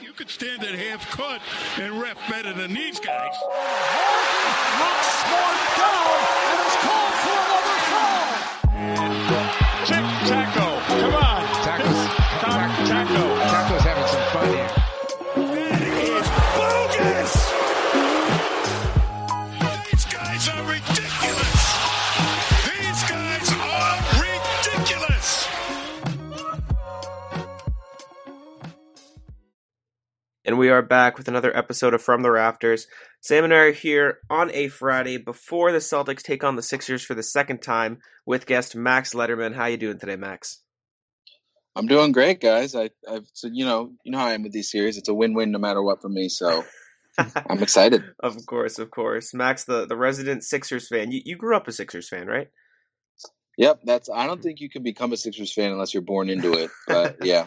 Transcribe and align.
You 0.00 0.12
could 0.12 0.28
stand 0.28 0.62
at 0.62 0.74
half 0.74 1.10
court 1.10 1.40
and 1.78 2.00
ref 2.00 2.18
better 2.28 2.52
than 2.52 2.74
these 2.74 3.00
guys. 3.00 3.34
Knocks 4.78 5.06
Smart 5.24 5.56
down 5.76 6.20
and 6.52 6.60
is 6.66 6.76
called 6.84 7.25
And 30.56 30.60
we 30.62 30.70
are 30.70 30.80
back 30.80 31.18
with 31.18 31.28
another 31.28 31.54
episode 31.54 31.92
of 31.92 32.00
From 32.00 32.22
the 32.22 32.30
Rafters. 32.30 32.86
Sam 33.20 33.44
and 33.44 33.52
I 33.52 33.56
are 33.58 33.72
here 33.72 34.20
on 34.30 34.50
a 34.52 34.68
Friday 34.68 35.18
before 35.18 35.70
the 35.70 35.80
Celtics 35.80 36.22
take 36.22 36.42
on 36.42 36.56
the 36.56 36.62
Sixers 36.62 37.04
for 37.04 37.14
the 37.14 37.22
second 37.22 37.60
time 37.60 37.98
with 38.24 38.46
guest 38.46 38.74
Max 38.74 39.12
Letterman. 39.12 39.54
How 39.54 39.66
you 39.66 39.76
doing 39.76 39.98
today, 39.98 40.16
Max? 40.16 40.62
I'm 41.76 41.86
doing 41.86 42.10
great, 42.10 42.40
guys. 42.40 42.74
I, 42.74 42.88
I've 43.06 43.26
so 43.34 43.50
you 43.52 43.66
know 43.66 43.92
you 44.02 44.12
know 44.12 44.16
how 44.16 44.28
I 44.28 44.32
am 44.32 44.44
with 44.44 44.52
these 44.52 44.70
series. 44.70 44.96
It's 44.96 45.10
a 45.10 45.14
win-win 45.14 45.50
no 45.50 45.58
matter 45.58 45.82
what 45.82 46.00
for 46.00 46.08
me. 46.08 46.30
So 46.30 46.64
I'm 47.18 47.62
excited. 47.62 48.02
of 48.20 48.34
course, 48.46 48.78
of 48.78 48.90
course. 48.90 49.34
Max, 49.34 49.64
the, 49.64 49.84
the 49.84 49.94
resident 49.94 50.42
Sixers 50.42 50.88
fan. 50.88 51.12
You, 51.12 51.20
you 51.22 51.36
grew 51.36 51.54
up 51.54 51.68
a 51.68 51.72
Sixers 51.72 52.08
fan, 52.08 52.28
right? 52.28 52.48
Yep, 53.58 53.80
that's. 53.84 54.08
I 54.08 54.26
don't 54.26 54.38
hmm. 54.38 54.42
think 54.44 54.60
you 54.60 54.70
can 54.70 54.82
become 54.82 55.12
a 55.12 55.18
Sixers 55.18 55.52
fan 55.52 55.70
unless 55.70 55.92
you're 55.92 56.02
born 56.02 56.30
into 56.30 56.54
it. 56.54 56.70
But 56.86 57.18
yeah, 57.26 57.44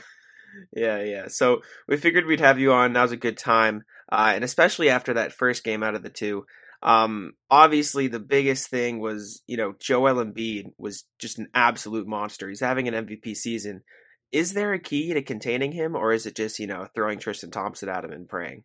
Yeah, 0.75 1.01
yeah. 1.01 1.27
So 1.27 1.61
we 1.87 1.97
figured 1.97 2.25
we'd 2.25 2.39
have 2.39 2.59
you 2.59 2.73
on. 2.73 2.93
Now's 2.93 3.11
a 3.11 3.17
good 3.17 3.37
time, 3.37 3.83
uh, 4.11 4.31
and 4.35 4.43
especially 4.43 4.89
after 4.89 5.15
that 5.15 5.33
first 5.33 5.63
game 5.63 5.83
out 5.83 5.95
of 5.95 6.03
the 6.03 6.09
two. 6.09 6.45
Um, 6.81 7.33
obviously, 7.49 8.07
the 8.07 8.19
biggest 8.19 8.69
thing 8.69 8.99
was 8.99 9.41
you 9.47 9.57
know 9.57 9.75
Joel 9.79 10.23
Embiid 10.23 10.73
was 10.77 11.05
just 11.17 11.39
an 11.39 11.49
absolute 11.53 12.07
monster. 12.07 12.47
He's 12.49 12.61
having 12.61 12.87
an 12.87 13.05
MVP 13.05 13.35
season. 13.35 13.83
Is 14.31 14.53
there 14.53 14.73
a 14.73 14.79
key 14.79 15.13
to 15.13 15.21
containing 15.21 15.71
him, 15.71 15.95
or 15.95 16.13
is 16.13 16.25
it 16.25 16.35
just 16.35 16.59
you 16.59 16.67
know 16.67 16.87
throwing 16.95 17.19
Tristan 17.19 17.51
Thompson 17.51 17.89
at 17.89 18.05
him 18.05 18.11
and 18.11 18.29
praying? 18.29 18.63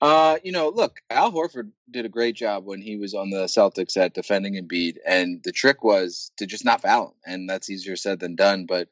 uh, 0.00 0.36
you 0.42 0.52
know, 0.52 0.68
look, 0.68 1.00
Al 1.08 1.32
Horford 1.32 1.70
did 1.90 2.04
a 2.04 2.10
great 2.10 2.36
job 2.36 2.66
when 2.66 2.82
he 2.82 2.96
was 2.96 3.14
on 3.14 3.30
the 3.30 3.44
Celtics 3.44 3.96
at 3.96 4.14
defending 4.14 4.54
Embiid, 4.54 4.96
and 5.06 5.42
the 5.42 5.52
trick 5.52 5.82
was 5.82 6.30
to 6.36 6.46
just 6.46 6.64
not 6.64 6.82
foul 6.82 7.08
him, 7.08 7.14
and 7.24 7.48
that's 7.48 7.70
easier 7.70 7.96
said 7.96 8.20
than 8.20 8.36
done. 8.36 8.66
But 8.66 8.88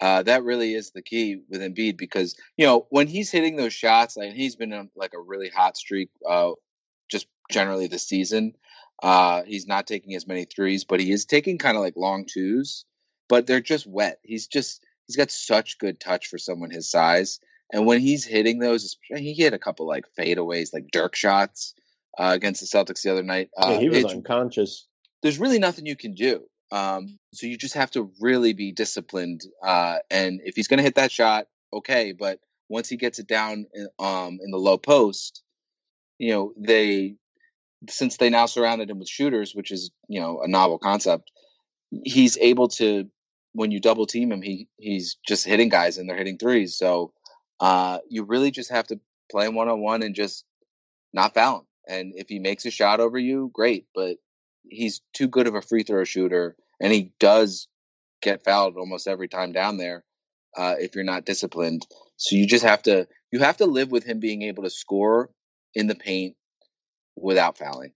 uh, 0.00 0.22
that 0.24 0.42
really 0.44 0.74
is 0.74 0.90
the 0.90 1.02
key 1.02 1.40
with 1.48 1.60
Embiid 1.60 1.96
because 1.96 2.36
you 2.56 2.66
know 2.66 2.86
when 2.90 3.06
he's 3.06 3.30
hitting 3.30 3.56
those 3.56 3.72
shots, 3.72 4.16
like 4.16 4.32
he's 4.32 4.56
been 4.56 4.72
on 4.72 4.90
like 4.96 5.14
a 5.14 5.20
really 5.20 5.48
hot 5.48 5.76
streak, 5.76 6.10
uh, 6.28 6.52
just 7.10 7.26
generally 7.50 7.86
this 7.86 8.06
season. 8.06 8.54
Uh, 9.02 9.42
he's 9.44 9.66
not 9.66 9.86
taking 9.86 10.14
as 10.14 10.26
many 10.26 10.44
threes, 10.44 10.84
but 10.84 11.00
he 11.00 11.10
is 11.10 11.24
taking 11.24 11.58
kind 11.58 11.76
of 11.76 11.82
like 11.82 11.96
long 11.96 12.26
twos, 12.26 12.84
but 13.28 13.46
they're 13.46 13.60
just 13.60 13.86
wet. 13.86 14.18
He's 14.22 14.46
just 14.46 14.84
he's 15.06 15.16
got 15.16 15.30
such 15.30 15.78
good 15.78 16.00
touch 16.00 16.26
for 16.28 16.38
someone 16.38 16.70
his 16.70 16.90
size, 16.90 17.40
and 17.72 17.86
when 17.86 18.00
he's 18.00 18.24
hitting 18.24 18.58
those, 18.58 18.96
he 19.08 19.34
hit 19.34 19.52
a 19.52 19.58
couple 19.58 19.86
like 19.86 20.06
fadeaways, 20.18 20.72
like 20.72 20.90
Dirk 20.90 21.14
shots 21.14 21.74
uh, 22.18 22.32
against 22.34 22.60
the 22.60 22.66
Celtics 22.66 23.02
the 23.02 23.10
other 23.10 23.22
night. 23.22 23.50
Uh, 23.56 23.70
yeah, 23.72 23.78
he 23.78 23.88
was 23.88 24.04
unconscious. 24.06 24.86
there's 25.22 25.38
really 25.38 25.58
nothing 25.58 25.86
you 25.86 25.96
can 25.96 26.14
do. 26.14 26.44
Um, 26.74 27.20
so 27.32 27.46
you 27.46 27.56
just 27.56 27.74
have 27.74 27.92
to 27.92 28.10
really 28.20 28.52
be 28.52 28.72
disciplined. 28.72 29.42
Uh, 29.62 29.98
and 30.10 30.40
if 30.44 30.56
he's 30.56 30.66
going 30.66 30.78
to 30.78 30.82
hit 30.82 30.96
that 30.96 31.12
shot, 31.12 31.46
okay. 31.72 32.10
But 32.10 32.40
once 32.68 32.88
he 32.88 32.96
gets 32.96 33.20
it 33.20 33.28
down 33.28 33.66
in, 33.72 33.88
um, 34.00 34.40
in 34.42 34.50
the 34.50 34.58
low 34.58 34.76
post, 34.76 35.44
you 36.18 36.32
know, 36.32 36.52
they, 36.58 37.14
since 37.88 38.16
they 38.16 38.28
now 38.28 38.46
surrounded 38.46 38.90
him 38.90 38.98
with 38.98 39.08
shooters, 39.08 39.54
which 39.54 39.70
is, 39.70 39.92
you 40.08 40.20
know, 40.20 40.40
a 40.42 40.48
novel 40.48 40.78
concept, 40.78 41.30
he's 42.02 42.36
able 42.38 42.66
to, 42.66 43.08
when 43.52 43.70
you 43.70 43.78
double 43.78 44.06
team 44.06 44.32
him, 44.32 44.42
he, 44.42 44.66
he's 44.76 45.16
just 45.28 45.46
hitting 45.46 45.68
guys 45.68 45.96
and 45.96 46.08
they're 46.08 46.16
hitting 46.16 46.38
threes. 46.38 46.76
So 46.76 47.12
uh, 47.60 47.98
you 48.08 48.24
really 48.24 48.50
just 48.50 48.72
have 48.72 48.88
to 48.88 48.98
play 49.30 49.46
him 49.46 49.54
one 49.54 49.68
on 49.68 49.80
one 49.80 50.02
and 50.02 50.12
just 50.16 50.44
not 51.12 51.34
foul 51.34 51.58
him. 51.58 51.66
And 51.86 52.14
if 52.16 52.28
he 52.28 52.40
makes 52.40 52.66
a 52.66 52.72
shot 52.72 52.98
over 52.98 53.18
you, 53.18 53.48
great. 53.54 53.86
But 53.94 54.16
he's 54.68 55.02
too 55.12 55.28
good 55.28 55.46
of 55.46 55.54
a 55.54 55.62
free 55.62 55.84
throw 55.84 56.02
shooter, 56.02 56.56
and 56.80 56.92
he 56.92 57.12
does 57.18 57.68
get 58.22 58.44
fouled 58.44 58.76
almost 58.76 59.06
every 59.06 59.28
time 59.28 59.52
down 59.52 59.76
there 59.76 60.04
uh, 60.56 60.74
if 60.78 60.94
you're 60.94 61.04
not 61.04 61.24
disciplined. 61.24 61.86
So 62.16 62.36
you 62.36 62.46
just 62.46 62.64
have 62.64 62.82
to 62.82 63.06
you 63.30 63.40
have 63.40 63.56
to 63.58 63.66
live 63.66 63.90
with 63.90 64.04
him 64.04 64.20
being 64.20 64.42
able 64.42 64.62
to 64.62 64.70
score 64.70 65.30
in 65.74 65.86
the 65.86 65.94
paint 65.94 66.36
without 67.16 67.58
fouling. 67.58 67.92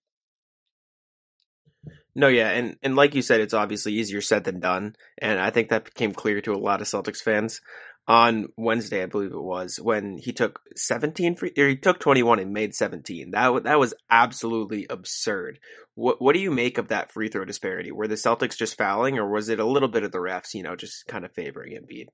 No, 2.14 2.26
yeah, 2.26 2.50
and 2.50 2.76
and 2.82 2.96
like 2.96 3.14
you 3.14 3.22
said, 3.22 3.40
it's 3.40 3.54
obviously 3.54 3.92
easier 3.92 4.20
said 4.20 4.42
than 4.42 4.58
done, 4.58 4.96
and 5.18 5.38
I 5.38 5.50
think 5.50 5.68
that 5.68 5.84
became 5.84 6.12
clear 6.12 6.40
to 6.40 6.52
a 6.52 6.58
lot 6.58 6.80
of 6.80 6.88
Celtics 6.88 7.22
fans 7.22 7.60
on 8.08 8.48
Wednesday, 8.56 9.02
I 9.02 9.06
believe 9.06 9.32
it 9.32 9.40
was, 9.40 9.78
when 9.78 10.16
he 10.16 10.32
took 10.32 10.60
17 10.76 11.36
free, 11.36 11.52
or 11.58 11.68
he 11.68 11.76
took 11.76 12.00
21 12.00 12.38
and 12.38 12.54
made 12.54 12.74
17. 12.74 13.32
That 13.32 13.64
that 13.64 13.78
was 13.78 13.92
absolutely 14.10 14.86
absurd. 14.88 15.60
What 15.94 16.20
what 16.20 16.32
do 16.32 16.40
you 16.40 16.50
make 16.50 16.78
of 16.78 16.88
that 16.88 17.12
free 17.12 17.28
throw 17.28 17.44
disparity? 17.44 17.92
Were 17.92 18.08
the 18.08 18.14
Celtics 18.14 18.56
just 18.56 18.78
fouling, 18.78 19.18
or 19.18 19.28
was 19.30 19.50
it 19.50 19.60
a 19.60 19.66
little 19.66 19.88
bit 19.88 20.04
of 20.04 20.12
the 20.12 20.18
refs, 20.18 20.54
you 20.54 20.62
know, 20.62 20.74
just 20.74 21.06
kind 21.06 21.26
of 21.26 21.32
favoring 21.32 21.74
Embiid? 21.74 22.06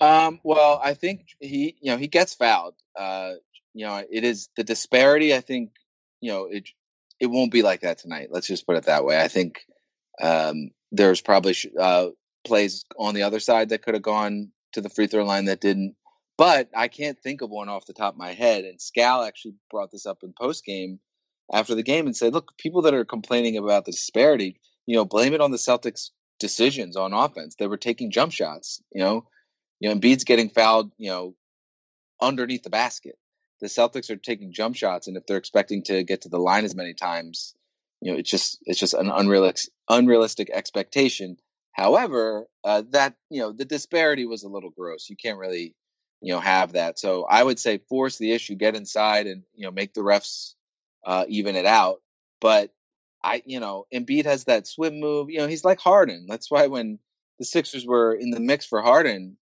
Um, 0.00 0.40
well, 0.42 0.80
I 0.82 0.94
think 0.94 1.26
he, 1.38 1.76
you 1.82 1.92
know, 1.92 1.98
he 1.98 2.08
gets 2.08 2.34
fouled. 2.34 2.74
Uh, 2.98 3.32
you 3.74 3.84
know, 3.84 4.02
it 4.10 4.24
is 4.24 4.48
the 4.56 4.64
disparity. 4.64 5.34
I 5.34 5.40
think, 5.40 5.72
you 6.22 6.32
know, 6.32 6.48
it 6.50 6.66
it 7.20 7.26
won't 7.26 7.52
be 7.52 7.62
like 7.62 7.82
that 7.82 7.98
tonight. 7.98 8.28
Let's 8.30 8.46
just 8.46 8.66
put 8.66 8.76
it 8.76 8.84
that 8.84 9.04
way. 9.04 9.20
I 9.20 9.28
think 9.28 9.66
um, 10.20 10.70
there's 10.90 11.20
probably 11.20 11.54
uh, 11.78 12.06
plays 12.42 12.86
on 12.98 13.14
the 13.14 13.24
other 13.24 13.38
side 13.38 13.68
that 13.68 13.82
could 13.82 13.94
have 13.94 14.02
gone 14.02 14.50
to 14.72 14.80
the 14.80 14.90
free 14.90 15.06
throw 15.06 15.24
line 15.24 15.46
that 15.46 15.60
didn't. 15.60 15.94
But 16.38 16.70
I 16.74 16.88
can't 16.88 17.18
think 17.18 17.42
of 17.42 17.50
one 17.50 17.68
off 17.68 17.86
the 17.86 17.92
top 17.92 18.14
of 18.14 18.18
my 18.18 18.32
head. 18.32 18.64
And 18.64 18.78
Scal 18.78 19.26
actually 19.26 19.54
brought 19.70 19.90
this 19.90 20.06
up 20.06 20.18
in 20.22 20.32
post 20.32 20.64
game 20.64 20.98
after 21.52 21.74
the 21.74 21.82
game 21.82 22.06
and 22.06 22.16
said, 22.16 22.32
"Look, 22.32 22.56
people 22.56 22.82
that 22.82 22.94
are 22.94 23.04
complaining 23.04 23.56
about 23.56 23.84
the 23.84 23.92
disparity, 23.92 24.60
you 24.86 24.96
know, 24.96 25.04
blame 25.04 25.34
it 25.34 25.40
on 25.40 25.50
the 25.50 25.58
Celtics' 25.58 26.10
decisions 26.38 26.96
on 26.96 27.12
offense. 27.12 27.54
They 27.54 27.66
were 27.66 27.76
taking 27.76 28.10
jump 28.10 28.32
shots. 28.32 28.82
You 28.92 29.02
know, 29.02 29.26
you 29.80 29.88
know, 29.88 29.96
Embiid's 29.96 30.24
getting 30.24 30.48
fouled, 30.48 30.92
you 30.98 31.10
know, 31.10 31.34
underneath 32.20 32.62
the 32.62 32.70
basket. 32.70 33.16
The 33.60 33.68
Celtics 33.68 34.10
are 34.10 34.16
taking 34.16 34.52
jump 34.52 34.74
shots, 34.74 35.06
and 35.06 35.16
if 35.16 35.26
they're 35.26 35.36
expecting 35.36 35.84
to 35.84 36.02
get 36.02 36.22
to 36.22 36.28
the 36.28 36.38
line 36.38 36.64
as 36.64 36.74
many 36.74 36.94
times, 36.94 37.54
you 38.00 38.12
know, 38.12 38.18
it's 38.18 38.30
just 38.30 38.58
it's 38.62 38.80
just 38.80 38.94
an 38.94 39.10
unrealistic 39.10 39.72
unrealistic 39.88 40.50
expectation. 40.50 41.36
However, 41.72 42.46
uh, 42.64 42.82
that 42.90 43.14
you 43.30 43.40
know, 43.40 43.52
the 43.52 43.64
disparity 43.64 44.26
was 44.26 44.42
a 44.42 44.48
little 44.48 44.70
gross. 44.70 45.08
You 45.08 45.16
can't 45.16 45.38
really, 45.38 45.74
you 46.20 46.32
know, 46.32 46.40
have 46.40 46.72
that. 46.72 46.98
So 46.98 47.24
I 47.24 47.42
would 47.42 47.58
say 47.58 47.78
force 47.78 48.18
the 48.18 48.32
issue, 48.32 48.54
get 48.54 48.76
inside, 48.76 49.26
and 49.26 49.42
you 49.54 49.64
know, 49.64 49.70
make 49.72 49.94
the 49.94 50.02
refs 50.02 50.54
uh, 51.04 51.24
even 51.28 51.56
it 51.56 51.66
out. 51.66 52.00
But 52.40 52.70
I, 53.22 53.42
you 53.46 53.60
know, 53.60 53.86
Embiid 53.94 54.24
has 54.24 54.44
that 54.44 54.66
swim 54.66 55.00
move. 55.00 55.30
You 55.30 55.38
know, 55.38 55.46
he's 55.46 55.64
like 55.64 55.80
Harden. 55.80 56.26
That's 56.28 56.50
why 56.50 56.66
when 56.66 56.98
the 57.38 57.44
Sixers 57.44 57.86
were 57.86 58.14
in 58.14 58.30
the 58.30 58.40
mix 58.40 58.66
for 58.66 58.82
Harden, 58.82 59.36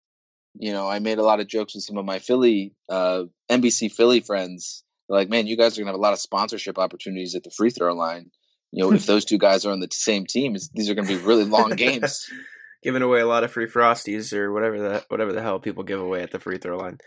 you 0.59 0.73
know, 0.73 0.89
I 0.89 0.99
made 0.99 1.19
a 1.19 1.23
lot 1.25 1.41
of 1.41 1.47
jokes 1.47 1.75
with 1.75 1.85
some 1.85 1.97
of 1.99 2.05
my 2.05 2.19
Philly, 2.19 2.75
uh, 2.89 3.25
NBC 3.51 3.93
Philly 3.93 4.21
friends. 4.21 4.85
Like, 5.09 5.29
man, 5.29 5.47
you 5.47 5.57
guys 5.57 5.79
are 5.79 5.83
gonna 5.83 5.93
have 5.93 5.99
a 5.99 6.03
lot 6.03 6.13
of 6.13 6.19
sponsorship 6.19 6.79
opportunities 6.79 7.35
at 7.35 7.45
the 7.45 7.51
free 7.51 7.71
throw 7.71 7.95
line. 7.95 8.31
You 8.71 8.85
know, 8.85 8.93
if 8.93 9.07
those 9.07 9.25
two 9.25 9.39
guys 9.39 9.65
are 9.65 9.73
on 9.73 9.81
the 9.81 9.89
same 9.91 10.27
team, 10.27 10.57
these 10.75 10.91
are 10.91 10.95
gonna 10.95 11.09
be 11.09 11.17
really 11.17 11.45
long 11.45 11.71
games. 11.71 12.27
Giving 12.83 13.03
away 13.03 13.21
a 13.21 13.27
lot 13.27 13.43
of 13.43 13.51
free 13.51 13.67
frosties 13.67 14.33
or 14.33 14.53
whatever 14.53 14.79
the 14.79 15.05
whatever 15.09 15.33
the 15.33 15.43
hell 15.43 15.59
people 15.59 15.83
give 15.83 16.01
away 16.01 16.23
at 16.23 16.31
the 16.31 16.39
free 16.39 16.59
throw 16.59 16.77
line. 16.77 16.99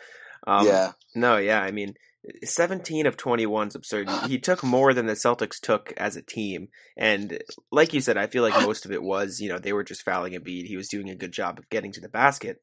Um, 0.46 0.68
yeah, 0.68 0.92
No, 1.16 1.38
yeah, 1.38 1.62
I 1.62 1.72
mean, 1.72 1.94
17 2.44 3.06
of 3.06 3.18
21 3.18 3.70
is 3.70 3.76
absurd. 3.76 4.10
He- 4.28 4.40
took 4.40 4.64
more 4.64 4.94
than 4.94 5.06
the 5.06 5.14
Celtics 5.14 5.60
took 5.60 5.94
as 5.98 6.16
a 6.16 6.22
team. 6.22 6.70
And 6.98 7.42
like 7.72 7.94
you 7.94 8.02
said, 8.02 8.18
I 8.18 8.28
feel 8.28 8.44
like 8.44 8.54
most 8.66 8.86
of 8.86 8.92
it 8.92 9.02
was, 9.02 9.40
you 9.40 9.50
know, 9.50 9.60
they 9.60 9.74
were 9.74 9.84
just 9.84 10.04
fouling 10.04 10.34
Embiid. 10.34 10.66
He 10.66 10.78
was 10.78 10.90
doing 10.90 11.10
a 11.10 11.16
good 11.16 11.32
job 11.32 11.60
of 11.60 11.70
getting 11.70 11.92
to 11.94 12.02
the 12.02 12.10
basket. 12.10 12.62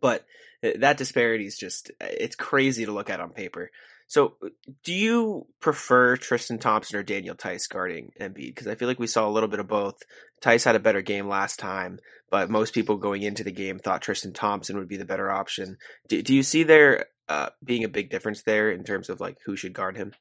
But 0.00 0.24
uh, 0.64 0.70
that 0.80 0.98
disparity 0.98 1.46
is 1.46 1.56
just, 1.56 1.90
it's 2.00 2.36
crazy 2.36 2.86
to 2.86 2.92
look 2.92 3.08
at 3.08 3.20
on 3.20 3.30
paper. 3.30 3.70
So 4.06 4.36
do 4.84 4.92
you 4.92 5.46
prefer 5.60 6.16
Tristan 6.16 6.58
Thompson 6.58 6.96
or 6.96 7.02
Daniel 7.02 7.34
Theis 7.34 7.66
guarding 7.66 8.12
Embiid? 8.20 8.54
Because 8.54 8.68
I 8.68 8.76
feel 8.76 8.86
like 8.86 9.00
we 9.00 9.08
saw 9.08 9.28
a 9.28 9.30
little 9.30 9.48
bit 9.48 9.58
of 9.58 9.66
both. 9.66 9.96
Theis 10.42 10.64
had 10.64 10.76
a 10.76 10.80
better 10.80 11.02
game 11.02 11.28
last 11.28 11.58
time, 11.58 11.98
but 12.30 12.48
most 12.48 12.72
people 12.72 12.98
going 12.98 13.22
into 13.22 13.42
the 13.42 13.50
game 13.50 13.78
thought 13.78 14.02
Tristan 14.02 14.32
Thompson 14.32 14.78
would 14.78 14.88
be 14.88 14.96
the 14.96 15.04
better 15.04 15.30
option. 15.30 15.76
Do, 16.08 16.22
do 16.22 16.34
you 16.34 16.44
see 16.44 16.62
there 16.62 17.06
uh, 17.28 17.48
being 17.64 17.84
a 17.84 17.88
big 17.88 18.10
difference 18.10 18.42
there 18.42 18.70
in 18.70 18.84
terms 18.84 19.08
of 19.08 19.20
like 19.20 19.38
who 19.44 19.56
should 19.56 19.72
guard 19.72 19.96
him? 19.96 20.12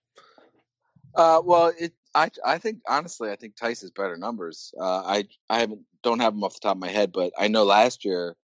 Uh, 1.14 1.42
well, 1.44 1.72
it. 1.78 1.94
I 2.14 2.30
I 2.46 2.58
think 2.58 2.80
honestly, 2.88 3.30
I 3.30 3.36
think 3.36 3.56
Theis 3.56 3.82
has 3.82 3.92
better 3.92 4.18
numbers. 4.18 4.74
Uh, 4.80 5.02
I 5.02 5.26
I 5.50 5.60
haven't 5.60 5.82
don't 6.02 6.22
have 6.22 6.34
them 6.34 6.44
off 6.44 6.54
the 6.54 6.60
top 6.62 6.76
of 6.76 6.82
my 6.82 6.90
head, 6.90 7.12
but 7.12 7.34
I 7.38 7.50
know 7.50 7.66
last 7.66 8.06
year, 8.06 8.36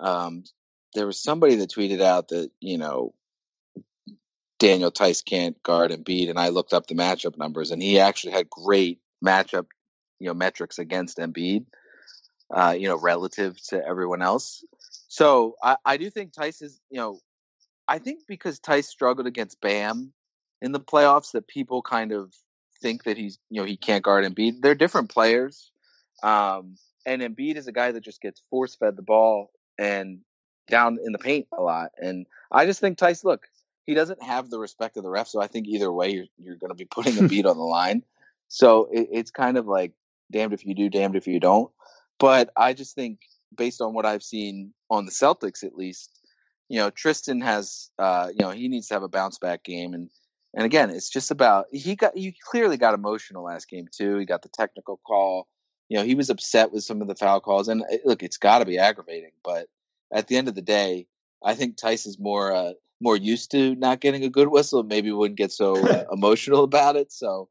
um, 0.00 0.44
there 0.94 1.06
was 1.06 1.22
somebody 1.22 1.56
that 1.56 1.70
tweeted 1.70 2.00
out 2.00 2.28
that 2.28 2.50
you 2.60 2.76
know 2.78 3.14
Daniel 4.58 4.90
Theis 4.90 5.24
can't 5.24 5.62
guard 5.62 5.90
Embiid, 5.90 6.30
and 6.30 6.38
I 6.38 6.48
looked 6.48 6.72
up 6.72 6.86
the 6.86 6.94
matchup 6.94 7.36
numbers, 7.38 7.70
and 7.70 7.82
he 7.82 8.00
actually 8.00 8.32
had 8.32 8.50
great 8.50 9.00
matchup, 9.24 9.66
you 10.18 10.26
know, 10.26 10.34
metrics 10.34 10.78
against 10.78 11.18
Embiid, 11.18 11.66
uh, 12.52 12.74
you 12.76 12.88
know, 12.88 12.98
relative 12.98 13.56
to 13.68 13.84
everyone 13.84 14.22
else. 14.22 14.64
So 15.08 15.54
I, 15.62 15.76
I 15.84 15.96
do 15.96 16.10
think 16.10 16.32
Theis 16.32 16.60
is, 16.60 16.80
you 16.90 16.98
know, 16.98 17.20
I 17.86 17.98
think 17.98 18.22
because 18.26 18.58
Theis 18.58 18.88
struggled 18.88 19.26
against 19.26 19.60
Bam 19.60 20.12
in 20.60 20.72
the 20.72 20.80
playoffs, 20.80 21.32
that 21.32 21.46
people 21.46 21.82
kind 21.82 22.12
of 22.12 22.34
think 22.82 23.04
that 23.04 23.16
he's, 23.16 23.38
you 23.50 23.60
know, 23.60 23.66
he 23.66 23.76
can't 23.76 24.04
guard 24.04 24.24
Embiid. 24.24 24.60
They're 24.60 24.74
different 24.74 25.10
players, 25.10 25.70
um, 26.22 26.76
and 27.06 27.22
Embiid 27.22 27.56
is 27.56 27.68
a 27.68 27.72
guy 27.72 27.92
that 27.92 28.02
just 28.02 28.20
gets 28.20 28.42
force 28.50 28.74
fed 28.74 28.96
the 28.96 29.02
ball 29.02 29.50
and 29.78 30.20
down 30.68 30.98
in 31.02 31.12
the 31.12 31.18
paint 31.18 31.46
a 31.56 31.62
lot. 31.62 31.92
And 31.96 32.26
I 32.50 32.66
just 32.66 32.80
think 32.80 32.98
Theis, 32.98 33.24
look, 33.24 33.46
he 33.88 33.94
doesn't 33.94 34.22
have 34.22 34.50
the 34.50 34.58
respect 34.58 34.98
of 34.98 35.02
the 35.02 35.08
ref. 35.08 35.28
So 35.28 35.40
I 35.40 35.46
think 35.46 35.66
either 35.66 35.90
way, 35.90 36.10
you're, 36.10 36.26
you're 36.36 36.56
going 36.56 36.68
to 36.68 36.76
be 36.76 36.84
putting 36.84 37.14
Embiid 37.14 37.46
on 37.46 37.56
the 37.56 37.62
line. 37.62 38.02
So 38.48 38.86
it, 38.92 39.08
it's 39.10 39.30
kind 39.30 39.56
of 39.56 39.66
like 39.66 39.92
damned 40.30 40.52
if 40.52 40.66
you 40.66 40.74
do, 40.74 40.90
damned 40.90 41.16
if 41.16 41.26
you 41.26 41.40
don't. 41.40 41.70
But 42.18 42.50
I 42.54 42.74
just 42.74 42.94
think 42.94 43.20
based 43.56 43.80
on 43.80 43.94
what 43.94 44.04
I've 44.04 44.22
seen 44.22 44.74
on 44.90 45.06
the 45.06 45.10
Celtics, 45.10 45.64
at 45.64 45.74
least, 45.74 46.10
you 46.68 46.78
know, 46.80 46.90
Tristan 46.90 47.40
has, 47.40 47.88
uh, 47.98 48.28
you 48.30 48.44
know, 48.44 48.50
he 48.50 48.68
needs 48.68 48.88
to 48.88 48.94
have 48.94 49.02
a 49.02 49.08
bounce 49.08 49.38
back 49.38 49.64
game. 49.64 49.94
And, 49.94 50.10
and 50.52 50.66
again, 50.66 50.90
it's 50.90 51.08
just 51.08 51.30
about, 51.30 51.68
he 51.72 51.96
got, 51.96 52.14
he 52.14 52.36
clearly 52.50 52.76
got 52.76 52.92
emotional 52.92 53.44
last 53.44 53.70
game 53.70 53.86
too. 53.90 54.18
He 54.18 54.26
got 54.26 54.42
the 54.42 54.50
technical 54.50 55.00
call. 55.06 55.48
You 55.88 55.96
know, 55.96 56.04
he 56.04 56.14
was 56.14 56.28
upset 56.28 56.72
with 56.72 56.84
some 56.84 57.00
of 57.00 57.08
the 57.08 57.14
foul 57.14 57.40
calls. 57.40 57.68
And 57.68 57.82
look, 58.04 58.22
it's 58.22 58.36
got 58.36 58.58
to 58.58 58.66
be 58.66 58.76
aggravating. 58.76 59.32
But 59.42 59.68
at 60.12 60.26
the 60.28 60.36
end 60.36 60.48
of 60.48 60.54
the 60.54 60.60
day, 60.60 61.06
I 61.42 61.54
think 61.54 61.78
Theis 61.78 62.06
is 62.06 62.18
more, 62.18 62.52
uh, 62.52 62.72
more 63.00 63.16
used 63.16 63.50
to 63.52 63.74
not 63.76 64.00
getting 64.00 64.24
a 64.24 64.30
good 64.30 64.48
whistle, 64.48 64.82
maybe 64.82 65.12
wouldn't 65.12 65.38
get 65.38 65.52
so 65.52 65.76
uh, 65.76 66.04
emotional 66.12 66.64
about 66.64 66.96
it. 66.96 67.12
So 67.12 67.48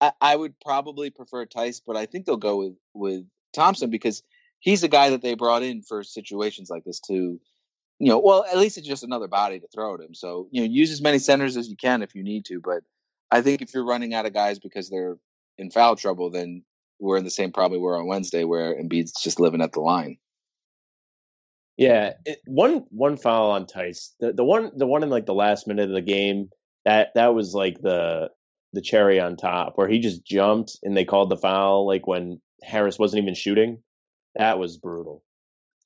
I, 0.00 0.12
I, 0.20 0.36
would 0.36 0.58
probably 0.60 1.10
prefer 1.10 1.46
Theis, 1.46 1.80
but 1.84 1.96
I 1.96 2.06
think 2.06 2.26
they'll 2.26 2.36
go 2.36 2.58
with 2.58 2.74
with 2.94 3.24
Thompson 3.54 3.90
because 3.90 4.22
he's 4.60 4.82
a 4.82 4.88
guy 4.88 5.10
that 5.10 5.22
they 5.22 5.34
brought 5.34 5.62
in 5.62 5.82
for 5.82 6.02
situations 6.02 6.70
like 6.70 6.84
this 6.84 7.00
to, 7.00 7.40
you 7.98 8.08
know, 8.08 8.18
well 8.18 8.44
at 8.44 8.58
least 8.58 8.78
it's 8.78 8.86
just 8.86 9.04
another 9.04 9.28
body 9.28 9.60
to 9.60 9.68
throw 9.68 9.94
at 9.94 10.00
him. 10.00 10.14
So 10.14 10.48
you 10.50 10.62
know, 10.62 10.68
use 10.68 10.90
as 10.90 11.02
many 11.02 11.18
centers 11.18 11.56
as 11.56 11.68
you 11.68 11.76
can 11.76 12.02
if 12.02 12.14
you 12.14 12.22
need 12.22 12.44
to. 12.46 12.60
But 12.60 12.82
I 13.30 13.42
think 13.42 13.62
if 13.62 13.72
you're 13.72 13.86
running 13.86 14.14
out 14.14 14.26
of 14.26 14.34
guys 14.34 14.58
because 14.58 14.90
they're 14.90 15.16
in 15.58 15.70
foul 15.70 15.96
trouble, 15.96 16.30
then 16.30 16.64
we're 16.98 17.16
in 17.16 17.24
the 17.24 17.30
same 17.30 17.52
probably 17.52 17.78
we're 17.78 17.98
on 17.98 18.06
Wednesday 18.06 18.44
where 18.44 18.74
Embiid's 18.74 19.12
just 19.22 19.40
living 19.40 19.62
at 19.62 19.72
the 19.72 19.80
line. 19.80 20.18
Yeah, 21.80 22.12
it, 22.26 22.40
one 22.44 22.84
one 22.90 23.16
foul 23.16 23.52
on 23.52 23.64
Theis. 23.64 24.14
The 24.20 24.34
the 24.34 24.44
one 24.44 24.70
the 24.76 24.86
one 24.86 25.02
in 25.02 25.08
like 25.08 25.24
the 25.24 25.32
last 25.32 25.66
minute 25.66 25.88
of 25.88 25.94
the 25.94 26.02
game 26.02 26.50
that 26.84 27.08
that 27.14 27.34
was 27.34 27.54
like 27.54 27.80
the 27.80 28.28
the 28.74 28.82
cherry 28.82 29.18
on 29.18 29.34
top 29.34 29.78
where 29.78 29.88
he 29.88 29.98
just 29.98 30.22
jumped 30.22 30.76
and 30.82 30.94
they 30.94 31.06
called 31.06 31.30
the 31.30 31.38
foul 31.38 31.86
like 31.86 32.06
when 32.06 32.38
Harris 32.62 32.98
wasn't 32.98 33.22
even 33.22 33.34
shooting. 33.34 33.78
That 34.34 34.58
was 34.58 34.76
brutal. 34.76 35.24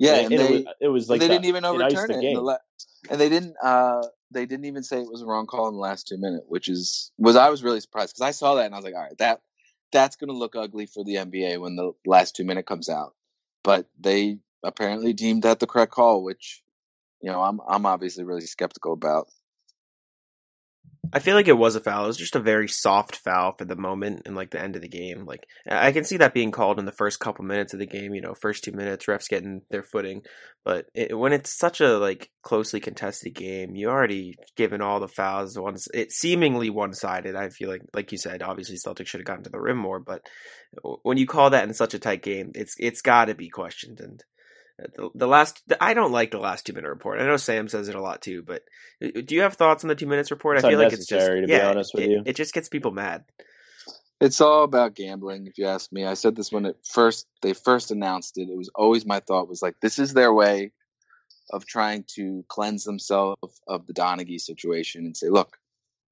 Yeah, 0.01 0.17
and, 0.17 0.33
and, 0.33 0.41
they, 0.41 0.47
it, 0.47 0.51
was, 0.51 0.75
it 0.81 0.89
was 0.89 1.09
like 1.09 1.21
they 1.21 1.29
the, 1.29 1.35
didn't 1.35 1.47
even 1.47 1.65
overturn 1.65 2.11
it, 2.11 2.21
the 2.21 2.41
la- 2.41 2.57
and 3.09 3.21
they 3.21 3.29
didn't. 3.29 3.55
uh 3.63 4.03
They 4.33 4.47
didn't 4.47 4.65
even 4.65 4.83
say 4.83 5.01
it 5.01 5.09
was 5.09 5.23
a 5.23 5.27
wrong 5.27 5.47
call 5.47 5.69
in 5.69 5.75
the 5.75 5.81
last 5.81 6.09
two 6.09 6.19
minutes, 6.19 6.45
which 6.49 6.69
is 6.69 7.13
was 7.19 7.37
I 7.37 7.51
was 7.51 7.63
really 7.63 7.79
surprised 7.79 8.15
because 8.15 8.27
I 8.27 8.33
saw 8.33 8.57
that 8.57 8.67
and 8.67 8.75
I 8.75 8.79
was 8.79 8.85
like, 8.85 8.95
all 8.95 9.01
right, 9.01 9.19
that 9.19 9.43
that's 9.93 10.17
going 10.17 10.31
to 10.31 10.37
look 10.37 10.57
ugly 10.57 10.87
for 10.87 11.05
the 11.05 11.15
NBA 11.15 11.61
when 11.61 11.77
the 11.77 11.93
last 12.05 12.35
two 12.35 12.45
minute 12.45 12.67
comes 12.67 12.89
out. 12.89 13.15
But 13.63 13.87
they 14.01 14.39
apparently 14.65 15.13
deemed 15.13 15.43
that 15.43 15.61
the 15.61 15.67
correct 15.67 15.93
call, 15.93 16.25
which 16.25 16.63
you 17.21 17.31
know, 17.31 17.41
I'm 17.41 17.61
I'm 17.67 17.87
obviously 17.87 18.25
really 18.25 18.43
skeptical 18.43 18.93
about. 18.93 19.29
I 21.13 21.21
feel 21.21 21.37
like 21.37 21.49
it 21.49 21.57
was 21.57 21.77
a 21.77 21.81
foul. 21.81 22.05
It 22.05 22.09
was 22.09 22.17
just 22.17 22.35
a 22.35 22.41
very 22.41 22.67
soft 22.67 23.17
foul 23.17 23.55
for 23.57 23.65
the 23.65 23.77
moment 23.77 24.23
and 24.27 24.35
like 24.35 24.51
the 24.51 24.61
end 24.61 24.75
of 24.75 24.83
the 24.83 24.89
game. 24.89 25.27
Like 25.27 25.47
I 25.69 25.93
can 25.93 26.05
see 26.05 26.17
that 26.17 26.35
being 26.35 26.51
called 26.51 26.79
in 26.79 26.87
the 26.87 26.93
first 26.93 27.21
couple 27.21 27.45
minutes 27.45 27.73
of 27.73 27.79
the 27.79 27.87
game. 27.87 28.15
You 28.15 28.21
know, 28.21 28.35
first 28.35 28.65
two 28.65 28.73
minutes, 28.73 29.07
refs 29.07 29.29
getting 29.29 29.63
their 29.71 29.83
footing. 29.83 30.23
But 30.65 30.87
it, 30.95 31.17
when 31.17 31.33
it's 31.33 31.57
such 31.57 31.81
a 31.81 31.99
like 31.99 32.31
closely 32.43 32.81
contested 32.81 33.35
game, 33.35 33.77
you 33.77 33.89
already 33.89 34.35
given 34.57 34.81
all 34.81 34.99
the 34.99 35.09
fouls. 35.09 35.59
Once 35.59 35.89
it 35.95 36.11
seemingly 36.11 36.69
one 36.69 36.95
sided. 36.95 37.37
I 37.37 37.51
feel 37.51 37.69
like, 37.69 37.83
like 37.95 38.13
you 38.13 38.19
said, 38.19 38.43
obviously 38.43 38.77
Celtics 38.77 39.07
should 39.07 39.21
have 39.21 39.27
gotten 39.27 39.45
to 39.45 39.51
the 39.51 39.61
rim 39.61 39.79
more. 39.79 40.01
But 40.01 40.27
when 41.03 41.17
you 41.17 41.27
call 41.27 41.51
that 41.51 41.67
in 41.67 41.75
such 41.75 41.95
a 41.95 41.99
tight 41.99 42.23
game, 42.23 42.53
it's 42.55 42.75
it's 42.79 43.03
got 43.03 43.27
to 43.27 43.35
be 43.35 43.49
questioned. 43.51 44.01
And 44.01 44.23
the, 44.79 45.11
the 45.15 45.27
last, 45.27 45.63
the, 45.67 45.83
I 45.83 45.95
don't 45.95 46.13
like 46.13 46.31
the 46.31 46.39
last 46.39 46.67
two 46.67 46.73
minute 46.73 46.89
report. 46.89 47.21
I 47.21 47.27
know 47.27 47.37
Sam 47.37 47.69
says 47.69 47.89
it 47.89 47.95
a 47.95 48.01
lot 48.01 48.23
too, 48.23 48.43
but 48.43 48.63
uh, 49.03 49.21
do 49.25 49.35
you 49.35 49.43
have 49.43 49.55
thoughts 49.55 49.85
on 49.85 49.89
the 49.89 49.95
two 49.95 50.07
minutes 50.07 50.31
report? 50.31 50.57
It's 50.57 50.65
I 50.65 50.71
feel 50.71 50.79
like 50.79 50.93
it's 50.93 51.07
just, 51.07 51.27
to 51.27 51.45
yeah, 51.47 51.61
be 51.61 51.65
honest 51.65 51.95
with 51.95 52.05
it, 52.05 52.11
you. 52.11 52.23
it 52.27 52.37
just 52.37 52.55
gets 52.55 52.69
people 52.69 52.91
mad. 52.91 53.25
It's 54.21 54.41
all 54.41 54.65
about 54.65 54.95
gambling, 54.95 55.47
if 55.47 55.59
you 55.59 55.67
ask 55.67 55.93
me. 55.93 56.05
I 56.05 56.15
said 56.15 56.37
this 56.37 56.51
when 56.51 56.67
it 56.67 56.77
first 56.85 57.27
they 57.43 57.53
first 57.53 57.91
announced 57.91 58.39
it. 58.39 58.49
It 58.49 58.57
was 58.57 58.71
always 58.75 59.05
my 59.05 59.21
thought 59.21 59.49
was 59.49 59.61
like, 59.61 59.75
this 59.81 59.99
is 59.99 60.15
their 60.15 60.33
way 60.33 60.73
of 61.51 61.67
trying 61.67 62.05
to 62.15 62.45
cleanse 62.49 62.85
themselves 62.85 63.61
of 63.67 63.87
the 63.87 63.93
Donaghy 63.93 64.41
situation 64.41 65.05
and 65.05 65.17
say, 65.17 65.29
look, 65.29 65.59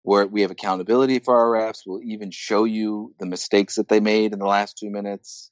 we're, 0.05 0.27
we 0.27 0.43
have 0.43 0.51
accountability 0.51 1.21
for 1.21 1.39
our 1.39 1.63
refs. 1.63 1.83
We'll 1.87 2.03
even 2.03 2.31
show 2.31 2.65
you 2.65 3.15
the 3.19 3.27
mistakes 3.27 3.77
that 3.77 3.89
they 3.89 4.01
made 4.01 4.33
in 4.33 4.39
the 4.39 4.47
last 4.47 4.77
two 4.79 4.91
minutes. 4.91 5.51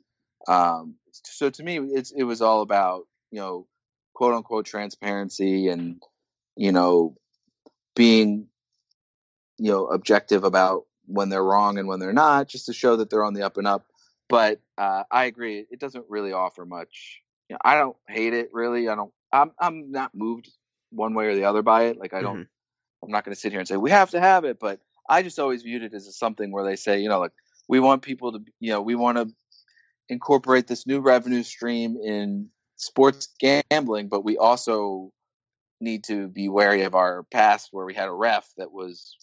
Um, 0.48 0.96
so 1.12 1.50
to 1.50 1.62
me, 1.62 1.78
it's 1.78 2.12
it 2.12 2.24
was 2.24 2.42
all 2.42 2.62
about 2.62 3.06
you 3.30 3.40
know 3.40 3.66
quote 4.14 4.34
unquote 4.34 4.66
transparency 4.66 5.68
and 5.68 6.02
you 6.56 6.72
know 6.72 7.16
being 7.94 8.46
you 9.58 9.70
know 9.70 9.86
objective 9.86 10.44
about 10.44 10.84
when 11.06 11.28
they're 11.28 11.44
wrong 11.44 11.78
and 11.78 11.88
when 11.88 11.98
they're 11.98 12.12
not, 12.12 12.48
just 12.48 12.66
to 12.66 12.72
show 12.72 12.96
that 12.96 13.10
they're 13.10 13.24
on 13.24 13.34
the 13.34 13.42
up 13.42 13.56
and 13.56 13.66
up. 13.66 13.86
But 14.28 14.60
uh, 14.78 15.02
I 15.10 15.24
agree, 15.24 15.66
it 15.70 15.80
doesn't 15.80 16.06
really 16.08 16.32
offer 16.32 16.64
much. 16.64 17.20
You 17.48 17.54
know, 17.54 17.60
I 17.64 17.74
don't 17.74 17.96
hate 18.08 18.32
it 18.32 18.50
really. 18.52 18.88
I 18.88 18.94
don't. 18.94 19.12
I'm 19.32 19.52
I'm 19.58 19.90
not 19.90 20.14
moved 20.14 20.50
one 20.90 21.14
way 21.14 21.26
or 21.26 21.34
the 21.34 21.44
other 21.44 21.62
by 21.62 21.84
it. 21.84 21.98
Like 21.98 22.14
I 22.14 22.22
don't. 22.22 22.36
Mm-hmm. 22.36 23.04
I'm 23.04 23.10
not 23.10 23.24
going 23.24 23.34
to 23.34 23.40
sit 23.40 23.52
here 23.52 23.60
and 23.60 23.66
say 23.68 23.76
we 23.76 23.90
have 23.90 24.10
to 24.10 24.20
have 24.20 24.44
it, 24.44 24.60
but 24.60 24.78
I 25.08 25.22
just 25.22 25.38
always 25.38 25.62
viewed 25.62 25.82
it 25.82 25.94
as 25.94 26.16
something 26.16 26.52
where 26.52 26.64
they 26.64 26.76
say, 26.76 27.00
you 27.00 27.08
know, 27.08 27.18
like 27.18 27.32
we 27.66 27.80
want 27.80 28.02
people 28.02 28.32
to, 28.32 28.40
you 28.60 28.72
know, 28.72 28.82
we 28.82 28.94
want 28.94 29.16
to 29.16 29.32
incorporate 30.10 30.66
this 30.66 30.86
new 30.86 31.00
revenue 31.00 31.42
stream 31.42 31.96
in 31.96 32.48
sports 32.76 33.28
gambling, 33.38 34.08
but 34.08 34.24
we 34.24 34.36
also 34.36 35.12
need 35.80 36.04
to 36.04 36.28
be 36.28 36.48
wary 36.48 36.82
of 36.82 36.94
our 36.94 37.22
past 37.32 37.68
where 37.70 37.86
we 37.86 37.94
had 37.94 38.08
a 38.08 38.12
ref 38.12 38.46
that 38.58 38.72
was, 38.72 39.16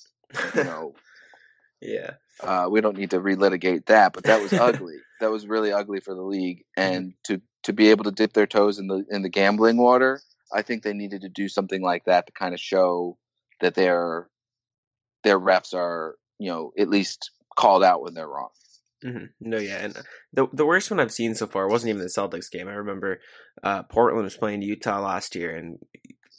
you 0.55 0.63
know, 0.63 0.95
yeah. 1.81 2.11
Uh, 2.41 2.67
we 2.69 2.81
don't 2.81 2.97
need 2.97 3.11
to 3.11 3.19
relitigate 3.19 3.85
that, 3.87 4.13
but 4.13 4.23
that 4.23 4.41
was 4.41 4.53
ugly. 4.59 4.95
that 5.19 5.31
was 5.31 5.47
really 5.47 5.71
ugly 5.71 5.99
for 5.99 6.13
the 6.15 6.21
league, 6.21 6.63
mm-hmm. 6.77 6.93
and 6.93 7.13
to 7.23 7.41
to 7.63 7.73
be 7.73 7.89
able 7.89 8.05
to 8.05 8.11
dip 8.11 8.33
their 8.33 8.47
toes 8.47 8.79
in 8.79 8.87
the 8.87 9.03
in 9.09 9.23
the 9.23 9.29
gambling 9.29 9.77
water, 9.77 10.21
I 10.53 10.61
think 10.61 10.83
they 10.83 10.93
needed 10.93 11.21
to 11.21 11.29
do 11.29 11.49
something 11.49 11.81
like 11.81 12.05
that 12.05 12.27
to 12.27 12.33
kind 12.33 12.53
of 12.53 12.59
show 12.59 13.17
that 13.61 13.75
their 13.75 14.29
their 15.23 15.39
refs 15.39 15.73
are, 15.73 16.15
you 16.39 16.49
know, 16.49 16.71
at 16.77 16.89
least 16.89 17.31
called 17.57 17.83
out 17.83 18.01
when 18.01 18.13
they're 18.13 18.27
wrong. 18.27 18.49
Mm-hmm. 19.05 19.25
No, 19.41 19.57
yeah, 19.57 19.77
and 19.77 19.97
the 20.33 20.47
the 20.53 20.65
worst 20.65 20.89
one 20.89 20.99
I've 20.99 21.11
seen 21.11 21.35
so 21.35 21.45
far 21.45 21.67
wasn't 21.67 21.89
even 21.89 22.01
the 22.01 22.07
Celtics 22.07 22.49
game. 22.49 22.67
I 22.67 22.73
remember 22.73 23.19
uh, 23.63 23.83
Portland 23.83 24.23
was 24.23 24.37
playing 24.37 24.63
Utah 24.63 25.01
last 25.01 25.35
year, 25.35 25.55
and 25.55 25.77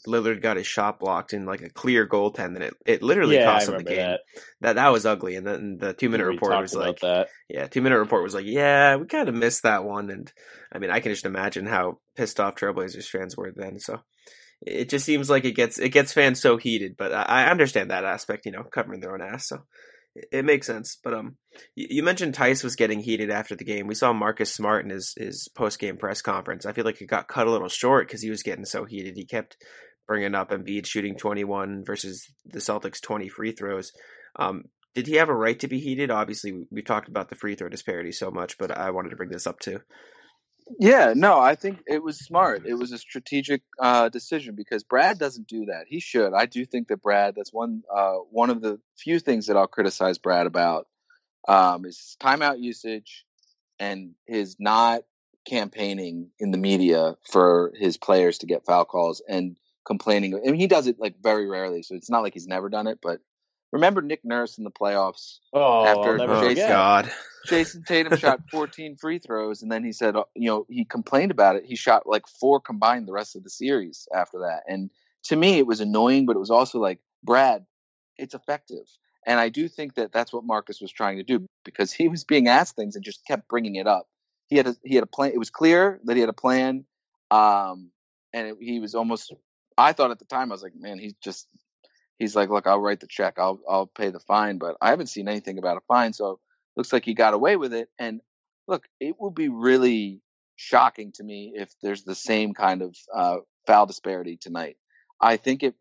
Lillard 0.09 0.43
got 0.43 0.57
his 0.57 0.67
shot 0.67 0.99
blocked 0.99 1.33
in 1.33 1.47
like 1.47 1.62
a 1.62 1.71
clear 1.71 2.07
goaltend, 2.07 2.55
and 2.57 2.62
it, 2.62 2.75
it 2.87 3.03
literally 3.03 3.37
yeah, 3.37 3.45
cost 3.45 3.69
him 3.69 3.77
the 3.79 3.85
game. 3.85 3.97
That. 3.97 4.21
that. 4.61 4.73
that 4.75 4.88
was 4.88 5.07
ugly. 5.07 5.37
And 5.37 5.47
then 5.47 5.79
the 5.79 5.93
two 5.93 6.09
minute 6.09 6.27
report 6.27 6.61
was 6.61 6.75
like, 6.75 7.00
that. 7.00 7.29
yeah, 7.49 7.67
two 7.67 7.83
minute 7.83 7.99
report 7.99 8.23
was 8.23 8.35
like, 8.35 8.47
yeah, 8.47 8.97
we 8.97 9.07
kind 9.07 9.29
of 9.29 9.35
missed 9.35 9.62
that 9.62 9.85
one. 9.85 10.11
And 10.11 10.33
I 10.73 10.79
mean, 10.79 10.91
I 10.91 11.00
can 11.00 11.12
just 11.12 11.27
imagine 11.27 11.67
how 11.67 11.99
pissed 12.17 12.41
off 12.41 12.57
Trailblazers 12.57 13.09
fans 13.09 13.37
were 13.37 13.53
then. 13.55 13.79
So 13.79 14.00
it 14.62 14.88
just 14.88 15.05
seems 15.05 15.31
like 15.31 15.45
it 15.45 15.53
gets 15.53 15.79
it 15.79 15.91
gets 15.91 16.12
fans 16.12 16.41
so 16.41 16.57
heated, 16.57 16.97
but 16.97 17.12
I, 17.12 17.23
I 17.23 17.50
understand 17.50 17.91
that 17.91 18.05
aspect, 18.05 18.47
you 18.47 18.53
know, 18.53 18.65
covering 18.65 19.00
their 19.00 19.12
own 19.12 19.23
ass. 19.23 19.49
So 19.49 19.62
it 20.15 20.45
makes 20.45 20.67
sense. 20.67 20.99
But 21.03 21.15
um, 21.15 21.37
you 21.75 22.03
mentioned 22.03 22.35
Theis 22.35 22.65
was 22.65 22.77
getting 22.77 23.00
heated 23.00 23.31
after 23.31 23.57
the 23.57 23.65
game. 23.65 23.87
We 23.87 23.95
saw 23.95 24.12
Marcus 24.12 24.53
Smart 24.53 24.85
in 24.85 24.91
his 24.91 25.15
his 25.17 25.49
post 25.55 25.79
game 25.79 25.97
press 25.97 26.23
conference. 26.23 26.67
I 26.67 26.73
feel 26.73 26.85
like 26.85 27.00
it 27.00 27.07
got 27.07 27.29
cut 27.29 27.47
a 27.47 27.50
little 27.50 27.69
short 27.69 28.07
because 28.07 28.23
he 28.23 28.31
was 28.31 28.43
getting 28.43 28.65
so 28.65 28.85
heated. 28.85 29.17
He 29.17 29.25
kept 29.25 29.57
bringing 30.07 30.35
up 30.35 30.50
Embiid 30.50 30.87
shooting 30.87 31.17
21 31.17 31.85
versus 31.85 32.27
the 32.47 32.61
Celtics 32.61 33.00
20 33.00 33.29
free 33.29 33.53
throws. 33.53 33.93
Um, 34.37 34.65
did 34.95 35.07
he 35.07 35.17
have 35.17 35.29
a 35.29 35.35
right 35.35 35.59
to 35.61 35.69
be 35.69 35.79
heated? 35.79 36.11
Obviously, 36.11 36.65
we've 36.71 36.85
talked 36.85 37.09
about 37.09 37.29
the 37.29 37.37
free 37.37 37.55
throw 37.55 37.69
disparity 37.69 38.11
so 38.11 38.31
much, 38.31 38.59
but 38.59 38.71
I 38.71 38.91
wanted 38.91 39.11
to 39.11 39.17
bring 39.17 39.31
this 39.31 39.47
up 39.47 39.61
too. 39.61 39.81
Yeah, 40.79 41.15
no, 41.17 41.39
I 41.39 41.55
think 41.55 41.81
it 41.87 42.03
was 42.03 42.19
smart. 42.19 42.67
It 42.67 42.75
was 42.75 42.93
a 42.93 42.99
strategic 42.99 43.63
uh, 43.81 44.09
decision 44.09 44.55
because 44.55 44.85
Brad 44.85 45.19
doesn't 45.19 45.49
do 45.49 45.67
that. 45.67 45.85
He 45.89 46.01
should. 46.01 46.35
I 46.35 46.47
do 46.47 46.65
think 46.65 46.89
that 46.89 47.03
Brad. 47.03 47.35
That's 47.37 47.53
one 47.53 47.83
uh, 47.95 48.17
one 48.31 48.51
of 48.51 48.61
the 48.61 48.79
few 48.97 49.19
things 49.19 49.47
that 49.47 49.57
I'll 49.57 49.67
criticize 49.67 50.19
Brad 50.19 50.47
about 50.47 50.87
um, 51.47 51.85
is 51.85 52.17
timeout 52.21 52.61
usage 52.61 53.25
and 53.79 54.15
his 54.27 54.57
not 54.59 55.03
campaigning 55.47 56.31
in 56.39 56.51
the 56.51 56.59
media 56.59 57.17
for 57.31 57.73
his 57.79 57.97
players 57.97 58.39
to 58.39 58.47
get 58.47 58.67
foul 58.67 58.85
calls. 58.85 59.23
And 59.29 59.57
complaining. 59.89 60.35
I 60.37 60.51
mean, 60.51 60.61
he 60.61 60.67
does 60.67 60.87
it 60.87 61.01
like 61.01 61.17
very 61.21 61.49
rarely, 61.49 61.83
so 61.83 61.95
it's 61.97 62.11
not 62.11 62.23
like 62.23 62.35
he's 62.35 62.47
never 62.47 62.69
done 62.69 62.87
it. 62.87 62.99
But 63.03 63.21
remember 63.73 64.01
Nick 64.03 64.25
Nurse 64.25 64.59
in 64.59 64.65
the 64.65 64.71
playoffs 64.71 65.39
Oh, 65.53 65.85
After- 65.85 66.11
I'll 66.13 66.17
never 66.17 66.33
Oh 66.35 66.41
Jason- 66.41 66.49
forget. 66.51 66.69
God. 66.69 67.13
Jayson 67.47 67.83
Tatum 67.87 68.17
shot 68.19 68.41
14 68.51 68.97
free 68.97 69.19
throws, 69.19 69.63
and 69.63 69.71
then 69.73 69.85
he 69.85 69.93
said, 69.93 70.17
uh, 70.17 70.25
you 70.35 70.49
know, 70.49 70.67
he 70.69 70.85
complained 70.85 71.31
about 71.31 71.57
it. 71.57 71.65
He 71.65 71.77
shot 71.77 72.07
like 72.07 72.27
four 72.27 72.61
combined 72.61 73.07
the 73.09 73.13
rest 73.13 73.37
of 73.37 73.45
the 73.45 73.51
series 73.51 74.07
after 74.15 74.41
that. 74.41 74.65
And 74.69 74.91
to 75.25 75.37
me, 75.37 75.59
it 75.59 75.67
was 75.67 75.81
annoying, 75.81 76.27
but 76.27 76.37
it 76.37 76.41
was 76.41 76.51
also 76.51 76.79
like, 76.79 76.99
Brad, 77.23 77.65
it's 78.19 78.35
effective. 78.35 78.85
And 79.27 79.39
I 79.41 79.49
do 79.51 79.69
think 79.69 79.95
that 79.95 80.13
that's 80.13 80.33
what 80.33 80.45
Marcus 80.45 80.81
was 80.81 80.91
trying 80.93 81.17
to 81.19 81.23
do 81.23 81.47
because 81.65 81.93
he 81.93 82.09
was 82.09 82.25
being 82.25 82.49
asked 82.49 82.77
things 82.77 82.97
and 82.97 83.05
just 83.05 83.25
kept 83.27 83.49
bringing 83.49 83.77
it 83.77 83.87
up. 83.87 84.09
He 84.49 84.57
had 84.57 84.67
a, 84.67 84.77
he 84.85 84.95
had 84.95 85.05
a 85.05 85.09
plan. 85.09 85.33
It 85.33 85.39
was 85.39 85.51
clear 85.51 86.01
that 86.05 86.15
he 86.17 86.21
had 86.21 86.31
a 86.31 86.35
plan, 86.35 86.85
um, 87.31 87.91
and 88.33 88.49
it, 88.49 88.57
he 88.61 88.81
was 88.81 88.95
almost. 88.95 89.33
I 89.77 89.93
thought 89.93 90.11
at 90.11 90.19
the 90.19 90.25
time 90.25 90.51
I 90.51 90.55
was 90.55 90.63
like, 90.63 90.75
man, 90.75 90.99
he's 90.99 91.15
just. 91.23 91.47
He's 92.19 92.35
like, 92.35 92.51
look, 92.51 92.67
I'll 92.67 92.81
write 92.81 93.01
the 93.01 93.07
check. 93.07 93.35
I'll 93.39 93.61
I'll 93.69 93.87
pay 93.87 94.11
the 94.11 94.21
fine, 94.21 94.59
but 94.59 94.77
I 94.81 94.91
haven't 94.91 95.07
seen 95.07 95.29
anything 95.29 95.59
about 95.59 95.77
a 95.77 95.81
fine. 95.87 96.13
So 96.13 96.41
looks 96.77 96.93
like 96.93 97.05
he 97.05 97.15
got 97.15 97.35
away 97.35 97.57
with 97.57 97.73
it. 97.73 97.89
And 97.99 98.21
look, 98.67 98.87
it 99.01 99.17
will 99.19 99.31
be 99.31 99.49
really 99.49 100.21
shocking 100.57 101.13
to 101.13 101.25
me 101.25 101.53
if 101.55 101.73
there's 101.83 102.03
the 102.03 102.15
same 102.15 102.55
kind 102.55 102.83
of 102.83 102.97
uh, 103.15 103.37
foul 103.67 103.87
disparity 103.87 104.37
tonight. 104.37 104.77
I 105.21 105.37
think 105.37 105.63
it, 105.63 105.75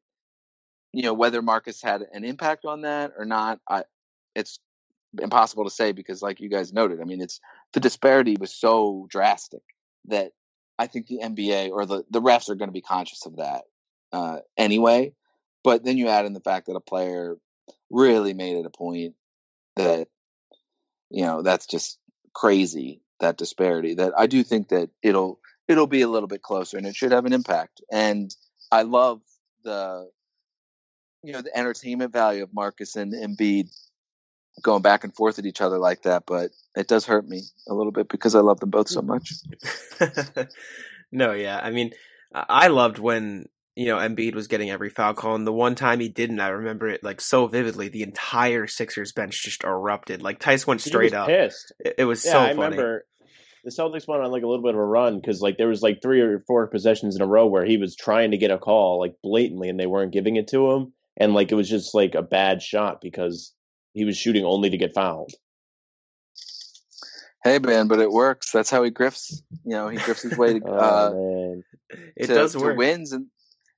you 0.93 1.03
know, 1.03 1.13
whether 1.13 1.41
Marcus 1.41 1.81
had 1.81 2.03
an 2.13 2.23
impact 2.23 2.65
on 2.65 2.81
that 2.81 3.13
or 3.17 3.25
not, 3.25 3.59
I, 3.69 3.83
it's 4.35 4.59
impossible 5.19 5.63
to 5.63 5.69
say 5.69 5.91
because, 5.91 6.21
like 6.21 6.39
you 6.39 6.49
guys 6.49 6.73
noted, 6.73 7.01
I 7.01 7.03
mean, 7.03 7.21
it's 7.21 7.39
the 7.73 7.79
disparity 7.79 8.37
was 8.39 8.53
so 8.53 9.07
drastic 9.09 9.61
that 10.05 10.31
I 10.79 10.87
think 10.87 11.07
the 11.07 11.19
NBA 11.23 11.71
or 11.71 11.85
the 11.85 12.03
the 12.09 12.21
refs 12.21 12.49
are 12.49 12.55
going 12.55 12.69
to 12.69 12.73
be 12.73 12.81
conscious 12.81 13.25
of 13.25 13.37
that 13.37 13.63
uh, 14.11 14.39
anyway. 14.57 15.13
But 15.67 15.83
then 15.83 15.97
you 15.97 16.07
add 16.07 16.23
in 16.23 16.31
the 16.31 16.39
fact 16.39 16.67
that 16.67 16.77
a 16.77 16.79
player 16.79 17.35
really 17.89 18.33
made 18.33 18.55
it 18.55 18.65
a 18.65 18.69
point 18.69 19.15
that 19.75 20.07
you 21.09 21.25
know 21.25 21.41
that's 21.41 21.65
just 21.65 21.99
crazy 22.33 23.01
that 23.19 23.37
disparity 23.37 23.95
that 23.95 24.13
i 24.17 24.27
do 24.27 24.43
think 24.43 24.69
that 24.69 24.89
it'll 25.03 25.41
it'll 25.67 25.85
be 25.85 26.03
a 26.03 26.07
little 26.07 26.27
bit 26.27 26.41
closer 26.41 26.77
and 26.77 26.87
it 26.87 26.95
should 26.95 27.11
have 27.11 27.25
an 27.25 27.33
impact 27.33 27.81
and 27.91 28.33
i 28.71 28.83
love 28.83 29.19
the 29.65 30.09
you 31.21 31.33
know 31.33 31.41
the 31.41 31.57
entertainment 31.57 32.13
value 32.13 32.43
of 32.43 32.53
marcus 32.53 32.95
and 32.95 33.11
Embiid 33.13 33.69
going 34.61 34.81
back 34.81 35.03
and 35.03 35.13
forth 35.13 35.37
at 35.37 35.45
each 35.45 35.59
other 35.59 35.77
like 35.77 36.03
that 36.03 36.23
but 36.25 36.51
it 36.77 36.87
does 36.87 37.05
hurt 37.05 37.27
me 37.27 37.41
a 37.67 37.73
little 37.73 37.91
bit 37.91 38.07
because 38.07 38.35
i 38.35 38.39
love 38.39 38.61
them 38.61 38.69
both 38.69 38.87
so 38.87 39.01
much 39.01 39.33
no, 41.11 41.33
yeah. 41.33 41.59
I 41.61 41.71
mean, 41.71 41.91
I 42.33 42.45
I 42.49 42.67
loved 42.67 42.99
when 42.99 43.47
you 43.77 43.85
know 43.85 43.97
Embiid 43.97 44.35
was 44.35 44.47
getting 44.47 44.69
every 44.71 44.89
foul 44.89 45.13
call, 45.13 45.35
and 45.35 45.45
the 45.45 45.53
one 45.53 45.75
time 45.75 45.99
he 45.99 46.09
didn't, 46.09 46.39
I 46.39 46.49
remember 46.49 46.87
it 46.87 47.03
like 47.03 47.21
so 47.21 47.47
vividly. 47.47 47.89
The 47.89 48.03
entire 48.03 48.67
Sixers 48.67 49.11
bench 49.13 49.43
just 49.43 49.63
erupted. 49.63 50.21
Like 50.21 50.39
Theis 50.39 50.65
went 50.65 50.81
He 50.81 50.89
straight 50.89 51.11
was 51.11 51.13
up. 51.13 51.27
Pissed. 51.27 51.73
It, 51.79 51.95
it 51.99 52.05
was 52.05 52.25
Yeah, 52.25 52.31
so 52.31 52.39
I 52.39 52.47
funny. 52.49 52.61
remember 52.77 53.05
the 53.63 53.71
Celtics 53.71 54.07
went 54.07 54.23
on 54.23 54.31
like 54.31 54.43
a 54.43 54.47
little 54.47 54.63
bit 54.63 54.73
of 54.73 54.79
a 54.79 54.85
run 54.85 55.19
because 55.19 55.41
like 55.41 55.57
there 55.57 55.67
was 55.67 55.81
like 55.81 56.01
three 56.01 56.21
or 56.21 56.43
four 56.47 56.67
possessions 56.67 57.15
in 57.15 57.21
a 57.21 57.27
row 57.27 57.45
where 57.47 57.65
he 57.65 57.77
was 57.77 57.95
trying 57.95 58.31
to 58.31 58.37
get 58.37 58.51
a 58.51 58.57
call 58.57 58.99
like 58.99 59.15
blatantly 59.21 59.69
and 59.69 59.79
they 59.79 59.87
weren't 59.87 60.13
giving 60.13 60.37
it 60.37 60.47
to 60.49 60.71
him, 60.71 60.93
and 61.17 61.33
like 61.33 61.51
it 61.51 61.55
was 61.55 61.69
just 61.69 61.93
like 61.93 62.15
a 62.15 62.21
bad 62.23 62.61
shot 62.61 62.99
because 63.01 63.53
he 63.93 64.05
was 64.05 64.17
shooting 64.17 64.45
only 64.45 64.69
to 64.69 64.77
get 64.77 64.93
fouled. 64.93 65.31
hey 67.43 67.59
man 67.59 67.87
but 67.87 67.99
it 67.99 68.11
works 68.11 68.51
that's 68.51 68.69
how 68.69 68.83
he 68.83 68.91
grifts 68.91 69.41
you 69.63 69.71
know 69.75 69.87
he 69.87 69.97
grifts 69.97 70.23
his 70.23 70.37
way 70.37 70.59
to 70.59 70.65
uh, 70.71 71.11
Oh 71.11 71.13
man, 71.13 71.63
It 72.15 72.27
to, 72.27 72.33
does 72.33 72.53
to 72.53 72.59
work. 72.59 72.77
wins 72.77 73.11
and 73.11 73.27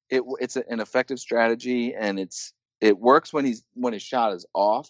it 0.09 0.23
it's 0.39 0.55
an 0.55 0.79
effective 0.79 1.19
strategy 1.19 1.93
and 1.95 2.19
it's 2.19 2.53
it 2.81 2.97
works 2.97 3.33
when 3.33 3.45
he's 3.45 3.63
when 3.73 3.93
his 3.93 4.03
shot 4.03 4.33
is 4.33 4.45
off. 4.53 4.89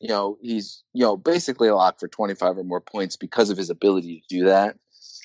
You 0.00 0.08
know 0.08 0.38
he's 0.40 0.82
you 0.92 1.04
know 1.04 1.16
basically 1.16 1.68
a 1.68 1.74
lock 1.74 2.00
for 2.00 2.08
25 2.08 2.58
or 2.58 2.64
more 2.64 2.80
points 2.80 3.16
because 3.16 3.50
of 3.50 3.56
his 3.56 3.70
ability 3.70 4.24
to 4.28 4.36
do 4.36 4.44
that. 4.46 4.76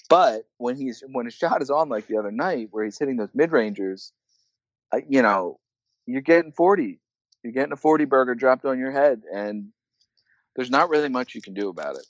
But 0.09 0.43
when 0.57 0.77
he's 0.77 1.03
when 1.11 1.25
his 1.25 1.33
shot 1.33 1.61
is 1.61 1.69
on 1.69 1.89
like 1.89 2.07
the 2.07 2.17
other 2.17 2.31
night 2.31 2.69
where 2.71 2.85
he's 2.85 2.97
hitting 2.97 3.17
those 3.17 3.33
mid-rangers 3.33 4.13
uh, 4.93 4.99
you 5.09 5.21
know 5.21 5.59
you're 6.05 6.21
getting 6.21 6.51
40 6.51 6.99
you're 7.43 7.53
getting 7.53 7.73
a 7.73 7.77
40 7.77 8.05
burger 8.05 8.35
dropped 8.35 8.65
on 8.65 8.79
your 8.79 8.91
head 8.91 9.23
and 9.33 9.69
there's 10.55 10.71
not 10.71 10.89
really 10.89 11.09
much 11.09 11.35
you 11.35 11.41
can 11.41 11.53
do 11.53 11.69
about 11.69 11.95
it. 11.95 12.05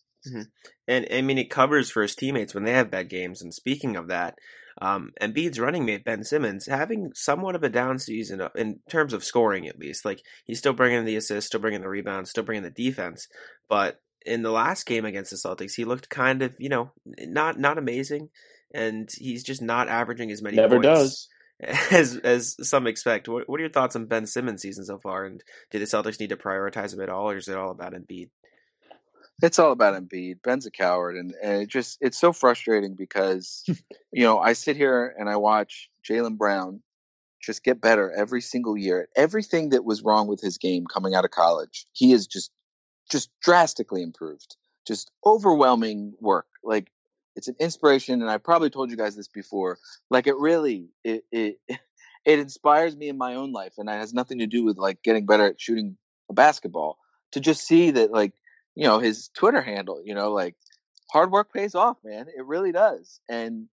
And 0.87 1.07
I 1.11 1.21
mean, 1.21 1.37
it 1.37 1.49
covers 1.49 1.91
for 1.91 2.01
his 2.01 2.15
teammates 2.15 2.53
when 2.53 2.63
they 2.63 2.71
have 2.71 2.89
bad 2.89 3.09
games. 3.09 3.41
And 3.41 3.53
speaking 3.53 3.97
of 3.97 4.07
that, 4.07 4.39
um, 4.79 5.11
Embiid's 5.21 5.59
running 5.59 5.85
mate 5.85 6.05
Ben 6.05 6.23
Simmons 6.23 6.65
having 6.65 7.11
somewhat 7.13 7.55
of 7.55 7.63
a 7.63 7.69
down 7.69 7.99
season 7.99 8.41
uh, 8.41 8.49
in 8.55 8.79
terms 8.89 9.13
of 9.13 9.23
scoring, 9.23 9.67
at 9.67 9.79
least. 9.79 10.05
Like 10.05 10.21
he's 10.45 10.59
still 10.59 10.73
bringing 10.73 11.05
the 11.05 11.15
assists, 11.15 11.47
still 11.47 11.59
bringing 11.59 11.81
the 11.81 11.89
rebounds, 11.89 12.29
still 12.29 12.43
bringing 12.43 12.63
the 12.63 12.69
defense. 12.69 13.27
But 13.69 13.99
in 14.25 14.43
the 14.43 14.51
last 14.51 14.85
game 14.85 15.05
against 15.05 15.31
the 15.31 15.37
Celtics, 15.37 15.75
he 15.75 15.85
looked 15.85 16.09
kind 16.09 16.41
of, 16.41 16.53
you 16.59 16.69
know, 16.69 16.91
not 17.05 17.59
not 17.59 17.77
amazing, 17.77 18.29
and 18.73 19.09
he's 19.11 19.43
just 19.43 19.61
not 19.61 19.87
averaging 19.87 20.31
as 20.31 20.41
many. 20.41 20.57
never 20.57 20.75
points 20.75 20.87
does. 20.87 21.27
as 21.91 22.17
as 22.17 22.55
some 22.67 22.85
expect. 22.85 23.27
What, 23.27 23.49
what 23.49 23.59
are 23.59 23.63
your 23.63 23.71
thoughts 23.71 23.95
on 23.95 24.05
Ben 24.05 24.27
Simmons' 24.27 24.61
season 24.61 24.85
so 24.85 24.99
far? 24.99 25.25
And 25.25 25.43
do 25.71 25.79
the 25.79 25.85
Celtics 25.85 26.19
need 26.19 26.29
to 26.29 26.37
prioritize 26.37 26.93
him 26.93 27.01
at 27.01 27.09
all, 27.09 27.31
or 27.31 27.37
is 27.37 27.47
it 27.47 27.57
all 27.57 27.71
about 27.71 27.93
Embiid? 27.93 28.29
It's 29.41 29.59
all 29.59 29.71
about 29.71 29.93
Embiid. 29.93 30.41
Ben's 30.41 30.65
a 30.65 30.71
coward, 30.71 31.15
and, 31.15 31.33
and 31.43 31.61
it 31.61 31.69
just 31.69 31.99
it's 32.01 32.17
so 32.17 32.33
frustrating 32.33 32.95
because 32.95 33.63
you 34.11 34.23
know 34.23 34.39
I 34.39 34.53
sit 34.53 34.75
here 34.75 35.15
and 35.17 35.29
I 35.29 35.35
watch 35.37 35.89
Jaylen 36.07 36.37
Brown 36.37 36.81
just 37.41 37.63
get 37.63 37.79
better 37.79 38.11
every 38.11 38.41
single 38.41 38.75
year. 38.75 39.07
Everything 39.15 39.69
that 39.69 39.85
was 39.85 40.01
wrong 40.01 40.27
with 40.27 40.41
his 40.41 40.57
game 40.57 40.85
coming 40.85 41.13
out 41.13 41.23
of 41.23 41.31
college, 41.31 41.85
he 41.93 42.13
is 42.13 42.25
just 42.27 42.51
just 43.09 43.29
drastically 43.41 44.01
improved. 44.01 44.57
Just 44.87 45.11
overwhelming 45.25 46.13
work. 46.19 46.47
Like 46.63 46.91
it's 47.35 47.47
an 47.47 47.55
inspiration, 47.59 48.21
and 48.21 48.31
I 48.31 48.39
probably 48.39 48.71
told 48.71 48.89
you 48.89 48.97
guys 48.97 49.15
this 49.15 49.27
before. 49.27 49.77
Like 50.09 50.25
it 50.25 50.35
really 50.37 50.89
it 51.03 51.25
it 51.31 51.59
it 52.25 52.39
inspires 52.39 52.95
me 52.95 53.07
in 53.07 53.17
my 53.17 53.35
own 53.35 53.51
life, 53.51 53.73
and 53.77 53.87
it 53.87 53.93
has 53.93 54.13
nothing 54.13 54.39
to 54.39 54.47
do 54.47 54.63
with 54.63 54.77
like 54.77 55.03
getting 55.03 55.25
better 55.27 55.45
at 55.45 55.61
shooting 55.61 55.97
a 56.29 56.33
basketball. 56.33 56.97
To 57.33 57.41
just 57.41 57.67
see 57.67 57.91
that 57.91 58.11
like 58.11 58.33
you 58.77 58.87
know 58.87 58.99
his 58.99 59.29
Twitter 59.29 59.61
handle, 59.61 60.01
you 60.05 60.13
know, 60.13 60.31
like 60.31 60.55
hard 61.11 61.31
work 61.31 61.51
pays 61.51 61.73
off, 61.73 61.97
man. 62.03 62.27
It 62.27 62.45
really 62.45 62.71
does. 62.71 63.19
And 63.27 63.67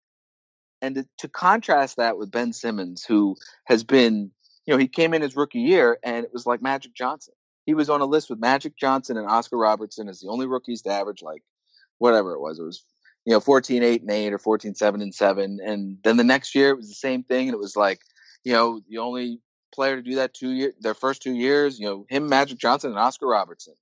and 0.79 0.96
to, 0.96 1.08
to 1.20 1.27
contrast 1.27 1.98
that 1.98 2.20
with 2.20 2.31
Ben 2.31 2.53
Simmons, 2.53 3.03
who 3.03 3.36
has 3.65 3.84
been, 3.84 4.31
you 4.65 4.74
know, 4.74 4.77
he 4.77 4.88
came 4.88 5.15
in 5.15 5.24
his 5.24 5.36
rookie 5.36 5.60
year 5.60 5.98
and 6.03 6.24
it 6.24 6.31
was 6.31 6.46
like 6.46 6.62
Magic 6.62 6.93
Johnson. 6.93 7.34
He 7.65 7.74
was 7.74 7.89
on 7.89 8.01
a 8.01 8.05
list 8.05 8.29
with 8.29 8.39
Magic 8.39 8.77
Johnson 8.77 9.17
and 9.17 9.27
Oscar 9.27 9.58
Robertson 9.58 10.08
as 10.08 10.20
the 10.20 10.29
only 10.29 10.46
rookies 10.46 10.84
to 10.84 10.91
average 10.91 11.24
like 11.24 11.41
whatever 11.98 12.34
it 12.34 12.39
was. 12.39 12.60
It 12.60 12.63
was 12.63 12.84
you 13.25 13.34
know 13.34 13.39
14 13.39 13.81
8 13.81 14.01
and 14.01 14.12
8 14.12 14.34
or 14.34 14.39
14 14.39 14.75
7 14.75 15.01
and 15.01 15.15
7 15.15 15.60
and 15.65 15.98
then 16.03 16.17
the 16.17 16.24
next 16.24 16.53
year 16.53 16.70
it 16.70 16.77
was 16.77 16.89
the 16.89 16.96
same 16.96 17.24
thing 17.24 17.48
and 17.48 17.55
it 17.55 17.60
was 17.60 17.75
like 17.75 18.01
you 18.43 18.53
know 18.53 18.81
the 18.88 18.98
only 18.98 19.39
player 19.74 19.96
to 19.96 20.01
do 20.01 20.15
that 20.15 20.34
two 20.34 20.50
year 20.50 20.74
their 20.79 20.96
first 20.96 21.22
two 21.22 21.34
years 21.34 21.79
you 21.79 21.86
know 21.86 22.05
him 22.10 22.27
magic 22.27 22.58
johnson 22.58 22.89
and 22.89 23.00
oscar 23.00 23.27
robertson 23.27 23.75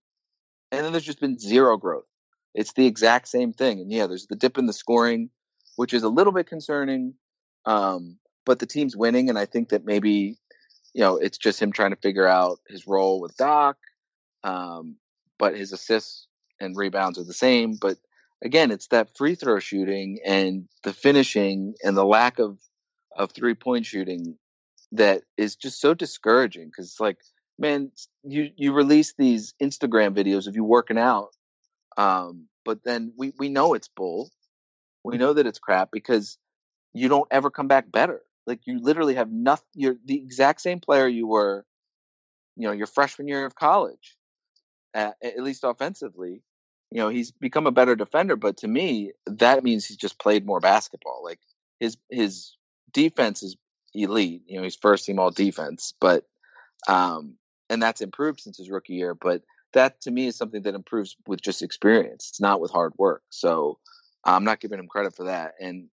and 0.72 0.86
then 0.86 0.92
there's 0.92 1.06
just 1.06 1.20
been 1.20 1.40
zero 1.40 1.78
growth. 1.78 2.06
It's 2.54 2.74
the 2.74 2.86
exact 2.86 3.28
same 3.28 3.54
thing. 3.54 3.80
And 3.80 3.92
yeah, 3.92 4.08
there's 4.08 4.28
the 4.28 4.36
dip 4.36 4.58
in 4.58 4.66
the 4.66 4.74
scoring, 4.74 5.30
which 5.76 5.94
is 5.94 6.04
a 6.04 6.10
little 6.10 6.34
bit 6.34 6.48
concerning. 6.48 7.14
Um, 7.66 8.18
but 8.46 8.60
the 8.60 8.66
team's 8.66 8.98
winning, 8.98 9.30
and 9.30 9.38
I 9.38 9.46
think 9.46 9.70
that 9.70 9.86
maybe, 9.86 10.38
you 10.94 11.02
know, 11.02 11.18
it's 11.18 11.38
just 11.38 11.62
him 11.62 11.72
trying 11.72 11.92
to 11.92 12.02
figure 12.02 12.28
out 12.28 12.60
his 12.68 12.88
role 12.88 13.22
with 13.22 13.36
Doc. 13.38 13.78
Um, 14.44 14.96
but 15.38 15.56
his 15.56 15.72
assists 15.72 16.28
and 16.60 16.76
rebounds 16.76 17.20
are 17.20 17.24
the 17.24 17.34
same. 17.34 17.76
But 17.80 17.98
again, 18.44 18.72
it's 18.72 18.88
that 18.88 19.16
free 19.18 19.36
throw 19.36 19.60
shooting 19.60 20.20
and 20.26 20.68
the 20.84 20.94
finishing 20.94 21.76
and 21.84 21.96
the 21.96 22.06
lack 22.06 22.40
of 22.40 22.58
of 23.16 23.32
three 23.32 23.56
point 23.56 23.86
shooting 23.86 24.38
that 24.92 25.24
is 25.38 25.56
just 25.56 25.82
so 25.82 25.94
discouraging 25.94 26.68
because 26.68 26.86
it's 26.86 27.00
like 27.00 27.18
man, 27.60 27.92
you 28.24 28.52
you 28.56 28.74
release 28.74 29.14
these 29.18 29.54
Instagram 29.62 30.16
videos 30.16 30.48
of 30.48 30.56
you 30.56 30.64
working 30.64 30.98
out, 30.98 31.30
um, 31.98 32.48
but 32.66 32.84
then 32.84 33.14
we 33.18 33.34
we 33.38 33.50
know 33.50 33.74
it's 33.74 33.90
bull. 33.90 34.32
We 35.04 35.18
know 35.18 35.34
that 35.34 35.46
it's 35.46 35.60
crap 35.60 35.90
because 35.92 36.38
you 36.94 37.10
don't 37.10 37.28
ever 37.32 37.50
come 37.50 37.68
back 37.68 37.92
better. 37.92 38.22
Like 38.48 38.62
you 38.66 38.80
literally 38.82 39.16
have 39.16 39.32
nothing. 39.32 39.68
You're 39.76 39.98
the 40.06 40.16
exact 40.16 40.62
same 40.62 40.80
player 40.80 41.08
you 41.08 41.28
were, 41.28 41.66
you 42.56 42.68
know, 42.68 42.74
your 42.74 42.88
freshman 42.88 43.28
year 43.28 43.46
of 43.46 43.56
college, 43.56 44.18
at, 44.94 45.16
at 45.24 45.44
least 45.44 45.64
offensively. 45.64 46.42
You 46.92 47.02
know, 47.02 47.10
he's 47.10 47.32
become 47.32 47.68
a 47.68 47.72
better 47.72 47.96
defender, 47.96 48.36
but 48.36 48.58
to 48.58 48.68
me, 48.68 49.12
that 49.28 49.64
means 49.64 49.86
he's 49.86 49.98
just 49.98 50.18
played 50.18 50.46
more 50.46 50.60
basketball. 50.60 51.22
Like 51.24 51.40
his 51.80 51.98
his 52.10 52.56
defense 52.92 53.44
is 53.44 53.58
elite. 53.94 54.44
You 54.48 54.58
know, 54.58 54.64
he's 54.64 54.76
first 54.76 55.06
team 55.06 55.20
all 55.20 55.30
defense, 55.32 55.94
but 56.00 56.26
um, 56.88 57.36
and 57.70 57.82
that's 57.82 58.02
improved 58.02 58.42
since 58.42 58.58
his 58.58 58.70
rookie 58.70 58.94
year. 58.94 59.14
But 59.14 59.44
that 59.74 60.02
to 60.02 60.12
me 60.12 60.28
is 60.28 60.36
something 60.36 60.64
that 60.64 60.76
improves 60.76 61.16
with 61.28 61.42
just 61.42 61.62
experience. 61.62 62.30
It's 62.30 62.42
not 62.42 62.60
with 62.60 62.72
hard 62.72 62.94
work. 62.98 63.24
So 63.30 63.78
I'm 64.24 64.44
not 64.44 64.60
giving 64.60 64.80
him 64.80 64.88
credit 64.88 65.16
for 65.16 65.26
that. 65.26 65.54
And 65.60 65.88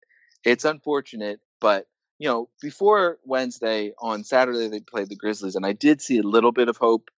it's 0.45 0.65
unfortunate, 0.65 1.41
but 1.61 1.87
you 2.19 2.29
know, 2.29 2.49
before 2.61 3.19
Wednesday 3.25 3.93
on 3.99 4.25
Saturday 4.25 4.69
they 4.69 4.81
played 4.81 5.09
the 5.09 5.17
Grizzlies, 5.17 5.57
and 5.57 5.67
I 5.67 5.73
did 5.73 6.01
see 6.01 6.19
a 6.19 6.23
little 6.23 6.53
bit 6.53 6.69
of 6.69 6.77
hope. 6.77 7.11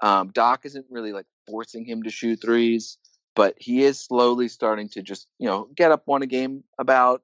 Um, 0.00 0.30
Doc 0.32 0.60
isn't 0.64 0.86
really 0.90 1.12
like 1.12 1.26
forcing 1.48 1.84
him 1.84 2.04
to 2.04 2.10
shoot 2.10 2.40
threes, 2.40 2.98
but 3.34 3.54
he 3.58 3.82
is 3.82 4.00
slowly 4.00 4.48
starting 4.48 4.88
to 4.90 5.02
just 5.02 5.26
you 5.38 5.48
know 5.48 5.68
get 5.74 5.90
up 5.90 6.02
one 6.04 6.22
a 6.22 6.26
game. 6.26 6.62
About 6.78 7.22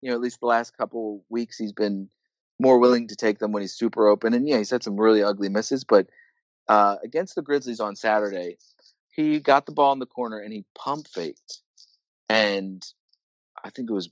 you 0.00 0.10
know 0.10 0.16
at 0.16 0.22
least 0.22 0.40
the 0.40 0.46
last 0.46 0.76
couple 0.76 1.22
weeks 1.28 1.58
he's 1.58 1.72
been 1.72 2.08
more 2.58 2.78
willing 2.78 3.08
to 3.08 3.16
take 3.16 3.38
them 3.38 3.52
when 3.52 3.62
he's 3.62 3.74
super 3.74 4.08
open. 4.08 4.34
And 4.34 4.48
yeah, 4.48 4.58
he's 4.58 4.70
had 4.70 4.82
some 4.82 4.98
really 4.98 5.22
ugly 5.22 5.48
misses, 5.48 5.84
but 5.84 6.06
uh, 6.70 6.96
against 7.02 7.34
the 7.34 7.42
Grizzlies 7.42 7.80
on 7.80 7.96
Saturday, 7.96 8.56
he 9.10 9.40
got 9.40 9.66
the 9.66 9.72
ball 9.72 9.92
in 9.92 9.98
the 9.98 10.06
corner 10.06 10.38
and 10.38 10.52
he 10.52 10.64
pump 10.72 11.08
faked, 11.08 11.58
and 12.28 12.80
I 13.62 13.70
think 13.70 13.90
it 13.90 13.92
was 13.92 14.08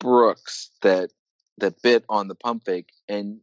Brooks 0.00 0.70
that 0.82 1.10
that 1.58 1.80
bit 1.80 2.04
on 2.10 2.28
the 2.28 2.34
pump 2.34 2.66
fake, 2.66 2.90
and 3.08 3.40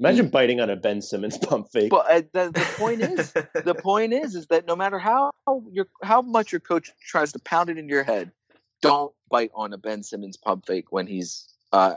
Imagine 0.00 0.30
biting 0.30 0.60
on 0.60 0.68
a 0.68 0.74
Ben 0.74 1.00
Simmons 1.00 1.38
pump 1.42 1.70
fake. 1.70 1.90
But 1.90 2.10
uh, 2.10 2.22
the, 2.32 2.50
the 2.50 2.66
point 2.76 3.02
is, 3.02 3.32
the 3.64 3.74
point 3.74 4.12
is, 4.12 4.34
is 4.34 4.48
that 4.48 4.66
no 4.66 4.74
matter 4.74 4.98
how 4.98 5.30
your 5.70 5.86
how 6.02 6.22
much 6.22 6.50
your 6.50 6.60
coach 6.60 6.90
tries 7.06 7.30
to 7.34 7.38
pound 7.38 7.70
it 7.70 7.78
into 7.78 7.94
your 7.94 8.02
head, 8.02 8.32
don't 8.80 9.14
bite 9.30 9.52
on 9.54 9.72
a 9.72 9.78
Ben 9.78 10.02
Simmons 10.02 10.36
pump 10.36 10.66
fake 10.66 10.90
when 10.90 11.06
he's 11.06 11.48
uh, 11.72 11.94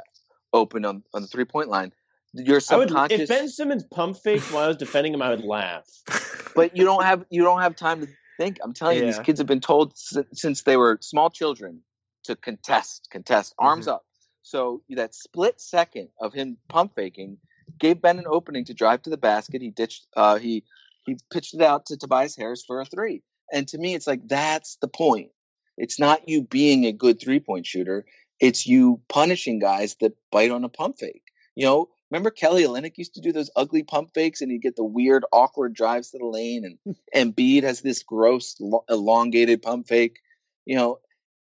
open 0.53 0.85
on, 0.85 1.01
on 1.15 1.24
the 1.24 1.27
three 1.27 1.45
point 1.45 1.69
line. 1.69 1.93
Your 2.36 2.60
I 2.70 2.75
would, 2.75 2.92
if 3.12 3.30
Ben 3.30 3.48
Simmons 3.48 3.84
pump 3.84 4.18
faked 4.18 4.51
while 4.51 4.65
I 4.65 4.68
was 4.68 4.77
defending 4.77 5.13
him, 5.13 5.22
I 5.22 5.30
would 5.30 5.46
laugh. 5.46 5.86
but 6.56 6.75
you 6.75 6.84
don't 6.84 7.04
have 7.04 7.25
you 7.30 7.44
don't 7.44 7.62
have 7.62 7.75
time 7.75 8.01
to 8.01 8.08
think. 8.38 8.58
I'm 8.62 8.74
telling 8.74 8.98
you, 8.98 9.06
these 9.06 9.20
kids 9.20 9.39
have 9.39 9.48
been 9.48 9.62
told 9.62 9.98
since, 9.98 10.27
since 10.34 10.63
they 10.63 10.75
were 10.75 10.98
small 11.01 11.30
children 11.30 11.82
to 12.25 12.36
contest, 12.36 13.08
contest, 13.10 13.54
arms 13.58 13.88
up. 13.88 14.06
So 14.42 14.82
that 14.89 15.15
split 15.15 15.60
second 15.62 16.10
of 16.20 16.34
him 16.34 16.58
pump 16.68 16.94
faking 16.96 17.38
gave 17.80 18.01
Ben 18.01 18.20
an 18.20 18.25
opening 18.27 18.65
to 18.65 18.74
drive 18.74 19.01
to 19.04 19.10
the 19.10 19.18
basket. 19.18 19.62
He 19.62 19.72
ditched, 19.72 20.06
uh, 20.15 20.38
he 20.38 20.63
he 21.06 21.18
pitched 21.32 21.54
it 21.54 21.62
out 21.62 21.86
to 21.88 21.98
Tobias 21.98 22.36
Harris 22.36 22.63
for 22.65 22.82
a 22.82 22.86
three. 22.86 23.24
And 23.51 23.68
to 23.70 23.77
me, 23.77 23.96
it's 23.96 24.08
like 24.08 24.27
that's 24.27 24.77
the 24.77 24.88
point. 24.88 25.30
It's 25.77 26.00
not 26.00 26.27
you 26.27 26.44
being 26.44 26.86
a 26.86 26.92
good 26.92 27.20
three 27.20 27.39
point 27.39 27.65
shooter. 27.65 28.06
It's 28.39 28.68
you 28.68 29.01
punishing 29.08 29.60
guys 29.60 29.96
that 30.01 30.13
bite 30.32 30.51
on 30.51 30.63
a 30.63 30.70
pump 30.70 31.00
fake. 31.00 31.24
You 31.56 31.65
know, 31.65 31.89
remember 32.12 32.29
Kelly 32.29 32.63
Olynyk 32.63 32.97
used 32.97 33.15
to 33.15 33.21
do 33.21 33.31
those 33.31 33.50
ugly 33.55 33.83
pump 33.83 34.13
fakes, 34.13 34.41
and 34.41 34.51
he'd 34.51 34.62
get 34.62 34.75
the 34.75 34.83
weird, 34.83 35.25
awkward 35.31 35.74
drives 35.74 36.12
to 36.12 36.17
the 36.17 36.25
lane, 36.25 36.65
and 36.65 36.77
hmm. 37.13 37.19
Embiid 37.19 37.63
has 37.63 37.81
this 37.81 38.03
gross, 38.03 38.55
lo- 38.59 38.85
elongated 38.89 39.62
pump 39.62 39.88
fake. 39.88 40.19
You 40.65 40.75
know, 40.75 41.00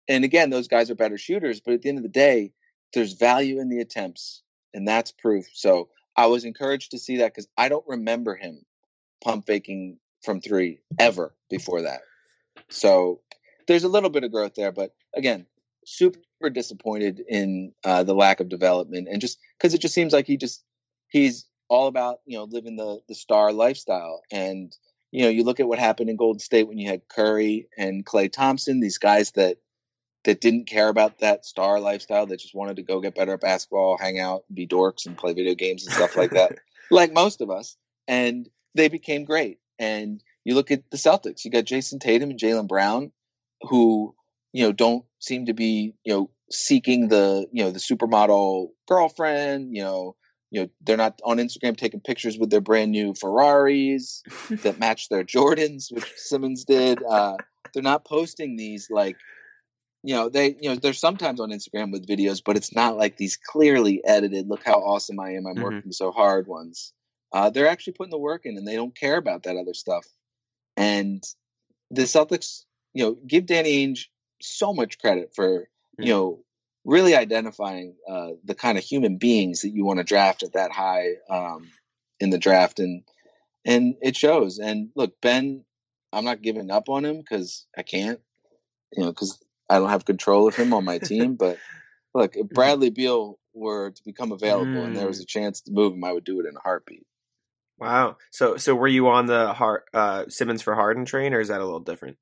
and 0.08 0.24
again, 0.24 0.50
those 0.50 0.68
guys 0.68 0.90
are 0.90 0.94
better 0.94 1.18
shooters, 1.18 1.60
but 1.60 1.74
at 1.74 1.82
the 1.82 1.88
end 1.88 1.98
of 1.98 2.04
the 2.04 2.08
day, 2.08 2.52
there's 2.92 3.14
value 3.14 3.60
in 3.60 3.68
the 3.68 3.80
attempts, 3.80 4.42
and 4.72 4.86
that's 4.86 5.12
proof. 5.12 5.46
So 5.54 5.88
I 6.16 6.26
was 6.26 6.44
encouraged 6.44 6.92
to 6.92 6.98
see 6.98 7.18
that 7.18 7.32
because 7.32 7.48
I 7.56 7.68
don't 7.68 7.84
remember 7.86 8.36
him 8.36 8.64
pump 9.22 9.46
faking 9.46 9.98
from 10.22 10.40
three 10.40 10.80
ever 10.98 11.34
before 11.50 11.82
that. 11.82 12.00
So 12.68 13.20
there's 13.66 13.84
a 13.84 13.88
little 13.88 14.10
bit 14.10 14.24
of 14.24 14.32
growth 14.32 14.54
there, 14.54 14.72
but 14.72 14.94
again, 15.14 15.46
super 15.84 16.20
disappointed 16.50 17.22
in 17.28 17.72
uh, 17.84 18.02
the 18.02 18.14
lack 18.14 18.40
of 18.40 18.48
development 18.48 19.08
and 19.10 19.20
just 19.20 19.38
because 19.58 19.74
it 19.74 19.80
just 19.80 19.94
seems 19.94 20.12
like 20.12 20.26
he 20.26 20.36
just 20.36 20.64
he's 21.08 21.46
all 21.68 21.86
about 21.86 22.20
you 22.26 22.36
know 22.36 22.44
living 22.44 22.76
the 22.76 23.00
the 23.08 23.14
star 23.14 23.52
lifestyle. 23.52 24.22
And 24.30 24.74
you 25.10 25.22
know 25.22 25.30
you 25.30 25.44
look 25.44 25.60
at 25.60 25.68
what 25.68 25.78
happened 25.78 26.10
in 26.10 26.16
Golden 26.16 26.40
State 26.40 26.68
when 26.68 26.78
you 26.78 26.88
had 26.88 27.08
Curry 27.08 27.68
and 27.76 28.04
Klay 28.04 28.30
Thompson 28.30 28.80
these 28.80 28.98
guys 28.98 29.32
that 29.32 29.58
that 30.24 30.40
didn't 30.40 30.66
care 30.66 30.88
about 30.88 31.18
that 31.18 31.44
star 31.44 31.80
lifestyle 31.80 32.26
that 32.26 32.40
just 32.40 32.54
wanted 32.54 32.76
to 32.76 32.82
go 32.82 33.00
get 33.00 33.14
better 33.14 33.34
at 33.34 33.40
basketball 33.40 33.98
hang 33.98 34.18
out 34.18 34.44
be 34.52 34.66
dorks 34.66 35.06
and 35.06 35.18
play 35.18 35.34
video 35.34 35.54
games 35.54 35.84
and 35.84 35.94
stuff 35.94 36.16
like 36.16 36.30
that 36.30 36.52
like 36.90 37.12
most 37.12 37.42
of 37.42 37.50
us 37.50 37.76
and 38.08 38.48
they 38.74 38.88
became 38.88 39.24
great. 39.24 39.58
And 39.78 40.22
you 40.44 40.54
look 40.54 40.70
at 40.70 40.90
the 40.90 40.96
Celtics 40.96 41.44
you 41.44 41.50
got 41.50 41.64
Jayson 41.64 42.00
Tatum 42.00 42.30
and 42.30 42.38
Jaylen 42.38 42.68
Brown 42.68 43.12
who 43.62 44.14
you 44.52 44.64
know 44.64 44.72
don't 44.72 45.04
seem 45.18 45.46
to 45.46 45.54
be 45.54 45.94
you 46.04 46.12
know 46.12 46.30
seeking 46.50 47.08
the 47.08 47.46
you 47.52 47.64
know 47.64 47.70
the 47.70 47.78
supermodel 47.78 48.68
girlfriend 48.86 49.74
you 49.74 49.82
know 49.82 50.14
you 50.50 50.60
know 50.60 50.68
they're 50.82 50.96
not 50.96 51.20
on 51.24 51.38
Instagram 51.38 51.76
taking 51.76 52.00
pictures 52.00 52.38
with 52.38 52.50
their 52.50 52.60
brand 52.60 52.90
new 52.90 53.14
Ferraris 53.14 54.22
that 54.62 54.78
match 54.78 55.08
their 55.08 55.24
Jordans 55.24 55.92
which 55.92 56.12
Simmons 56.16 56.64
did 56.64 57.02
uh 57.02 57.36
they're 57.72 57.82
not 57.82 58.04
posting 58.04 58.56
these 58.56 58.88
like 58.90 59.16
you 60.02 60.14
know 60.14 60.28
they 60.28 60.54
you 60.60 60.68
know 60.68 60.76
they're 60.76 60.92
sometimes 60.92 61.40
on 61.40 61.50
Instagram 61.50 61.90
with 61.90 62.06
videos 62.06 62.42
but 62.44 62.56
it's 62.56 62.74
not 62.74 62.96
like 62.96 63.16
these 63.16 63.36
clearly 63.36 64.02
edited 64.04 64.48
look 64.48 64.62
how 64.64 64.74
awesome 64.74 65.18
I 65.18 65.30
am 65.34 65.46
I'm 65.46 65.56
Mhm. 65.56 65.62
working 65.62 65.92
so 65.92 66.10
hard 66.12 66.46
ones 66.46 66.92
uh 67.32 67.50
they're 67.50 67.68
actually 67.68 67.94
putting 67.94 68.10
the 68.10 68.18
work 68.18 68.42
in 68.44 68.56
and 68.58 68.66
they 68.68 68.76
don't 68.76 68.94
care 68.94 69.16
about 69.16 69.44
that 69.44 69.56
other 69.56 69.74
stuff 69.74 70.06
and 70.76 71.22
the 71.90 72.02
Celtics 72.02 72.64
you 72.92 73.02
know 73.04 73.16
give 73.26 73.46
Danny 73.46 73.86
Ainge 73.86 74.06
so 74.42 74.74
much 74.74 74.98
credit 74.98 75.32
for 75.34 75.68
you 75.98 76.12
know 76.12 76.40
really 76.84 77.14
identifying 77.14 77.94
uh, 78.08 78.30
the 78.44 78.54
kind 78.54 78.76
of 78.76 78.84
human 78.84 79.16
beings 79.16 79.62
that 79.62 79.70
you 79.70 79.84
want 79.84 79.98
to 79.98 80.04
draft 80.04 80.42
at 80.42 80.52
that 80.52 80.70
high 80.70 81.14
um, 81.30 81.70
in 82.20 82.30
the 82.30 82.38
draft 82.38 82.78
and 82.78 83.02
and 83.64 83.96
it 84.02 84.16
shows 84.16 84.58
and 84.58 84.90
look 84.94 85.20
Ben 85.20 85.64
I'm 86.12 86.24
not 86.24 86.42
giving 86.42 86.70
up 86.70 86.88
on 86.88 87.04
him 87.04 87.18
because 87.18 87.66
I 87.76 87.82
can't 87.82 88.20
you 88.92 89.02
know 89.02 89.10
because 89.10 89.42
I 89.68 89.78
don't 89.78 89.90
have 89.90 90.04
control 90.04 90.48
of 90.48 90.54
him 90.54 90.72
on 90.72 90.84
my 90.84 90.98
team 90.98 91.34
but 91.38 91.58
look 92.14 92.36
if 92.36 92.48
Bradley 92.48 92.90
Beal 92.90 93.38
were 93.54 93.90
to 93.90 94.04
become 94.04 94.32
available 94.32 94.84
and 94.84 94.96
there 94.96 95.06
was 95.06 95.20
a 95.20 95.26
chance 95.26 95.62
to 95.62 95.72
move 95.72 95.94
him 95.94 96.04
I 96.04 96.12
would 96.12 96.24
do 96.24 96.40
it 96.40 96.46
in 96.46 96.56
a 96.56 96.60
heartbeat 96.60 97.06
Wow. 97.78 98.18
So 98.30 98.56
so 98.56 98.74
were 98.74 98.88
you 98.88 99.08
on 99.08 99.26
the 99.26 99.52
Har- 99.52 99.84
uh, 99.92 100.24
Simmons 100.28 100.62
for 100.62 100.74
Harden 100.74 101.04
train, 101.04 101.34
or 101.34 101.40
is 101.40 101.48
that 101.48 101.60
a 101.60 101.64
little 101.64 101.80
different? 101.80 102.18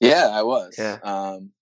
Yeah, 0.00 0.28
I 0.32 0.42
was. 0.42 0.74
Yeah. 0.76 0.98
Um, 1.02 1.52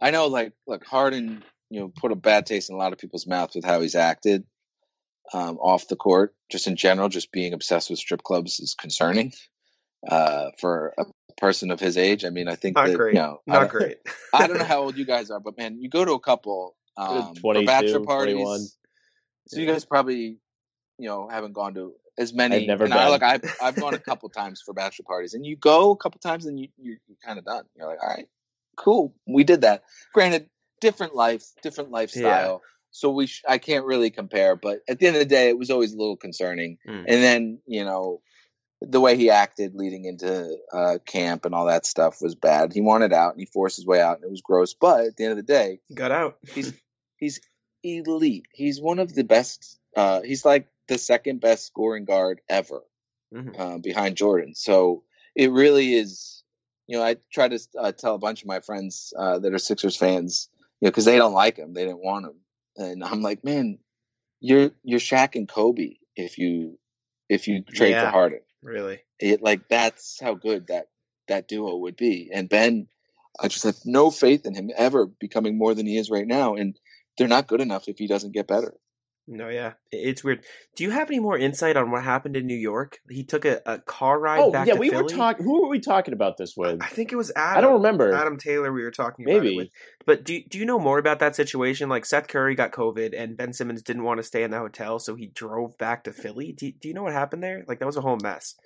I 0.00 0.10
know, 0.10 0.26
like, 0.26 0.52
look, 0.66 0.84
Harden, 0.84 1.44
you 1.70 1.80
know, 1.80 1.92
put 1.94 2.12
a 2.12 2.16
bad 2.16 2.46
taste 2.46 2.70
in 2.70 2.76
a 2.76 2.78
lot 2.78 2.92
of 2.92 2.98
people's 2.98 3.26
mouths 3.26 3.54
with 3.54 3.64
how 3.64 3.80
he's 3.80 3.94
acted 3.94 4.44
um, 5.32 5.56
off 5.58 5.88
the 5.88 5.96
court. 5.96 6.34
Just 6.50 6.66
in 6.66 6.76
general, 6.76 7.08
just 7.08 7.32
being 7.32 7.52
obsessed 7.52 7.90
with 7.90 7.98
strip 7.98 8.22
clubs 8.22 8.60
is 8.60 8.74
concerning 8.74 9.32
uh, 10.08 10.50
for 10.60 10.94
a 10.98 11.04
person 11.36 11.70
of 11.70 11.80
his 11.80 11.96
age. 11.96 12.24
I 12.24 12.30
mean, 12.30 12.48
I 12.48 12.56
think 12.56 12.76
Not 12.76 12.88
that, 12.88 12.96
great. 12.96 13.14
you 13.14 13.20
know, 13.20 13.40
I 13.48 13.52
Not 13.52 13.60
don't- 13.60 13.70
great. 13.78 13.98
I 14.32 14.46
don't 14.46 14.58
know 14.58 14.64
how 14.74 14.82
old 14.82 14.96
you 14.96 15.04
guys 15.04 15.30
are, 15.30 15.40
but 15.40 15.56
man, 15.56 15.78
you 15.80 15.88
go 15.88 16.04
to 16.04 16.12
a 16.12 16.20
couple 16.20 16.76
um, 16.96 17.34
bachelor 17.64 18.00
parties. 18.00 18.34
21. 18.34 18.60
So 19.48 19.60
you 19.60 19.66
guys 19.66 19.84
probably, 19.84 20.38
you 20.98 21.08
know, 21.08 21.28
haven't 21.28 21.52
gone 21.52 21.74
to 21.74 21.94
as 22.16 22.32
many. 22.32 22.56
I've 22.56 22.66
never 22.66 22.84
and 22.84 22.94
I, 22.94 23.04
been. 23.04 23.10
like 23.10 23.22
I've 23.22 23.56
I've 23.62 23.76
gone 23.76 23.94
a 23.94 23.98
couple 23.98 24.28
times 24.30 24.62
for 24.64 24.72
bachelor 24.72 25.04
parties, 25.06 25.34
and 25.34 25.44
you 25.44 25.56
go 25.56 25.90
a 25.90 25.96
couple 25.96 26.18
times, 26.20 26.46
and 26.46 26.58
you 26.58 26.68
you're, 26.78 26.96
you're 27.06 27.18
kind 27.24 27.38
of 27.38 27.44
done. 27.44 27.64
You're 27.76 27.86
like, 27.86 28.02
all 28.02 28.08
right, 28.08 28.26
cool, 28.76 29.14
we 29.26 29.44
did 29.44 29.62
that. 29.62 29.84
Granted, 30.12 30.48
different 30.80 31.14
life, 31.14 31.44
different 31.62 31.90
lifestyle. 31.90 32.62
So 32.90 33.10
we, 33.10 33.26
sh- 33.26 33.42
I 33.48 33.58
can't 33.58 33.84
really 33.86 34.10
compare, 34.10 34.54
but 34.54 34.80
at 34.88 34.98
the 35.00 35.06
end 35.08 35.16
of 35.16 35.20
the 35.20 35.26
day, 35.26 35.48
it 35.48 35.58
was 35.58 35.70
always 35.70 35.92
a 35.92 35.96
little 35.96 36.16
concerning. 36.16 36.78
Mm. 36.88 37.04
And 37.08 37.22
then, 37.24 37.58
you 37.66 37.84
know, 37.84 38.20
the 38.80 39.00
way 39.00 39.16
he 39.16 39.30
acted 39.30 39.74
leading 39.74 40.04
into 40.04 40.56
uh, 40.72 40.98
camp 41.04 41.44
and 41.44 41.54
all 41.54 41.66
that 41.66 41.86
stuff 41.86 42.20
was 42.20 42.34
bad. 42.36 42.72
He 42.72 42.80
wanted 42.82 43.12
out 43.12 43.32
and 43.32 43.40
he 43.40 43.46
forced 43.46 43.76
his 43.76 43.86
way 43.86 44.00
out, 44.00 44.16
and 44.18 44.24
it 44.24 44.30
was 44.30 44.42
gross. 44.42 44.74
But 44.74 45.06
at 45.06 45.16
the 45.16 45.24
end 45.24 45.32
of 45.32 45.36
the 45.38 45.42
day, 45.42 45.80
You 45.88 45.96
got 45.96 46.12
out. 46.12 46.38
he's 46.54 46.72
he's 47.16 47.40
elite. 47.82 48.46
He's 48.52 48.80
one 48.80 48.98
of 48.98 49.12
the 49.14 49.24
best. 49.24 49.78
Uh, 49.96 50.20
he's 50.22 50.44
like 50.44 50.68
the 50.86 50.98
second 50.98 51.40
best 51.40 51.66
scoring 51.66 52.04
guard 52.04 52.42
ever, 52.48 52.82
Mhm. 53.34 53.58
uh, 53.58 53.78
behind 53.78 54.16
Jordan. 54.16 54.54
So 54.54 55.02
it 55.34 55.50
really 55.50 55.94
is. 55.94 56.43
You 56.86 56.98
know, 56.98 57.04
I 57.04 57.16
try 57.32 57.48
to 57.48 57.58
uh, 57.78 57.92
tell 57.92 58.14
a 58.14 58.18
bunch 58.18 58.42
of 58.42 58.48
my 58.48 58.60
friends 58.60 59.12
uh, 59.18 59.38
that 59.38 59.54
are 59.54 59.58
Sixers 59.58 59.96
fans, 59.96 60.48
you 60.80 60.86
know, 60.86 60.90
because 60.90 61.06
they 61.06 61.16
don't 61.16 61.32
like 61.32 61.56
him, 61.56 61.72
they 61.72 61.84
didn't 61.84 62.04
want 62.04 62.26
him, 62.26 62.34
and 62.76 63.02
I'm 63.02 63.22
like, 63.22 63.44
man, 63.44 63.78
you're 64.40 64.70
you're 64.82 65.00
Shaq 65.00 65.34
and 65.34 65.48
Kobe 65.48 65.94
if 66.16 66.38
you 66.38 66.78
if 67.28 67.48
you 67.48 67.62
trade 67.62 67.90
Yeah. 67.92 68.00
for 68.00 68.10
Harden 68.10 68.40
Really. 68.62 69.00
it 69.18 69.42
like 69.42 69.68
that's 69.68 70.20
how 70.20 70.34
good 70.34 70.66
that 70.68 70.88
that 71.28 71.48
duo 71.48 71.76
would 71.76 71.96
be. 71.96 72.30
And 72.32 72.48
Ben, 72.48 72.86
I 73.40 73.48
just 73.48 73.64
have 73.64 73.78
no 73.84 74.10
faith 74.10 74.46
in 74.46 74.54
him 74.54 74.70
ever 74.76 75.06
becoming 75.06 75.56
more 75.58 75.74
than 75.74 75.86
he 75.86 75.96
is 75.96 76.10
right 76.10 76.26
now. 76.26 76.54
And 76.54 76.78
they're 77.16 77.28
not 77.28 77.46
good 77.46 77.60
enough 77.60 77.88
if 77.88 77.98
he 77.98 78.06
doesn't 78.06 78.32
get 78.32 78.46
better. 78.46 78.74
No, 79.26 79.48
yeah, 79.48 79.72
it's 79.90 80.22
weird. 80.22 80.44
Do 80.76 80.84
you 80.84 80.90
have 80.90 81.08
any 81.08 81.18
more 81.18 81.38
insight 81.38 81.78
on 81.78 81.90
what 81.90 82.04
happened 82.04 82.36
in 82.36 82.46
New 82.46 82.56
York? 82.56 82.98
He 83.08 83.24
took 83.24 83.46
a, 83.46 83.62
a 83.64 83.78
car 83.78 84.20
ride 84.20 84.40
Oh 84.40 84.52
back 84.52 84.66
yeah, 84.66 84.74
to 84.74 84.80
we 84.80 84.90
were 84.90 85.04
talking. 85.04 85.46
Who 85.46 85.62
were 85.62 85.68
we 85.68 85.80
talking 85.80 86.12
about 86.12 86.36
this 86.36 86.54
with? 86.54 86.82
I 86.82 86.88
think 86.88 87.10
it 87.10 87.16
was 87.16 87.32
Adam. 87.34 87.58
I 87.58 87.60
don't 87.62 87.74
remember. 87.74 88.12
Adam 88.12 88.36
Taylor. 88.36 88.70
We 88.70 88.82
were 88.82 88.90
talking 88.90 89.24
about 89.24 89.38
it 89.38 89.42
Maybe. 89.44 89.56
with. 89.56 89.68
But 90.04 90.24
do 90.24 90.38
do 90.50 90.58
you 90.58 90.66
know 90.66 90.78
more 90.78 90.98
about 90.98 91.20
that 91.20 91.36
situation? 91.36 91.88
Like 91.88 92.04
Seth 92.04 92.28
Curry 92.28 92.54
got 92.54 92.72
COVID, 92.72 93.18
and 93.18 93.36
Ben 93.36 93.54
Simmons 93.54 93.82
didn't 93.82 94.04
want 94.04 94.18
to 94.18 94.24
stay 94.24 94.42
in 94.42 94.50
the 94.50 94.58
hotel, 94.58 94.98
so 94.98 95.14
he 95.14 95.28
drove 95.28 95.78
back 95.78 96.04
to 96.04 96.12
Philly. 96.12 96.52
Do 96.52 96.70
do 96.70 96.88
you 96.88 96.94
know 96.94 97.04
what 97.04 97.14
happened 97.14 97.42
there? 97.42 97.64
Like 97.66 97.78
that 97.78 97.86
was 97.86 97.96
a 97.96 98.02
whole 98.02 98.18
mess. 98.22 98.56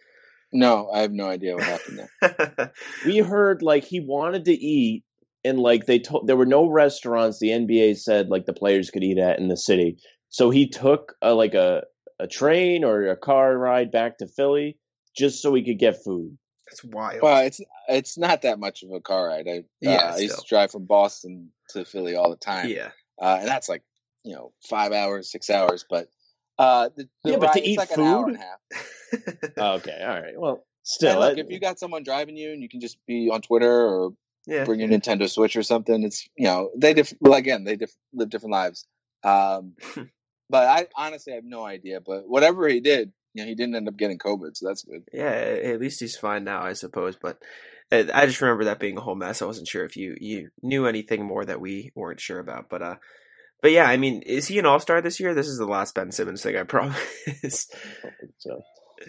No, 0.52 0.90
I 0.92 1.00
have 1.00 1.12
no 1.12 1.26
idea 1.28 1.54
what 1.54 1.64
happened 1.64 2.00
there. 2.20 2.72
we 3.06 3.18
heard 3.18 3.62
like 3.62 3.84
he 3.84 4.00
wanted 4.00 4.46
to 4.46 4.52
eat 4.52 5.04
and 5.44 5.58
like 5.58 5.86
they 5.86 5.98
told 5.98 6.26
there 6.26 6.36
were 6.36 6.46
no 6.46 6.66
restaurants 6.66 7.38
the 7.38 7.50
NBA 7.50 7.98
said 7.98 8.28
like 8.28 8.46
the 8.46 8.52
players 8.52 8.90
could 8.90 9.04
eat 9.04 9.18
at 9.18 9.38
in 9.38 9.48
the 9.48 9.56
city. 9.56 9.98
So 10.30 10.50
he 10.50 10.68
took 10.68 11.14
a, 11.22 11.34
like 11.34 11.54
a 11.54 11.84
a 12.20 12.26
train 12.26 12.84
or 12.84 13.08
a 13.08 13.16
car 13.16 13.56
ride 13.56 13.90
back 13.90 14.18
to 14.18 14.26
Philly 14.26 14.76
just 15.16 15.40
so 15.40 15.54
he 15.54 15.64
could 15.64 15.78
get 15.78 16.02
food. 16.04 16.36
That's 16.68 16.84
wild. 16.84 17.22
Well, 17.22 17.44
it's 17.44 17.60
it's 17.88 18.18
not 18.18 18.42
that 18.42 18.58
much 18.58 18.82
of 18.82 18.90
a 18.92 19.00
car 19.00 19.28
ride. 19.28 19.46
I, 19.48 19.64
Yeah, 19.80 19.96
uh, 19.96 20.14
I 20.14 20.18
used 20.18 20.38
to 20.38 20.44
drive 20.48 20.70
from 20.70 20.84
Boston 20.84 21.50
to 21.70 21.84
Philly 21.84 22.14
all 22.16 22.30
the 22.30 22.36
time. 22.36 22.68
yeah. 22.68 22.90
uh, 23.20 23.38
and 23.40 23.48
that's 23.48 23.68
like 23.68 23.82
you 24.24 24.34
know 24.34 24.52
five 24.68 24.92
hours, 24.92 25.30
six 25.30 25.48
hours. 25.48 25.84
But 25.88 26.08
uh, 26.58 26.90
the, 26.96 27.08
the 27.24 27.30
Yeah, 27.30 27.36
but 27.38 27.52
to 27.52 27.66
eat 27.66 27.78
like 27.78 27.88
food? 27.90 28.28
and 28.28 28.36
a 28.36 28.38
half. 28.38 28.58
Oh, 29.56 29.72
okay, 29.76 29.98
all 30.02 30.20
right. 30.20 30.38
Well, 30.38 30.66
still, 30.82 31.18
look, 31.20 31.36
that- 31.36 31.46
if 31.46 31.50
you 31.50 31.58
got 31.60 31.78
someone 31.78 32.02
driving 32.02 32.36
you 32.36 32.52
and 32.52 32.62
you 32.62 32.68
can 32.68 32.80
just 32.80 32.98
be 33.06 33.30
on 33.32 33.40
Twitter 33.40 33.70
or 33.88 34.10
yeah. 34.46 34.64
bring 34.64 34.80
your 34.80 34.88
Nintendo 34.90 35.30
Switch 35.30 35.56
or 35.56 35.62
something, 35.62 36.02
it's 36.02 36.28
you 36.36 36.46
know 36.46 36.70
they 36.76 36.92
diff- 36.92 37.14
well 37.20 37.34
again 37.34 37.64
they 37.64 37.76
diff- 37.76 37.96
live 38.12 38.28
different 38.28 38.52
lives. 38.52 38.86
Um, 39.24 39.72
but 40.50 40.64
I 40.66 40.86
honestly 40.96 41.32
have 41.34 41.44
no 41.44 41.64
idea. 41.64 42.00
But 42.00 42.28
whatever 42.28 42.68
he 42.68 42.80
did, 42.80 43.12
you 43.34 43.42
know, 43.42 43.48
he 43.48 43.54
didn't 43.54 43.74
end 43.76 43.88
up 43.88 43.96
getting 43.96 44.18
COVID, 44.18 44.56
so 44.56 44.66
that's 44.66 44.84
good. 44.84 45.04
Yeah, 45.12 45.30
at 45.30 45.80
least 45.80 46.00
he's 46.00 46.16
fine 46.16 46.44
now, 46.44 46.62
I 46.62 46.72
suppose. 46.72 47.16
But 47.16 47.38
uh, 47.92 48.04
I 48.12 48.26
just 48.26 48.40
remember 48.40 48.64
that 48.64 48.80
being 48.80 48.96
a 48.98 49.00
whole 49.02 49.14
mess. 49.14 49.42
I 49.42 49.46
wasn't 49.46 49.68
sure 49.68 49.84
if 49.84 49.96
you 49.96 50.16
you 50.20 50.50
knew 50.62 50.86
anything 50.86 51.24
more 51.24 51.44
that 51.44 51.60
we 51.60 51.92
weren't 51.94 52.20
sure 52.20 52.38
about. 52.38 52.68
But 52.68 52.82
uh, 52.82 52.96
but 53.62 53.72
yeah, 53.72 53.84
I 53.84 53.96
mean, 53.96 54.22
is 54.22 54.46
he 54.48 54.58
an 54.58 54.66
All 54.66 54.80
Star 54.80 55.00
this 55.00 55.20
year? 55.20 55.34
This 55.34 55.48
is 55.48 55.58
the 55.58 55.66
last 55.66 55.94
Ben 55.94 56.12
Simmons 56.12 56.42
thing, 56.42 56.56
I 56.56 56.62
promise. 56.64 57.68
so 58.38 58.60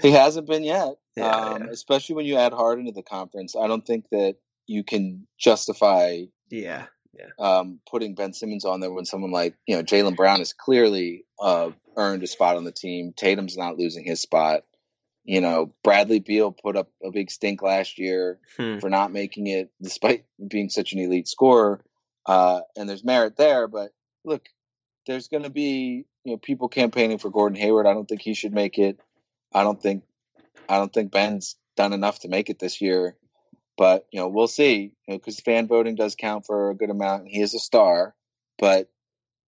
He 0.02 0.12
hasn't 0.12 0.48
been 0.48 0.64
yet, 0.64 0.96
Yeah, 1.16 1.30
um, 1.30 1.64
yeah. 1.64 1.70
especially 1.72 2.16
when 2.16 2.26
you 2.26 2.36
add 2.38 2.54
Harden 2.54 2.86
to 2.86 2.92
the 2.92 3.04
conference. 3.04 3.56
I 3.56 3.68
don't 3.68 3.86
think 3.86 4.06
that 4.12 4.36
you 4.68 4.84
can 4.84 5.28
justify 5.40 6.24
yeah, 6.52 6.86
um, 7.40 7.80
putting 7.90 8.16
Ben 8.16 8.34
Simmons 8.34 8.66
on 8.66 8.80
there 8.80 8.92
when 8.92 9.06
someone 9.06 9.32
like 9.32 9.56
you 9.66 9.76
know 9.76 9.84
Jaylen 9.84 10.16
Brown 10.16 10.40
has 10.40 10.54
clearly 10.54 11.26
uh, 11.40 11.72
earned 11.98 12.24
a 12.24 12.28
spot 12.28 12.58
on 12.58 12.64
the 12.64 12.72
team. 12.72 13.14
Tatum's 13.16 13.58
not 13.58 13.78
losing 13.78 14.04
his 14.06 14.22
spot. 14.22 14.64
You 15.26 15.42
know, 15.42 15.74
Bradley 15.84 16.20
Beal 16.20 16.52
put 16.52 16.76
up 16.76 16.90
a 17.04 17.12
big 17.12 17.30
stink 17.30 17.62
last 17.62 18.00
year 18.00 18.40
Hmm. 18.58 18.80
for 18.80 18.90
not 18.90 19.12
making 19.12 19.48
it, 19.48 19.70
despite 19.82 20.26
being 20.48 20.70
such 20.70 20.94
an 20.94 21.00
elite 21.00 21.28
scorer. 21.28 21.84
Uh, 22.26 22.62
and 22.76 22.88
there's 22.88 23.04
merit 23.04 23.38
there, 23.38 23.68
but 23.68 23.92
look, 24.24 24.48
there's 25.08 25.28
going 25.28 25.44
to 25.44 25.50
be 25.50 26.06
you 26.24 26.32
know 26.34 26.38
people 26.38 26.70
campaigning 26.70 27.18
for 27.18 27.30
Gordon 27.30 27.58
Hayward. 27.60 27.88
I 27.88 27.94
don't 27.94 28.08
think 28.08 28.22
he 28.22 28.34
should 28.34 28.54
make 28.54 28.78
it. 28.78 29.00
I 29.54 29.64
don't 29.64 29.82
think 29.82 30.04
I 30.68 30.78
don't 30.78 30.94
think 30.94 31.12
Ben's 31.12 31.56
done 31.76 31.94
enough 31.94 32.20
to 32.20 32.28
make 32.28 32.50
it 32.50 32.60
this 32.60 32.82
year. 32.82 33.16
But 33.80 34.06
you 34.12 34.20
know, 34.20 34.28
we'll 34.28 34.50
see. 34.50 34.92
Because 35.08 35.40
fan 35.40 35.68
voting 35.68 35.96
does 35.96 36.16
count 36.16 36.46
for 36.46 36.70
a 36.70 36.76
good 36.76 36.90
amount, 36.90 37.22
and 37.22 37.32
he 37.32 37.42
is 37.42 37.56
a 37.56 37.60
star. 37.60 38.14
But 38.60 38.92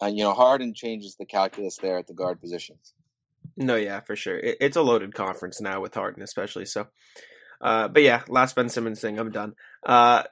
uh, 0.01 0.05
you 0.05 0.23
know, 0.23 0.33
Harden 0.33 0.75
changes 0.75 1.15
the 1.15 1.25
calculus 1.25 1.77
there 1.77 1.97
at 1.97 2.05
the 2.05 2.13
guard 2.13 2.39
positions. 2.39 2.93
no, 3.57 3.75
yeah, 3.75 4.01
for 4.01 4.15
sure. 4.15 4.37
It, 4.37 4.57
it's 4.61 4.77
a 4.77 4.83
loaded 4.83 5.15
conference 5.15 5.59
now 5.59 5.81
with 5.81 5.95
Harden, 5.95 6.21
especially. 6.21 6.65
So, 6.65 6.87
uh, 7.59 7.87
but 7.87 8.03
yeah, 8.03 8.21
last 8.27 8.55
Ben 8.55 8.69
Simmons 8.69 9.01
thing, 9.01 9.17
I'm 9.17 9.31
done. 9.31 9.55
Uh, 9.83 10.23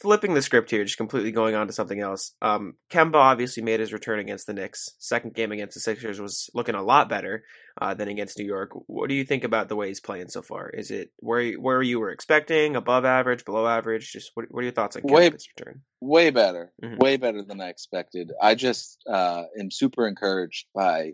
flipping 0.00 0.34
the 0.34 0.42
script 0.42 0.70
here, 0.70 0.84
just 0.84 0.96
completely 0.96 1.30
going 1.30 1.54
on 1.54 1.66
to 1.66 1.72
something 1.72 2.00
else. 2.00 2.32
Um, 2.40 2.74
Kemba 2.90 3.16
obviously 3.16 3.62
made 3.62 3.80
his 3.80 3.92
return 3.92 4.18
against 4.18 4.46
the 4.46 4.54
Knicks. 4.54 4.88
Second 4.98 5.34
game 5.34 5.52
against 5.52 5.74
the 5.74 5.80
Sixers 5.80 6.20
was 6.20 6.48
looking 6.54 6.74
a 6.74 6.82
lot 6.82 7.08
better 7.08 7.44
uh, 7.80 7.94
than 7.94 8.08
against 8.08 8.38
New 8.38 8.46
York. 8.46 8.70
What 8.86 9.08
do 9.08 9.14
you 9.14 9.24
think 9.24 9.44
about 9.44 9.68
the 9.68 9.76
way 9.76 9.88
he's 9.88 10.00
playing 10.00 10.28
so 10.28 10.42
far? 10.42 10.70
Is 10.70 10.90
it 10.90 11.10
where 11.18 11.52
where 11.54 11.82
you 11.82 12.00
were 12.00 12.10
expecting, 12.10 12.76
above 12.76 13.04
average, 13.04 13.44
below 13.44 13.66
average? 13.66 14.10
Just 14.12 14.30
what, 14.34 14.46
what 14.50 14.60
are 14.60 14.64
your 14.64 14.72
thoughts 14.72 14.96
on 14.96 15.02
Way- 15.04 15.30
Kemba's 15.30 15.48
return? 15.56 15.82
Way 16.00 16.30
better, 16.30 16.72
Mhm. 16.82 16.98
way 16.98 17.16
better 17.16 17.42
than 17.42 17.60
I 17.60 17.68
expected. 17.68 18.32
I 18.40 18.54
just 18.54 19.02
uh, 19.06 19.44
am 19.58 19.70
super 19.70 20.06
encouraged 20.08 20.66
by 20.74 21.12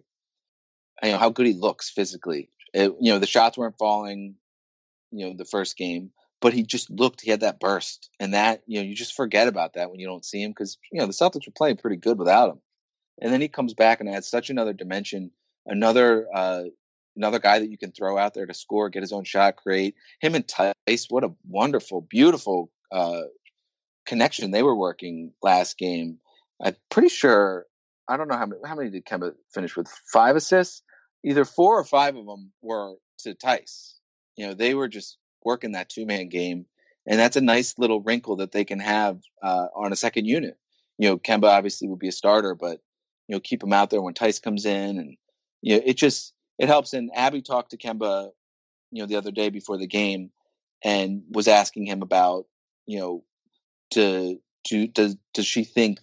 you 1.03 1.11
know 1.11 1.19
how 1.19 1.31
good 1.31 1.47
he 1.47 1.55
looks 1.55 1.91
physically. 1.91 2.51
It, 2.73 2.93
you 3.01 3.13
know, 3.13 3.19
the 3.19 3.27
shots 3.27 3.59
weren't 3.59 3.79
falling. 3.79 4.37
You 5.11 5.27
know, 5.27 5.35
the 5.37 5.45
first 5.45 5.77
game, 5.77 6.11
but 6.45 6.53
he 6.53 6.63
just 6.63 6.91
looked. 6.91 7.23
He 7.23 7.31
had 7.31 7.41
that 7.41 7.59
burst, 7.59 8.11
and 8.21 8.35
that 8.35 8.63
you 8.67 8.79
know 8.79 8.87
you 8.87 8.95
just 8.95 9.15
forget 9.15 9.49
about 9.49 9.73
that 9.75 9.91
when 9.91 9.99
you 9.99 10.07
don't 10.07 10.27
see 10.27 10.43
him 10.43 10.51
because 10.51 10.77
you 10.93 11.01
know 11.01 11.07
the 11.07 11.15
Celtics 11.15 11.47
were 11.47 11.55
playing 11.57 11.79
pretty 11.79 11.97
good 11.97 12.19
without 12.19 12.51
him. 12.51 12.61
And 13.19 13.33
then 13.33 13.41
he 13.41 13.49
comes 13.49 13.73
back 13.73 14.01
and 14.01 14.11
adds 14.11 14.29
such 14.29 14.51
another 14.51 14.75
dimension, 14.75 15.31
another 15.65 16.29
uh, 16.35 16.65
another 17.17 17.39
guy 17.39 17.61
that 17.61 17.71
you 17.71 17.79
can 17.79 17.93
throw 17.93 18.19
out 18.19 18.35
there 18.35 18.45
to 18.45 18.53
score, 18.53 18.91
get 18.91 19.03
his 19.03 19.13
own 19.13 19.25
shot, 19.25 19.57
create. 19.57 19.95
Him 20.21 20.35
and 20.35 20.47
Theis, 20.47 21.07
what 21.09 21.25
a 21.25 21.33
wonderful, 21.49 22.03
beautiful 22.03 22.71
uh, 22.93 23.23
connection 24.05 24.51
they 24.51 24.63
were 24.63 24.77
working 24.77 25.33
last 25.43 25.79
game. 25.79 26.19
I'm 26.63 26.77
pretty 26.91 27.09
sure. 27.09 27.65
I 28.07 28.19
don't 28.19 28.29
know 28.29 28.37
how 28.37 28.45
many. 28.45 28.61
How 28.67 28.75
many 28.75 28.91
did 28.91 29.07
Kemba 29.07 29.33
finish 29.55 29.75
with? 29.79 29.89
Five 30.13 30.37
assists. 30.37 30.83
Either 31.25 31.47
four 31.47 31.79
or 31.79 31.85
five 31.85 32.17
of 32.17 32.27
them 32.27 32.53
were 32.61 32.97
to 33.21 33.35
Theis. 33.35 33.95
You 34.37 34.49
know, 34.49 34.53
they 34.53 34.75
were 34.75 34.89
just 34.89 35.17
working 35.45 35.73
that 35.73 35.89
two 35.89 36.07
man 36.07 36.29
game, 36.29 36.67
and 37.07 37.19
that's 37.19 37.37
a 37.37 37.41
nice 37.41 37.79
little 37.79 38.01
wrinkle 38.01 38.37
that 38.37 38.53
they 38.53 38.65
can 38.65 38.81
have 38.81 39.21
uh, 39.43 39.67
on 39.75 39.93
a 39.93 39.97
second 39.97 40.27
unit. 40.27 40.57
You 40.99 41.09
know, 41.09 41.19
Kemba 41.19 41.49
obviously 41.49 41.89
will 41.89 41.97
be 41.97 42.09
a 42.09 42.13
starter, 42.13 42.55
but 42.55 42.81
you 43.29 43.37
know, 43.37 43.41
keep 43.41 43.63
him 43.63 43.73
out 43.73 43.91
there 43.91 44.03
when 44.03 44.15
Theis 44.15 44.43
comes 44.43 44.67
in, 44.67 44.99
and 44.99 45.17
you 45.63 45.77
know, 45.77 45.83
it 45.85 45.95
just 45.95 46.33
it 46.59 46.69
helps. 46.69 46.93
And 46.93 47.11
Abby 47.15 47.43
talked 47.43 47.71
to 47.71 47.77
Kemba, 47.77 48.31
you 48.91 49.03
know, 49.03 49.07
the 49.07 49.17
other 49.17 49.33
day 49.33 49.51
before 49.51 49.79
the 49.79 49.87
game, 49.87 50.31
and 50.83 51.23
was 51.31 51.49
asking 51.49 51.87
him 51.87 52.03
about, 52.03 52.47
you 52.87 52.99
know, 52.99 53.25
to 53.93 54.41
to 54.69 54.87
does 54.89 55.17
does 55.33 55.47
she 55.47 55.65
think 55.65 56.01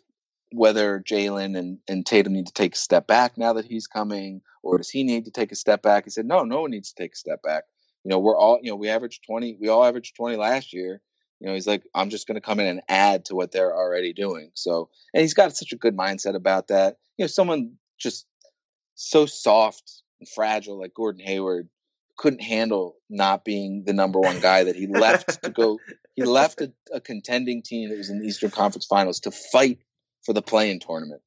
whether 0.51 0.99
Jaylen 0.99 1.57
and, 1.57 1.79
and 1.87 2.05
Tatum 2.05 2.33
need 2.33 2.47
to 2.47 2.53
take 2.53 2.75
a 2.75 2.79
step 2.79 3.07
back 3.07 3.37
now 3.37 3.53
that 3.53 3.65
he's 3.65 3.87
coming, 3.87 4.41
or 4.63 4.77
does 4.77 4.89
he 4.89 5.03
need 5.03 5.25
to 5.25 5.31
take 5.31 5.51
a 5.51 5.55
step 5.55 5.81
back? 5.81 6.03
He 6.03 6.09
said, 6.09 6.25
No, 6.25 6.43
no 6.43 6.61
one 6.61 6.71
needs 6.71 6.91
to 6.91 7.01
take 7.01 7.13
a 7.13 7.17
step 7.17 7.41
back. 7.41 7.63
You 8.03 8.09
know, 8.09 8.19
we're 8.19 8.37
all 8.37 8.59
you 8.61 8.71
know, 8.71 8.75
we 8.75 8.89
averaged 8.89 9.23
twenty, 9.25 9.57
we 9.59 9.69
all 9.69 9.83
averaged 9.83 10.15
twenty 10.15 10.37
last 10.37 10.73
year. 10.73 11.01
You 11.39 11.47
know, 11.47 11.53
he's 11.53 11.67
like, 11.67 11.83
I'm 11.95 12.09
just 12.09 12.27
gonna 12.27 12.41
come 12.41 12.59
in 12.59 12.67
and 12.67 12.81
add 12.87 13.25
to 13.25 13.35
what 13.35 13.51
they're 13.51 13.75
already 13.75 14.13
doing. 14.13 14.51
So 14.53 14.89
and 15.13 15.21
he's 15.21 15.33
got 15.33 15.55
such 15.55 15.71
a 15.71 15.77
good 15.77 15.95
mindset 15.95 16.35
about 16.35 16.67
that. 16.69 16.97
You 17.17 17.23
know, 17.23 17.27
someone 17.27 17.73
just 17.99 18.25
so 18.95 19.25
soft 19.25 20.03
and 20.19 20.29
fragile 20.29 20.79
like 20.79 20.93
Gordon 20.93 21.25
Hayward 21.25 21.69
couldn't 22.17 22.41
handle 22.41 22.97
not 23.09 23.43
being 23.43 23.83
the 23.85 23.93
number 23.93 24.19
one 24.19 24.39
guy 24.39 24.65
that 24.65 24.75
he 24.75 24.85
left 24.87 25.41
to 25.43 25.49
go 25.49 25.79
he 26.15 26.23
left 26.23 26.61
a, 26.61 26.71
a 26.93 27.01
contending 27.01 27.61
team 27.63 27.89
that 27.89 27.97
was 27.97 28.09
in 28.09 28.19
the 28.19 28.27
Eastern 28.27 28.51
Conference 28.51 28.85
Finals 28.85 29.21
to 29.21 29.31
fight 29.31 29.79
for 30.23 30.33
the 30.33 30.41
play-in 30.41 30.79
tournament 30.79 31.21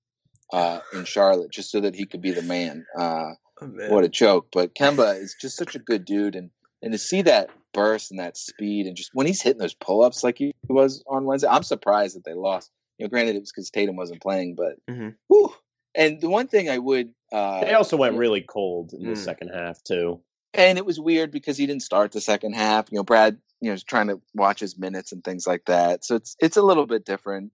uh, 0.53 0.81
in 0.93 1.05
Charlotte, 1.05 1.51
just 1.51 1.71
so 1.71 1.81
that 1.81 1.95
he 1.95 2.07
could 2.07 2.21
be 2.21 2.33
the 2.33 2.43
man. 2.43 2.87
Uh, 2.97 3.33
Oh, 3.61 3.67
man. 3.69 3.89
what 3.89 4.03
a 4.03 4.09
joke! 4.09 4.49
But 4.53 4.75
Kemba 4.75 5.17
is 5.21 5.37
just 5.41 5.57
such 5.57 5.77
a 5.77 5.79
good 5.79 6.05
dude, 6.05 6.35
and 6.35 6.51
and 6.85 6.93
to 6.93 6.99
see 6.99 7.23
that 7.23 7.51
burst 7.73 8.11
and 8.13 8.21
that 8.21 8.37
speed, 8.37 8.87
and 8.87 8.97
just 8.97 9.11
when 9.15 9.27
he's 9.27 9.43
hitting 9.43 9.59
those 9.59 9.75
pull 9.75 10.03
ups 10.05 10.23
like 10.23 10.39
he 10.39 10.53
was 10.69 11.03
on 11.09 11.25
Wednesday, 11.25 11.49
I'm 11.49 11.63
surprised 11.65 12.15
that 12.17 12.25
they 12.25 12.35
lost. 12.35 12.71
You 12.99 13.07
know, 13.07 13.11
granted 13.11 13.35
it 13.35 13.41
was 13.41 13.51
because 13.51 13.71
Tatum 13.71 13.97
wasn't 13.97 14.23
playing, 14.23 14.55
but 14.55 14.77
Mhm. 14.89 15.17
whew. 15.29 15.53
and 15.97 16.21
the 16.21 16.29
one 16.29 16.47
thing 16.49 16.69
I 16.69 16.79
would 16.79 17.13
uh, 17.33 17.65
they 17.65 17.75
also 17.75 17.97
went 17.97 18.17
really 18.17 18.43
cold 18.43 18.93
in 18.93 19.05
the 19.07 19.13
Mm. 19.15 19.25
second 19.25 19.49
half 19.49 19.83
too. 19.83 20.21
and 20.53 20.79
it 20.79 20.87
was 20.87 21.01
weird 21.01 21.33
because 21.33 21.57
he 21.57 21.67
didn't 21.67 21.83
start 21.83 22.13
the 22.13 22.21
second 22.21 22.55
half. 22.55 22.93
You 22.93 22.99
know, 22.99 23.03
Brad, 23.03 23.39
you 23.61 23.71
know, 23.71 23.75
is 23.75 23.83
trying 23.83 24.07
to 24.07 24.21
watch 24.35 24.61
his 24.61 24.79
minutes 24.79 25.11
and 25.11 25.25
things 25.25 25.47
like 25.49 25.65
that. 25.65 26.05
So 26.05 26.15
it's 26.15 26.37
it's 26.39 26.57
a 26.57 26.63
little 26.63 26.87
bit 26.87 27.05
different. 27.05 27.51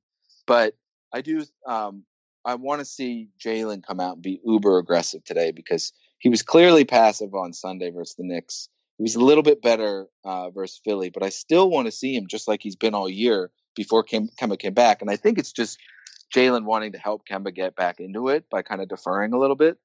But 0.46 0.74
I 1.14 1.22
do 1.22 1.44
um 1.66 2.04
I 2.44 2.56
want 2.56 2.80
to 2.80 2.84
see 2.84 3.28
Jaylen 3.38 3.82
come 3.82 4.00
out 4.00 4.14
and 4.14 4.22
be 4.22 4.40
uber 4.44 4.76
aggressive 4.78 5.24
today 5.24 5.50
because 5.52 5.92
he 6.18 6.28
was 6.28 6.42
clearly 6.42 6.84
passive 6.84 7.34
on 7.34 7.52
Sunday 7.54 7.90
versus 7.90 8.16
the 8.16 8.24
Knicks. 8.24 8.68
He 9.00 9.02
was 9.02 9.14
a 9.14 9.24
little 9.24 9.42
bit 9.42 9.62
better 9.62 10.08
uh, 10.26 10.50
versus 10.50 10.78
Philly, 10.84 11.08
but 11.08 11.22
I 11.22 11.30
still 11.30 11.70
want 11.70 11.86
to 11.86 11.90
see 11.90 12.14
him 12.14 12.26
just 12.26 12.46
like 12.46 12.60
he's 12.62 12.76
been 12.76 12.94
all 12.94 13.08
year 13.08 13.50
before 13.74 14.02
Kem- 14.02 14.28
Kemba 14.38 14.58
came 14.58 14.74
back. 14.74 15.00
And 15.00 15.10
I 15.10 15.16
think 15.16 15.38
it's 15.38 15.52
just 15.52 15.78
Jaylen 16.36 16.64
wanting 16.66 16.92
to 16.92 16.98
help 16.98 17.26
Kemba 17.26 17.54
get 17.54 17.74
back 17.74 17.98
into 17.98 18.28
it 18.28 18.44
by 18.50 18.60
kind 18.60 18.82
of 18.82 18.90
deferring 18.90 19.32
a 19.32 19.38
little 19.38 19.56
bit. 19.56 19.78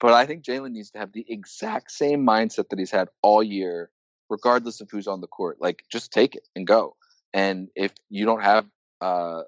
But 0.00 0.14
I 0.14 0.26
think 0.26 0.42
Jaylen 0.42 0.72
needs 0.72 0.90
to 0.90 0.98
have 0.98 1.12
the 1.12 1.24
exact 1.28 1.92
same 1.92 2.26
mindset 2.26 2.70
that 2.70 2.78
he's 2.80 2.90
had 2.90 3.06
all 3.22 3.40
year, 3.40 3.88
regardless 4.28 4.80
of 4.80 4.88
who's 4.90 5.06
on 5.06 5.20
the 5.20 5.28
court. 5.28 5.58
Like, 5.60 5.84
just 5.88 6.12
take 6.12 6.34
it 6.34 6.48
and 6.56 6.66
go. 6.66 6.96
And 7.32 7.68
if 7.76 7.92
you 8.10 8.26
don't 8.26 8.42
have, 8.42 8.66
uh, 9.00 9.42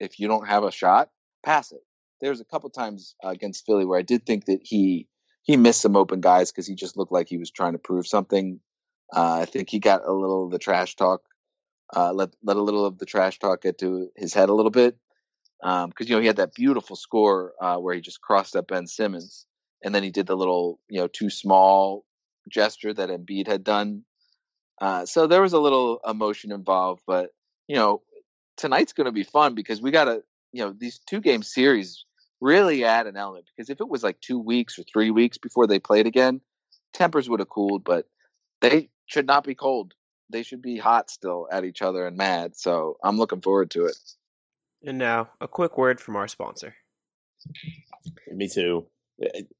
if 0.00 0.18
you 0.18 0.28
don't 0.28 0.48
have 0.48 0.64
a 0.64 0.72
shot, 0.72 1.10
pass 1.44 1.72
it. 1.72 1.82
There's 2.22 2.40
a 2.40 2.46
couple 2.46 2.70
times 2.70 3.16
uh, 3.22 3.28
against 3.28 3.66
Philly 3.66 3.84
where 3.84 3.98
I 3.98 4.02
did 4.02 4.24
think 4.24 4.46
that 4.46 4.60
he 4.62 5.08
he 5.42 5.56
missed 5.56 5.80
some 5.80 5.96
open 5.96 6.20
guys 6.20 6.50
because 6.50 6.66
he 6.66 6.74
just 6.74 6.96
looked 6.96 7.12
like 7.12 7.28
he 7.28 7.38
was 7.38 7.50
trying 7.50 7.72
to 7.72 7.78
prove 7.78 8.06
something. 8.06 8.60
Uh, 9.12 9.40
I 9.42 9.44
think 9.44 9.68
he 9.68 9.78
got 9.78 10.06
a 10.06 10.12
little 10.12 10.46
of 10.46 10.52
the 10.52 10.58
trash 10.58 10.96
talk, 10.96 11.22
uh, 11.94 12.12
let 12.12 12.30
let 12.42 12.56
a 12.56 12.62
little 12.62 12.86
of 12.86 12.98
the 12.98 13.06
trash 13.06 13.38
talk 13.38 13.62
get 13.62 13.78
to 13.78 14.08
his 14.16 14.32
head 14.32 14.48
a 14.48 14.54
little 14.54 14.70
bit, 14.70 14.96
because 15.60 16.08
you 16.08 16.14
know 16.14 16.20
he 16.20 16.26
had 16.26 16.36
that 16.36 16.54
beautiful 16.54 16.96
score 16.96 17.52
uh, 17.60 17.76
where 17.76 17.94
he 17.94 18.00
just 18.00 18.20
crossed 18.20 18.56
up 18.56 18.68
Ben 18.68 18.86
Simmons, 18.86 19.46
and 19.84 19.94
then 19.94 20.02
he 20.02 20.10
did 20.10 20.26
the 20.26 20.36
little 20.36 20.78
you 20.88 21.00
know 21.00 21.08
too 21.08 21.28
small 21.28 22.04
gesture 22.48 22.94
that 22.94 23.10
Embiid 23.10 23.46
had 23.46 23.64
done. 23.64 24.04
Uh, 24.80 25.04
so 25.06 25.26
there 25.26 25.42
was 25.42 25.52
a 25.52 25.60
little 25.60 26.00
emotion 26.08 26.50
involved, 26.52 27.02
but 27.06 27.30
you 27.68 27.76
know 27.76 28.02
tonight's 28.56 28.92
going 28.92 29.06
to 29.06 29.12
be 29.12 29.24
fun 29.24 29.54
because 29.54 29.82
we 29.82 29.90
got 29.90 30.04
to 30.04 30.22
you 30.52 30.64
know 30.64 30.74
these 30.76 31.00
two 31.06 31.20
game 31.20 31.42
series 31.42 32.04
really 32.42 32.84
add 32.84 33.06
an 33.06 33.16
element 33.16 33.46
because 33.46 33.70
if 33.70 33.80
it 33.80 33.88
was 33.88 34.02
like 34.02 34.20
two 34.20 34.38
weeks 34.38 34.78
or 34.78 34.82
three 34.82 35.10
weeks 35.10 35.38
before 35.38 35.66
they 35.66 35.78
played 35.78 36.06
again, 36.06 36.40
tempers 36.92 37.30
would 37.30 37.40
have 37.40 37.48
cooled, 37.48 37.84
but 37.84 38.06
they 38.60 38.90
should 39.06 39.26
not 39.26 39.44
be 39.44 39.54
cold. 39.54 39.94
They 40.28 40.42
should 40.42 40.60
be 40.60 40.76
hot 40.76 41.08
still 41.08 41.46
at 41.50 41.64
each 41.64 41.82
other 41.82 42.06
and 42.06 42.16
mad. 42.16 42.56
So 42.56 42.96
I'm 43.02 43.16
looking 43.16 43.40
forward 43.40 43.70
to 43.72 43.86
it. 43.86 43.96
And 44.84 44.98
now, 44.98 45.30
a 45.40 45.46
quick 45.46 45.78
word 45.78 46.00
from 46.00 46.16
our 46.16 46.26
sponsor. 46.26 46.74
Me 48.28 48.48
too. 48.48 48.86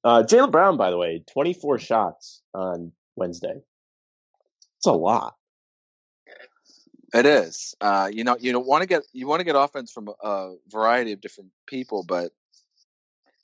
Uh, 0.03 0.25
Jaylen 0.25 0.51
Brown, 0.51 0.77
by 0.77 0.91
the 0.91 0.97
way, 0.97 1.23
24 1.33 1.79
shots 1.79 2.43
on 2.53 2.91
Wednesday. 3.15 3.63
It's 4.79 4.87
a 4.87 4.93
lot. 4.93 5.37
It 7.15 7.27
is. 7.27 7.77
Uh, 7.81 8.11
you 8.13 8.25
know, 8.25 8.37
you 8.41 8.51
don't 8.51 8.67
want 8.67 8.83
to 8.83 8.89
get 8.89 9.03
you 9.13 9.29
want 9.29 9.41
to 9.41 9.45
get 9.45 9.55
offense 9.55 9.93
from 9.93 10.09
a 10.25 10.55
variety 10.69 11.13
of 11.13 11.21
different 11.21 11.51
people, 11.69 12.05
but 12.09 12.33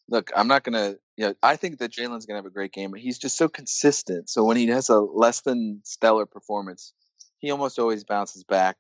look, 0.09 0.31
I'm 0.35 0.49
not 0.49 0.65
gonna. 0.65 0.97
You 1.17 1.29
know, 1.29 1.35
I 1.43 1.57
think 1.57 1.79
that 1.79 1.93
Jaylen's 1.93 2.27
gonna 2.27 2.39
have 2.39 2.47
a 2.47 2.51
great 2.51 2.73
game, 2.73 2.91
but 2.91 3.01
he's 3.01 3.19
just 3.19 3.37
so 3.37 3.49
consistent. 3.49 4.31
So 4.31 4.45
when 4.45 4.57
he 4.57 4.67
has 4.69 4.89
a 4.89 4.99
less 4.99 5.41
than 5.41 5.81
stellar 5.85 6.27
performance, 6.27 6.93
he 7.39 7.51
almost 7.51 7.79
always 7.79 8.05
bounces 8.05 8.45
back. 8.45 8.77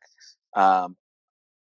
Um, 0.55 0.97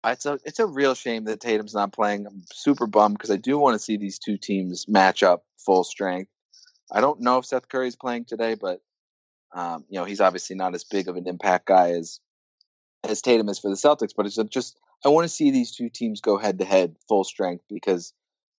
it's 0.03 0.25
a 0.25 0.39
it's 0.43 0.59
a 0.59 0.65
real 0.65 0.95
shame 0.95 1.25
that 1.25 1.39
Tatum's 1.39 1.73
not 1.73 1.93
playing. 1.93 2.25
I'm 2.25 2.43
super 2.51 2.87
bummed 2.87 3.17
because 3.17 3.31
I 3.31 3.37
do 3.37 3.57
want 3.57 3.75
to 3.75 3.79
see 3.79 3.97
these 3.97 4.19
two 4.19 4.37
teams 4.37 4.87
match 4.87 5.23
up 5.23 5.43
full 5.57 5.83
strength. 5.83 6.31
I 6.91 7.01
don't 7.01 7.21
know 7.21 7.37
if 7.37 7.45
Seth 7.45 7.69
Curry's 7.69 7.95
playing 7.95 8.25
today, 8.25 8.55
but 8.55 8.81
um, 9.53 9.85
you 9.89 9.99
know 9.99 10.05
he's 10.05 10.21
obviously 10.21 10.55
not 10.55 10.73
as 10.73 10.83
big 10.83 11.07
of 11.07 11.17
an 11.17 11.27
impact 11.27 11.67
guy 11.67 11.91
as 11.91 12.19
as 13.03 13.21
Tatum 13.21 13.49
is 13.49 13.59
for 13.59 13.69
the 13.69 13.75
Celtics. 13.75 14.13
But 14.15 14.25
it's 14.25 14.37
just 14.49 14.77
I 15.05 15.09
want 15.09 15.25
to 15.25 15.29
see 15.33 15.51
these 15.51 15.71
two 15.75 15.89
teams 15.89 16.21
go 16.21 16.37
head 16.37 16.59
to 16.59 16.65
head 16.65 16.95
full 17.07 17.23
strength 17.23 17.63
because 17.69 18.13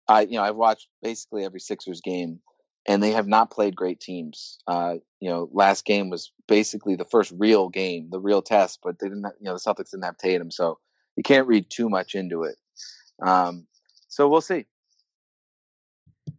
I 0.08 0.22
you 0.22 0.38
know 0.38 0.44
I've 0.44 0.56
watched 0.56 0.88
basically 1.02 1.46
every 1.46 1.60
Sixers 1.60 2.02
game 2.02 2.40
and 2.88 3.02
they 3.02 3.12
have 3.12 3.28
not 3.28 3.52
played 3.52 3.76
great 3.76 4.00
teams. 4.00 4.60
Uh, 4.68 4.96
you 5.20 5.30
know, 5.30 5.50
last 5.52 5.86
game 5.86 6.10
was 6.10 6.32
basically 6.48 6.96
the 6.96 7.06
first 7.06 7.32
real 7.38 7.70
game, 7.70 8.10
the 8.10 8.20
real 8.20 8.42
test, 8.42 8.80
but 8.84 8.98
they 9.00 9.08
didn't. 9.08 9.26
You 9.40 9.46
know, 9.46 9.54
the 9.54 9.60
Celtics 9.60 9.92
didn't 9.92 10.06
have 10.06 10.18
Tatum, 10.18 10.52
so 10.52 10.80
you 11.16 11.24
can't 11.24 11.48
read 11.48 11.70
too 11.70 11.90
much 11.90 12.16
into 12.16 12.44
it. 12.44 12.56
Um, 13.22 13.68
so 14.08 14.28
we'll 14.28 14.42
see. 14.42 14.66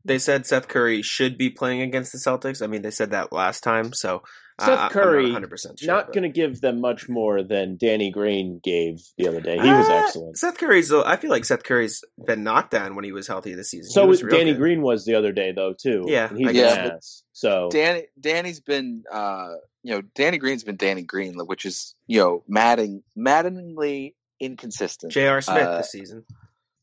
They 0.04 0.18
said 0.18 0.46
Seth 0.46 0.68
Curry 0.68 1.02
should 1.02 1.38
be 1.38 1.50
playing 1.50 1.82
against 1.82 2.12
the 2.12 2.18
Celtics. 2.18 2.62
I 2.62 2.66
mean, 2.66 2.82
they 2.82 2.90
said 2.90 3.10
that 3.10 3.32
last 3.32 3.62
time, 3.62 3.92
so 3.92 4.22
Seth 4.60 4.78
I, 4.78 4.88
Curry 4.90 5.30
not 5.32 5.58
sure, 5.58 5.72
not 5.86 6.12
going 6.12 6.22
to 6.24 6.28
give 6.28 6.60
them 6.60 6.80
much 6.80 7.08
more 7.08 7.42
than 7.42 7.76
Danny 7.76 8.10
Green 8.10 8.60
gave 8.62 9.00
the 9.18 9.26
other 9.28 9.40
day. 9.40 9.54
He 9.58 9.70
was 9.70 9.88
Uh, 9.88 9.94
excellent. 10.04 10.36
Seth 10.38 10.58
Curry's. 10.58 10.92
I 10.92 11.16
feel 11.16 11.30
like 11.30 11.44
Seth 11.44 11.64
Curry's 11.64 12.04
been 12.26 12.44
knocked 12.44 12.70
down 12.70 12.94
when 12.94 13.04
he 13.04 13.12
was 13.12 13.26
healthy 13.26 13.54
this 13.54 13.70
season. 13.70 13.90
So 13.90 14.02
He 14.02 14.08
was 14.08 14.22
was 14.22 14.32
Danny 14.32 14.52
good. 14.52 14.58
Green 14.58 14.82
was 14.82 15.04
the 15.04 15.14
other 15.14 15.32
day 15.32 15.52
though 15.52 15.72
too. 15.72 16.04
Yeah, 16.06 16.28
and 16.28 16.38
he's 16.38 16.46
I 16.48 16.50
an 16.50 16.56
guess. 16.56 16.76
ass. 16.90 17.22
So 17.32 17.68
Danny 17.72 18.04
Danny's 18.20 18.60
been 18.60 19.04
uh, 19.10 19.48
you 19.82 19.94
know 19.94 20.02
Danny 20.14 20.38
Green's 20.38 20.64
been 20.64 20.76
Danny 20.76 21.02
Green, 21.02 21.34
which 21.46 21.64
is 21.64 21.94
you 22.06 22.20
know 22.20 22.44
maddening, 22.46 23.02
maddeningly 23.16 24.14
inconsistent. 24.38 25.12
J.R. 25.12 25.40
Smith 25.40 25.56
Uh, 25.66 25.78
this 25.78 25.90
season. 25.90 26.24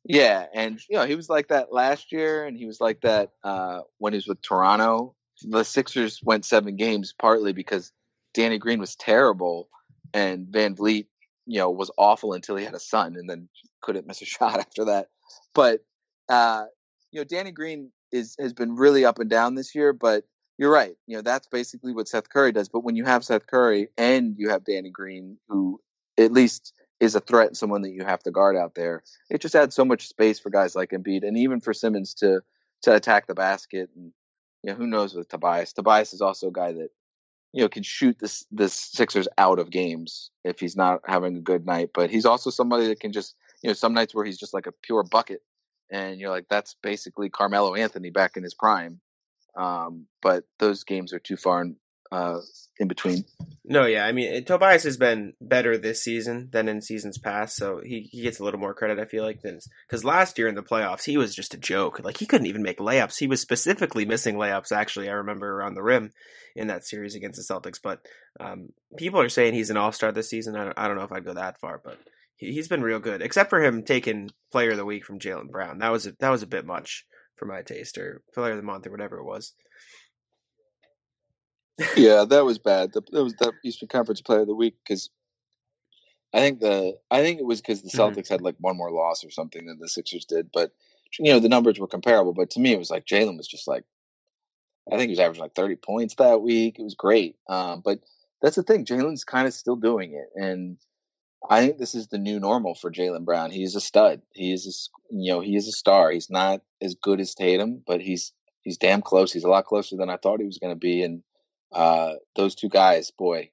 Yeah, 0.05 0.45
and 0.53 0.79
you 0.89 0.97
know 0.97 1.05
he 1.05 1.15
was 1.15 1.29
like 1.29 1.49
that 1.49 1.71
last 1.71 2.11
year, 2.11 2.45
and 2.45 2.57
he 2.57 2.65
was 2.65 2.81
like 2.81 3.01
that 3.01 3.29
uh, 3.43 3.81
when 3.99 4.13
he 4.13 4.17
was 4.17 4.27
with 4.27 4.41
Toronto. 4.41 5.15
The 5.43 5.63
Sixers 5.63 6.21
went 6.23 6.45
seven 6.45 6.75
games 6.75 7.13
partly 7.17 7.53
because 7.53 7.91
Danny 8.33 8.57
Green 8.57 8.79
was 8.79 8.95
terrible, 8.95 9.69
and 10.13 10.47
VanVleet, 10.47 11.07
you 11.45 11.59
know, 11.59 11.69
was 11.71 11.91
awful 11.97 12.33
until 12.33 12.55
he 12.55 12.65
had 12.65 12.73
a 12.73 12.79
son, 12.79 13.15
and 13.15 13.29
then 13.29 13.49
couldn't 13.81 14.07
miss 14.07 14.21
a 14.21 14.25
shot 14.37 14.59
after 14.59 14.85
that. 14.85 15.07
But 15.53 15.81
uh, 16.27 16.65
you 17.11 17.19
know, 17.19 17.25
Danny 17.25 17.51
Green 17.51 17.91
is 18.11 18.35
has 18.39 18.53
been 18.53 18.75
really 18.75 19.05
up 19.05 19.19
and 19.19 19.29
down 19.29 19.55
this 19.55 19.75
year. 19.75 19.93
But 19.93 20.25
you're 20.57 20.71
right, 20.71 20.95
you 21.07 21.15
know, 21.15 21.21
that's 21.21 21.47
basically 21.47 21.93
what 21.93 22.07
Seth 22.07 22.29
Curry 22.29 22.51
does. 22.51 22.69
But 22.69 22.83
when 22.83 22.95
you 22.95 23.05
have 23.05 23.23
Seth 23.23 23.47
Curry 23.47 23.87
and 23.97 24.35
you 24.37 24.49
have 24.49 24.65
Danny 24.65 24.89
Green, 24.89 25.37
who 25.47 25.79
at 26.17 26.33
least 26.33 26.73
is 26.99 27.15
a 27.15 27.21
threat 27.21 27.47
and 27.47 27.57
someone 27.57 27.81
that 27.83 27.91
you 27.93 28.03
have 28.03 28.21
to 28.23 28.31
guard 28.31 28.57
out 28.57 28.75
there, 28.75 29.01
it 29.29 29.39
just 29.39 29.55
adds 29.55 29.73
so 29.73 29.85
much 29.85 30.09
space 30.09 30.37
for 30.37 30.49
guys 30.49 30.75
like 30.75 30.89
Embiid 30.89 31.25
and 31.25 31.37
even 31.37 31.61
for 31.61 31.73
Simmons 31.73 32.13
to 32.15 32.41
to 32.81 32.93
attack 32.93 33.27
the 33.27 33.33
basket. 33.33 33.89
And 33.95 34.11
you 34.63 34.71
know, 34.71 34.77
who 34.77 34.87
knows 34.87 35.13
with 35.13 35.29
Tobias? 35.29 35.73
Tobias 35.73 36.13
is 36.13 36.21
also 36.21 36.47
a 36.47 36.51
guy 36.51 36.73
that 36.73 36.89
you 37.53 37.63
know 37.63 37.69
can 37.69 37.83
shoot 37.83 38.17
this 38.19 38.45
this 38.51 38.73
Sixers 38.73 39.27
out 39.37 39.59
of 39.59 39.69
games 39.69 40.31
if 40.43 40.59
he's 40.59 40.75
not 40.75 41.01
having 41.05 41.37
a 41.37 41.41
good 41.41 41.65
night. 41.65 41.89
But 41.93 42.09
he's 42.09 42.25
also 42.25 42.49
somebody 42.49 42.87
that 42.87 42.99
can 42.99 43.11
just 43.11 43.35
you 43.61 43.69
know 43.69 43.73
some 43.73 43.93
nights 43.93 44.13
where 44.13 44.25
he's 44.25 44.39
just 44.39 44.53
like 44.53 44.67
a 44.67 44.73
pure 44.83 45.03
bucket, 45.03 45.41
and 45.91 46.19
you're 46.19 46.29
like 46.29 46.45
that's 46.49 46.75
basically 46.81 47.29
Carmelo 47.29 47.75
Anthony 47.75 48.09
back 48.09 48.37
in 48.37 48.43
his 48.43 48.53
prime. 48.53 48.99
Um, 49.55 50.05
but 50.21 50.43
those 50.59 50.83
games 50.83 51.11
are 51.13 51.19
too 51.19 51.37
far 51.37 51.61
in, 51.61 51.75
uh, 52.11 52.39
in 52.79 52.87
between. 52.87 53.25
No, 53.65 53.85
yeah, 53.85 54.05
I 54.05 54.11
mean 54.11 54.43
Tobias 54.45 54.83
has 54.83 54.97
been 54.97 55.33
better 55.39 55.77
this 55.77 56.01
season 56.01 56.49
than 56.51 56.67
in 56.67 56.81
seasons 56.81 57.17
past, 57.17 57.55
so 57.55 57.81
he, 57.83 58.09
he 58.11 58.21
gets 58.21 58.39
a 58.39 58.43
little 58.43 58.59
more 58.59 58.73
credit. 58.73 58.99
I 58.99 59.05
feel 59.05 59.23
like 59.23 59.41
because 59.41 60.03
last 60.03 60.37
year 60.37 60.47
in 60.47 60.55
the 60.55 60.63
playoffs 60.63 61.03
he 61.03 61.17
was 61.17 61.35
just 61.35 61.53
a 61.53 61.57
joke. 61.57 61.99
Like 62.03 62.17
he 62.17 62.25
couldn't 62.25 62.47
even 62.47 62.63
make 62.63 62.79
layups. 62.79 63.19
He 63.19 63.27
was 63.27 63.41
specifically 63.41 64.05
missing 64.05 64.35
layups. 64.35 64.71
Actually, 64.71 65.09
I 65.09 65.13
remember 65.13 65.51
around 65.51 65.75
the 65.75 65.83
rim 65.83 66.11
in 66.55 66.67
that 66.67 66.85
series 66.85 67.15
against 67.15 67.37
the 67.37 67.53
Celtics. 67.53 67.79
But 67.81 68.01
um, 68.39 68.69
people 68.97 69.21
are 69.21 69.29
saying 69.29 69.53
he's 69.53 69.69
an 69.69 69.77
all 69.77 69.91
star 69.91 70.11
this 70.11 70.29
season. 70.29 70.55
I 70.55 70.65
don't, 70.65 70.79
I 70.79 70.87
don't 70.87 70.97
know 70.97 71.03
if 71.03 71.11
I'd 71.11 71.25
go 71.25 71.33
that 71.33 71.59
far, 71.59 71.81
but 71.83 71.97
he, 72.35 72.53
he's 72.53 72.67
been 72.67 72.81
real 72.81 72.99
good. 72.99 73.21
Except 73.21 73.49
for 73.49 73.61
him 73.61 73.83
taking 73.83 74.31
Player 74.51 74.71
of 74.71 74.77
the 74.77 74.85
Week 74.85 75.05
from 75.05 75.19
Jaylen 75.19 75.51
Brown. 75.51 75.79
That 75.79 75.91
was 75.91 76.07
a, 76.07 76.13
that 76.19 76.29
was 76.29 76.43
a 76.43 76.47
bit 76.47 76.65
much 76.65 77.05
for 77.35 77.45
my 77.45 77.61
taste, 77.61 77.97
or 77.97 78.21
Player 78.33 78.51
of 78.51 78.57
the 78.57 78.63
Month, 78.63 78.87
or 78.87 78.91
whatever 78.91 79.17
it 79.17 79.25
was. 79.25 79.53
Yeah, 81.97 82.25
that 82.25 82.45
was 82.45 82.59
bad. 82.59 82.93
The, 82.93 83.01
that 83.11 83.23
was 83.23 83.35
the 83.35 83.53
Eastern 83.63 83.89
Conference 83.89 84.21
Player 84.21 84.41
of 84.41 84.47
the 84.47 84.55
Week 84.55 84.75
because 84.83 85.09
I 86.33 86.39
think 86.39 86.59
the 86.59 86.97
I 87.11 87.21
think 87.23 87.39
it 87.39 87.45
was 87.45 87.61
because 87.61 87.81
the 87.81 87.89
Mhm. 87.89 88.15
Celtics 88.15 88.29
had 88.29 88.41
like 88.41 88.55
one 88.59 88.77
more 88.77 88.91
loss 88.91 89.23
or 89.23 89.31
something 89.31 89.65
than 89.65 89.79
the 89.79 89.89
Sixers 89.89 90.25
did, 90.25 90.51
but 90.53 90.71
you 91.19 91.31
know 91.31 91.39
the 91.39 91.49
numbers 91.49 91.79
were 91.79 91.87
comparable. 91.87 92.33
But 92.33 92.51
to 92.51 92.59
me, 92.59 92.73
it 92.73 92.79
was 92.79 92.91
like 92.91 93.05
Jaylen 93.05 93.37
was 93.37 93.47
just 93.47 93.67
like 93.67 93.85
I 94.91 94.97
think 94.97 95.09
he 95.09 95.13
was 95.13 95.19
averaging 95.19 95.43
like 95.43 95.55
thirty 95.55 95.75
points 95.75 96.15
that 96.15 96.41
week. 96.41 96.79
It 96.79 96.83
was 96.83 96.95
great, 96.95 97.37
um, 97.49 97.81
but 97.81 97.99
that's 98.41 98.55
the 98.57 98.63
thing. 98.63 98.85
Jaylen's 98.85 99.23
kind 99.23 99.47
of 99.47 99.53
still 99.53 99.75
doing 99.77 100.13
it, 100.13 100.29
and 100.35 100.77
I 101.49 101.65
think 101.65 101.77
this 101.79 101.95
is 101.95 102.07
the 102.07 102.17
new 102.19 102.39
normal 102.39 102.75
for 102.75 102.91
Jaylen 102.91 103.25
Brown. 103.25 103.51
He's 103.51 103.75
a 103.75 103.81
stud. 103.81 104.21
He 104.33 104.53
is 104.53 104.67
a 104.67 105.15
you 105.15 105.31
know 105.33 105.41
he 105.41 105.55
is 105.55 105.67
a 105.67 105.71
star. 105.73 106.11
He's 106.11 106.29
not 106.29 106.61
as 106.81 106.95
good 106.95 107.19
as 107.21 107.35
Tatum, 107.35 107.83
but 107.87 108.01
he's 108.01 108.33
he's 108.63 108.77
damn 108.77 109.01
close. 109.01 109.33
He's 109.33 109.45
a 109.45 109.49
lot 109.49 109.65
closer 109.65 109.97
than 109.97 110.09
I 110.09 110.17
thought 110.17 110.39
he 110.41 110.45
was 110.47 110.59
going 110.59 110.73
to 110.75 110.79
be, 110.79 111.03
and 111.03 111.23
uh, 111.71 112.13
those 112.35 112.55
two 112.55 112.69
guys, 112.69 113.11
boy, 113.11 113.51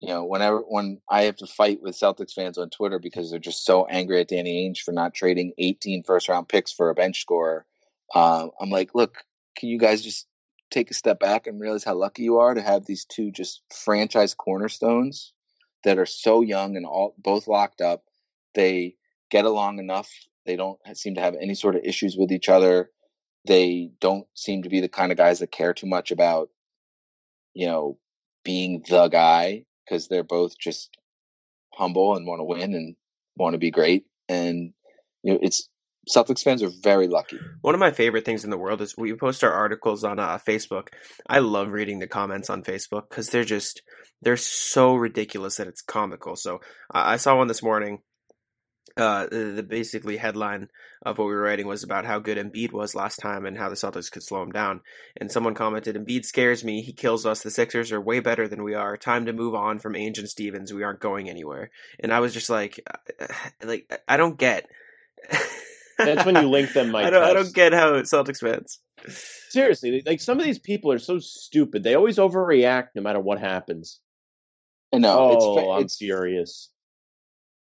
you 0.00 0.08
know, 0.08 0.24
whenever 0.24 0.58
when 0.58 1.00
I 1.08 1.22
have 1.22 1.36
to 1.36 1.46
fight 1.46 1.80
with 1.80 1.94
Celtics 1.94 2.32
fans 2.32 2.58
on 2.58 2.70
Twitter 2.70 2.98
because 2.98 3.30
they're 3.30 3.38
just 3.38 3.64
so 3.64 3.86
angry 3.86 4.20
at 4.20 4.28
Danny 4.28 4.68
Ainge 4.68 4.80
for 4.80 4.92
not 4.92 5.14
trading 5.14 5.52
18 5.58 6.02
first 6.02 6.28
round 6.28 6.48
picks 6.48 6.72
for 6.72 6.90
a 6.90 6.94
bench 6.94 7.20
scorer, 7.20 7.64
uh, 8.14 8.48
I'm 8.60 8.70
like, 8.70 8.94
look, 8.94 9.18
can 9.56 9.68
you 9.68 9.78
guys 9.78 10.02
just 10.02 10.26
take 10.72 10.90
a 10.90 10.94
step 10.94 11.20
back 11.20 11.46
and 11.46 11.60
realize 11.60 11.84
how 11.84 11.94
lucky 11.94 12.22
you 12.22 12.38
are 12.38 12.54
to 12.54 12.62
have 12.62 12.84
these 12.84 13.04
two 13.04 13.30
just 13.30 13.62
franchise 13.70 14.34
cornerstones 14.34 15.32
that 15.84 15.98
are 15.98 16.06
so 16.06 16.40
young 16.40 16.76
and 16.76 16.86
all 16.86 17.14
both 17.18 17.46
locked 17.46 17.80
up. 17.80 18.02
They 18.54 18.96
get 19.30 19.44
along 19.44 19.78
enough. 19.78 20.10
They 20.46 20.56
don't 20.56 20.78
seem 20.94 21.14
to 21.14 21.20
have 21.20 21.36
any 21.40 21.54
sort 21.54 21.76
of 21.76 21.84
issues 21.84 22.16
with 22.16 22.32
each 22.32 22.48
other. 22.48 22.90
They 23.46 23.90
don't 24.00 24.26
seem 24.34 24.62
to 24.62 24.68
be 24.68 24.80
the 24.80 24.88
kind 24.88 25.12
of 25.12 25.18
guys 25.18 25.40
that 25.40 25.52
care 25.52 25.74
too 25.74 25.86
much 25.86 26.10
about 26.10 26.48
you 27.54 27.66
know, 27.66 27.98
being 28.44 28.82
the 28.88 29.08
guy 29.08 29.64
because 29.84 30.08
they're 30.08 30.24
both 30.24 30.58
just 30.58 30.90
humble 31.74 32.16
and 32.16 32.26
want 32.26 32.40
to 32.40 32.44
win 32.44 32.74
and 32.74 32.96
want 33.36 33.54
to 33.54 33.58
be 33.58 33.70
great. 33.70 34.04
And 34.28 34.72
you 35.22 35.34
know, 35.34 35.38
it's 35.42 35.68
Celtics 36.08 36.42
fans 36.42 36.62
are 36.62 36.70
very 36.82 37.06
lucky. 37.06 37.38
One 37.60 37.74
of 37.74 37.80
my 37.80 37.92
favorite 37.92 38.24
things 38.24 38.42
in 38.42 38.50
the 38.50 38.58
world 38.58 38.80
is 38.80 38.96
we 38.96 39.14
post 39.14 39.44
our 39.44 39.52
articles 39.52 40.02
on 40.02 40.18
uh, 40.18 40.38
Facebook. 40.38 40.88
I 41.28 41.38
love 41.38 41.68
reading 41.68 42.00
the 42.00 42.08
comments 42.08 42.50
on 42.50 42.64
Facebook 42.64 43.08
because 43.08 43.28
they're 43.28 43.44
just 43.44 43.82
they're 44.20 44.36
so 44.36 44.94
ridiculous 44.94 45.56
that 45.56 45.68
it's 45.68 45.82
comical. 45.82 46.34
So 46.34 46.60
I 46.90 47.14
I 47.14 47.16
saw 47.16 47.36
one 47.36 47.46
this 47.46 47.62
morning. 47.62 48.00
Uh, 48.96 49.26
the, 49.26 49.52
the 49.56 49.62
basically 49.62 50.16
headline 50.16 50.68
of 51.04 51.18
what 51.18 51.26
we 51.26 51.34
were 51.34 51.40
writing 51.40 51.66
was 51.66 51.82
about 51.82 52.04
how 52.04 52.18
good 52.18 52.38
Embiid 52.38 52.72
was 52.72 52.94
last 52.94 53.16
time 53.16 53.46
and 53.46 53.56
how 53.56 53.68
the 53.68 53.74
Celtics 53.74 54.10
could 54.10 54.22
slow 54.22 54.42
him 54.42 54.52
down. 54.52 54.80
And 55.16 55.30
someone 55.30 55.54
commented, 55.54 55.96
"Embiid 55.96 56.24
scares 56.24 56.62
me. 56.62 56.82
He 56.82 56.92
kills 56.92 57.24
us. 57.24 57.42
The 57.42 57.50
Sixers 57.50 57.90
are 57.92 58.00
way 58.00 58.20
better 58.20 58.48
than 58.48 58.62
we 58.62 58.74
are. 58.74 58.96
Time 58.96 59.26
to 59.26 59.32
move 59.32 59.54
on 59.54 59.78
from 59.78 59.94
Ainge 59.94 60.18
and 60.18 60.28
Stevens. 60.28 60.72
We 60.72 60.82
aren't 60.82 61.00
going 61.00 61.30
anywhere." 61.30 61.70
And 62.00 62.12
I 62.12 62.20
was 62.20 62.34
just 62.34 62.50
like, 62.50 62.86
like 63.64 63.90
I 64.06 64.16
don't 64.16 64.38
get. 64.38 64.66
That's 65.98 66.26
when 66.26 66.36
you 66.36 66.48
link 66.48 66.72
them, 66.72 66.90
Mike 66.92 67.06
I 67.06 67.10
don't. 67.10 67.22
I 67.22 67.32
don't 67.32 67.54
get 67.54 67.72
how 67.72 67.92
Celtics 68.02 68.40
fans. 68.40 68.78
seriously, 69.50 70.02
like 70.04 70.20
some 70.20 70.38
of 70.38 70.44
these 70.44 70.58
people 70.58 70.92
are 70.92 70.98
so 70.98 71.18
stupid. 71.18 71.82
They 71.82 71.94
always 71.94 72.18
overreact 72.18 72.88
no 72.94 73.02
matter 73.02 73.20
what 73.20 73.40
happens. 73.40 74.00
And 74.92 75.02
no, 75.02 75.18
oh, 75.18 75.32
it's 75.32 75.60
fa- 75.60 75.70
I'm 75.70 75.82
it's 75.82 75.96
furious. 75.96 76.68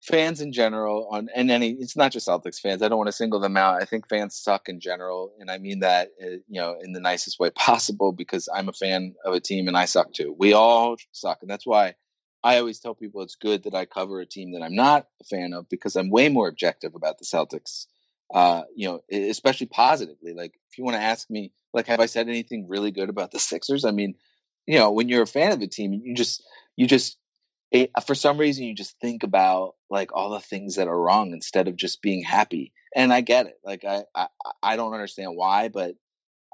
Fans 0.06 0.40
in 0.40 0.52
general 0.52 1.08
on 1.12 1.30
and 1.36 1.50
any 1.50 1.72
it's 1.72 1.98
not 1.98 2.12
just 2.12 2.28
Celtics 2.28 2.60
fans. 2.60 2.82
I 2.82 2.88
don't 2.88 2.98
want 2.98 3.08
to 3.08 3.14
single 3.14 3.40
them 3.40 3.58
out. 3.58 3.82
I 3.82 3.86
think 3.86 4.08
fans 4.08 4.36
suck 4.36 4.70
in 4.70 4.80
general, 4.80 5.34
and 5.40 5.50
I 5.50 5.58
mean 5.58 5.80
that 5.80 6.12
uh, 6.22 6.38
you 6.48 6.62
know 6.62 6.78
in 6.82 6.94
the 6.94 7.00
nicest 7.00 7.40
way 7.40 7.50
possible 7.56 8.12
because 8.12 8.48
I'm 8.54 8.70
a 8.70 8.74
fan 8.74 9.16
of 9.24 9.34
a 9.34 9.40
team 9.40 9.68
and 9.68 9.78
I 9.78 9.86
suck 9.86 10.14
too. 10.14 10.36
We 10.38 10.54
all 10.54 10.98
suck, 11.12 11.40
and 11.42 11.50
that's 11.50 11.66
why 11.66 11.96
I 12.44 12.60
always 12.60 12.80
tell 12.80 12.94
people 12.94 13.22
it's 13.22 13.36
good 13.36 13.64
that 13.64 13.74
I 13.74 13.86
cover 13.86 14.20
a 14.20 14.26
team 14.26 14.54
that 14.54 14.62
I'm 14.62 14.76
not 14.76 15.08
a 15.22 15.26
fan 15.26 15.54
of 15.54 15.68
because 15.68 15.96
I'm 15.96 16.12
way 16.12 16.30
more 16.30 16.48
objective 16.48 16.94
about 16.96 17.18
the 17.18 17.26
Celtics. 17.26 17.88
Uh, 18.34 18.64
you 18.76 18.88
know, 18.88 19.02
especially 19.12 19.68
positively. 19.68 20.34
Like 20.34 20.54
if 20.70 20.78
you 20.78 20.84
want 20.84 20.98
to 20.98 21.04
ask 21.04 21.30
me, 21.30 21.52
like, 21.74 21.88
have 21.88 22.00
I 22.00 22.08
said 22.08 22.28
anything 22.28 22.68
really 22.68 22.92
good 22.92 23.10
about 23.10 23.32
the 23.32 23.40
Sixers? 23.40 23.86
I 23.86 23.92
mean, 23.92 24.16
you 24.66 24.80
know, 24.80 24.92
when 24.92 25.10
you're 25.10 25.24
a 25.24 25.28
fan 25.28 25.52
of 25.52 25.62
a 25.62 25.68
team, 25.68 25.94
you 25.94 26.16
just 26.16 26.44
you 26.76 26.88
just 26.88 27.18
it, 27.72 27.92
for 28.06 28.16
some 28.16 28.38
reason 28.38 28.66
you 28.66 28.76
just 28.76 29.00
think 29.00 29.24
about 29.24 29.76
like 29.90 30.14
all 30.14 30.32
the 30.32 30.40
things 30.40 30.76
that 30.76 30.88
are 30.88 31.00
wrong 31.00 31.32
instead 31.32 31.68
of 31.68 31.76
just 31.76 32.02
being 32.02 32.24
happy. 32.24 32.74
And 32.96 33.12
I 33.12 33.22
get 33.22 33.48
it. 33.48 33.60
Like 33.64 33.84
I 33.84 34.04
I, 34.16 34.28
I 34.64 34.76
don't 34.76 34.94
understand 34.94 35.36
why, 35.36 35.70
but 35.70 35.96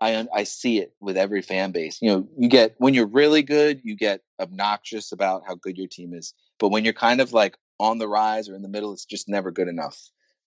I 0.02 0.28
I 0.34 0.44
see 0.44 0.80
it 0.80 0.94
with 1.00 1.18
every 1.18 1.42
fan 1.42 1.72
base. 1.72 2.00
You 2.02 2.10
know, 2.12 2.28
you 2.38 2.50
get 2.50 2.76
when 2.78 2.94
you're 2.94 3.06
really 3.08 3.44
good, 3.44 3.82
you 3.84 3.96
get 3.96 4.22
obnoxious 4.40 5.12
about 5.12 5.44
how 5.46 5.56
good 5.56 5.78
your 5.78 5.88
team 5.88 6.14
is. 6.14 6.34
But 6.60 6.70
when 6.70 6.84
you're 6.84 6.94
kind 6.94 7.22
of 7.22 7.34
like 7.34 7.56
on 7.80 8.00
the 8.00 8.08
rise 8.08 8.50
or 8.50 8.56
in 8.56 8.64
the 8.64 8.70
middle, 8.70 8.94
it's 8.94 9.06
just 9.06 9.30
never 9.30 9.52
good 9.52 9.68
enough. 9.68 10.00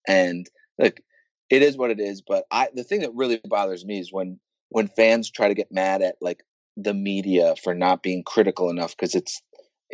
And 0.08 0.48
like 0.78 1.02
it 1.50 1.62
is 1.62 1.76
what 1.76 1.90
it 1.90 2.00
is. 2.00 2.22
But 2.22 2.44
I 2.50 2.68
the 2.74 2.84
thing 2.84 3.00
that 3.00 3.14
really 3.14 3.40
bothers 3.44 3.84
me 3.84 4.00
is 4.00 4.12
when 4.12 4.40
when 4.70 4.88
fans 4.88 5.30
try 5.30 5.48
to 5.48 5.54
get 5.54 5.70
mad 5.70 6.02
at 6.02 6.16
like 6.20 6.42
the 6.76 6.94
media 6.94 7.54
for 7.62 7.74
not 7.74 8.02
being 8.02 8.24
critical 8.24 8.70
enough 8.70 8.96
because 8.96 9.14
it's 9.14 9.40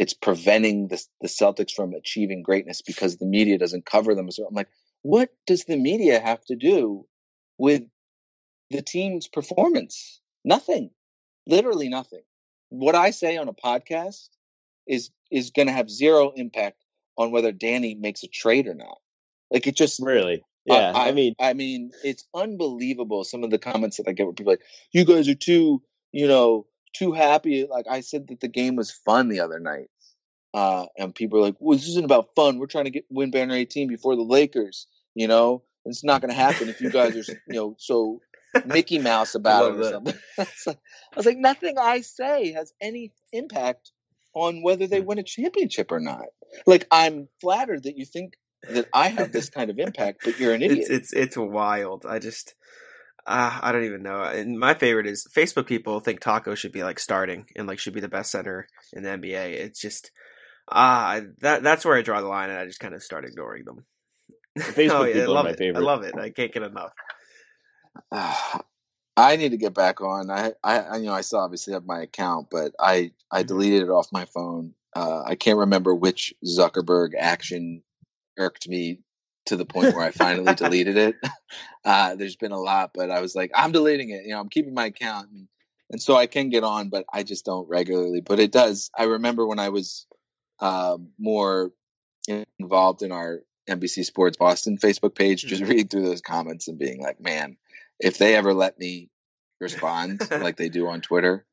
it's 0.00 0.14
preventing 0.14 0.88
the, 0.88 0.98
the 1.20 1.28
Celtics 1.28 1.72
from 1.72 1.92
achieving 1.92 2.42
greatness 2.42 2.80
because 2.80 3.18
the 3.18 3.26
media 3.26 3.58
doesn't 3.58 3.84
cover 3.84 4.14
them. 4.14 4.30
So 4.30 4.46
I'm 4.46 4.54
like, 4.54 4.70
what 5.02 5.28
does 5.46 5.64
the 5.66 5.76
media 5.76 6.18
have 6.18 6.42
to 6.46 6.56
do 6.56 7.04
with 7.58 7.82
the 8.70 8.80
team's 8.80 9.28
performance? 9.28 10.22
Nothing, 10.42 10.88
literally 11.46 11.90
nothing. 11.90 12.22
What 12.70 12.94
I 12.94 13.10
say 13.10 13.36
on 13.36 13.48
a 13.48 13.52
podcast 13.52 14.30
is 14.86 15.10
is 15.30 15.50
going 15.50 15.68
to 15.68 15.74
have 15.74 15.90
zero 15.90 16.32
impact 16.34 16.82
on 17.18 17.30
whether 17.30 17.52
Danny 17.52 17.94
makes 17.94 18.22
a 18.22 18.28
trade 18.28 18.68
or 18.68 18.74
not. 18.74 18.96
Like 19.50 19.66
it 19.66 19.76
just 19.76 20.00
really. 20.00 20.42
Yeah, 20.64 20.92
I, 20.94 21.08
I, 21.08 21.12
mean, 21.12 21.34
I 21.38 21.52
mean, 21.52 21.90
it's 22.04 22.24
unbelievable. 22.34 23.24
Some 23.24 23.44
of 23.44 23.50
the 23.50 23.58
comments 23.58 23.98
that 23.98 24.08
I 24.08 24.12
get 24.12 24.24
where 24.24 24.32
people 24.32 24.52
are 24.52 24.56
like, 24.56 24.64
"You 24.92 25.04
guys 25.04 25.28
are 25.28 25.34
too, 25.34 25.82
you 26.12 26.26
know, 26.26 26.66
too 26.92 27.12
happy. 27.12 27.66
Like 27.68 27.86
I 27.88 28.00
said 28.00 28.28
that 28.28 28.40
the 28.40 28.48
game 28.48 28.76
was 28.76 28.90
fun 28.90 29.28
the 29.28 29.40
other 29.40 29.60
night. 29.60 29.88
Uh, 30.52 30.86
and 30.98 31.14
people 31.14 31.38
are 31.38 31.42
like, 31.42 31.56
well, 31.60 31.78
this 31.78 31.88
isn't 31.88 32.04
about 32.04 32.34
fun. 32.34 32.58
We're 32.58 32.66
trying 32.66 32.86
to 32.86 32.90
get 32.90 33.04
win 33.08 33.30
banner 33.30 33.54
18 33.54 33.88
before 33.88 34.16
the 34.16 34.22
Lakers, 34.22 34.86
you 35.14 35.28
know? 35.28 35.62
It's 35.84 36.04
not 36.04 36.20
going 36.20 36.30
to 36.30 36.36
happen 36.36 36.68
if 36.68 36.80
you 36.80 36.90
guys 36.90 37.16
are, 37.16 37.32
you 37.48 37.54
know, 37.54 37.76
so 37.78 38.20
Mickey 38.66 38.98
Mouse 38.98 39.34
about 39.34 39.72
it 39.72 39.74
or 39.76 39.84
that. 39.84 39.90
something. 39.92 40.14
I 41.14 41.16
was 41.16 41.26
like, 41.26 41.38
nothing 41.38 41.78
I 41.78 42.00
say 42.02 42.52
has 42.52 42.72
any 42.80 43.12
impact 43.32 43.92
on 44.34 44.62
whether 44.62 44.86
they 44.86 45.00
win 45.00 45.18
a 45.18 45.22
championship 45.22 45.90
or 45.90 46.00
not. 46.00 46.26
Like, 46.66 46.86
I'm 46.90 47.28
flattered 47.40 47.84
that 47.84 47.96
you 47.96 48.04
think 48.04 48.34
that 48.68 48.88
I 48.92 49.08
have 49.08 49.32
this 49.32 49.48
kind 49.48 49.70
of 49.70 49.78
impact, 49.78 50.22
but 50.24 50.38
you're 50.38 50.52
an 50.52 50.62
idiot. 50.62 50.80
It's 50.80 50.90
it's 50.90 51.12
it's 51.12 51.36
wild. 51.36 52.04
I 52.06 52.18
just 52.18 52.54
uh, 53.26 53.58
I 53.62 53.72
don't 53.72 53.84
even 53.84 54.02
know. 54.02 54.22
And 54.22 54.58
my 54.58 54.74
favorite 54.74 55.06
is 55.06 55.26
Facebook 55.34 55.66
people 55.66 56.00
think 56.00 56.20
Tacko 56.20 56.56
should 56.56 56.72
be 56.72 56.82
like 56.82 56.98
starting 56.98 57.46
and 57.56 57.66
like 57.66 57.78
should 57.78 57.94
be 57.94 58.00
the 58.00 58.08
best 58.08 58.30
center 58.30 58.66
in 58.92 59.02
the 59.02 59.10
NBA. 59.10 59.52
It's 59.52 59.80
just 59.80 60.10
ah 60.70 61.16
uh, 61.16 61.20
that 61.40 61.62
that's 61.62 61.84
where 61.84 61.96
I 61.96 62.02
draw 62.02 62.20
the 62.20 62.28
line, 62.28 62.50
and 62.50 62.58
I 62.58 62.66
just 62.66 62.80
kind 62.80 62.94
of 62.94 63.02
start 63.02 63.24
ignoring 63.24 63.64
them. 63.64 63.84
Facebook 64.58 64.90
oh, 64.90 65.04
yeah, 65.04 65.10
I 65.10 65.12
people 65.12 65.32
are 65.32 65.34
love 65.34 65.44
my 65.44 65.50
it. 65.50 65.58
favorite. 65.58 65.80
I 65.80 65.84
love 65.84 66.02
it. 66.02 66.14
I 66.16 66.30
can't 66.30 66.52
get 66.52 66.62
enough. 66.62 66.92
I 69.16 69.36
need 69.36 69.50
to 69.50 69.58
get 69.58 69.74
back 69.74 70.00
on. 70.00 70.30
I, 70.30 70.52
I, 70.62 70.78
I, 70.78 70.96
you 70.96 71.06
know, 71.06 71.12
I 71.12 71.20
still 71.20 71.40
obviously 71.40 71.74
have 71.74 71.84
my 71.84 72.00
account, 72.00 72.48
but 72.50 72.72
I, 72.80 73.12
I 73.30 73.42
deleted 73.42 73.82
it 73.82 73.90
off 73.90 74.12
my 74.12 74.24
phone. 74.24 74.72
Uh, 74.96 75.22
I 75.26 75.34
can't 75.34 75.58
remember 75.58 75.94
which 75.94 76.32
Zuckerberg 76.44 77.10
action 77.18 77.82
irked 78.38 78.68
me 78.68 79.00
to 79.46 79.56
the 79.56 79.64
point 79.64 79.94
where 79.94 80.04
I 80.04 80.10
finally 80.10 80.54
deleted 80.56 80.96
it. 80.96 81.16
Uh, 81.82 82.14
there's 82.14 82.36
been 82.36 82.52
a 82.52 82.60
lot, 82.60 82.90
but 82.92 83.10
I 83.10 83.22
was 83.22 83.34
like, 83.34 83.52
I'm 83.54 83.72
deleting 83.72 84.10
it. 84.10 84.24
You 84.24 84.32
know, 84.32 84.40
I'm 84.40 84.50
keeping 84.50 84.74
my 84.74 84.84
account, 84.84 85.30
and, 85.30 85.48
and 85.90 86.00
so 86.00 86.14
I 86.14 86.26
can 86.26 86.50
get 86.50 86.62
on, 86.62 86.90
but 86.90 87.06
I 87.10 87.22
just 87.22 87.46
don't 87.46 87.66
regularly. 87.70 88.20
But 88.20 88.38
it 88.38 88.52
does. 88.52 88.90
I 88.96 89.04
remember 89.04 89.46
when 89.46 89.58
I 89.58 89.70
was 89.70 90.06
uh, 90.60 90.98
more 91.18 91.72
involved 92.58 93.00
in 93.00 93.12
our 93.12 93.40
NBC 93.66 94.04
Sports 94.04 94.36
Boston 94.36 94.76
Facebook 94.76 95.14
page, 95.14 95.42
just 95.44 95.62
reading 95.62 95.88
through 95.88 96.04
those 96.04 96.20
comments 96.20 96.68
and 96.68 96.78
being 96.78 97.00
like, 97.00 97.18
man, 97.18 97.56
if 97.98 98.18
they 98.18 98.36
ever 98.36 98.52
let 98.52 98.78
me 98.78 99.08
respond 99.58 100.20
like 100.30 100.56
they 100.56 100.68
do 100.68 100.86
on 100.88 101.00
Twitter, 101.00 101.46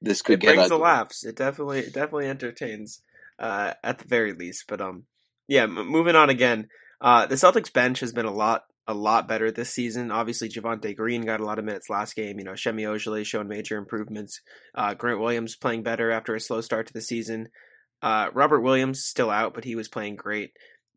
this 0.00 0.22
could 0.22 0.34
It 0.34 0.40
get 0.40 0.54
brings 0.56 0.68
the 0.68 0.76
laughs. 0.76 1.24
It 1.24 1.36
definitely 1.36 1.80
it 1.80 1.94
definitely 1.94 2.28
entertains 2.28 3.00
uh, 3.38 3.74
at 3.82 3.98
the 3.98 4.08
very 4.08 4.32
least. 4.32 4.64
But 4.68 4.80
um, 4.80 5.04
yeah. 5.48 5.62
M- 5.62 5.86
moving 5.86 6.16
on 6.16 6.30
again. 6.30 6.68
Uh, 7.02 7.26
the 7.26 7.34
Celtics 7.34 7.72
bench 7.72 7.98
has 8.00 8.12
been 8.12 8.26
a 8.26 8.32
lot 8.32 8.62
a 8.86 8.94
lot 8.94 9.28
better 9.28 9.50
this 9.50 9.70
season. 9.70 10.10
Obviously, 10.10 10.48
Javonte 10.48 10.96
Green 10.96 11.22
got 11.22 11.40
a 11.40 11.44
lot 11.44 11.58
of 11.58 11.64
minutes 11.64 11.90
last 11.90 12.16
game. 12.16 12.38
You 12.38 12.44
know, 12.44 12.54
Semi 12.54 12.84
Ojeleye 12.84 13.26
showing 13.26 13.48
major 13.48 13.76
improvements. 13.76 14.40
Uh, 14.74 14.94
Grant 14.94 15.20
Williams 15.20 15.56
playing 15.56 15.82
better 15.82 16.10
after 16.10 16.34
a 16.34 16.40
slow 16.40 16.60
start 16.60 16.86
to 16.86 16.92
the 16.92 17.00
season. 17.00 17.48
Uh, 18.00 18.28
Robert 18.32 18.60
Williams 18.60 19.04
still 19.04 19.30
out, 19.30 19.54
but 19.54 19.64
he 19.64 19.76
was 19.76 19.88
playing 19.88 20.16
great. 20.16 20.52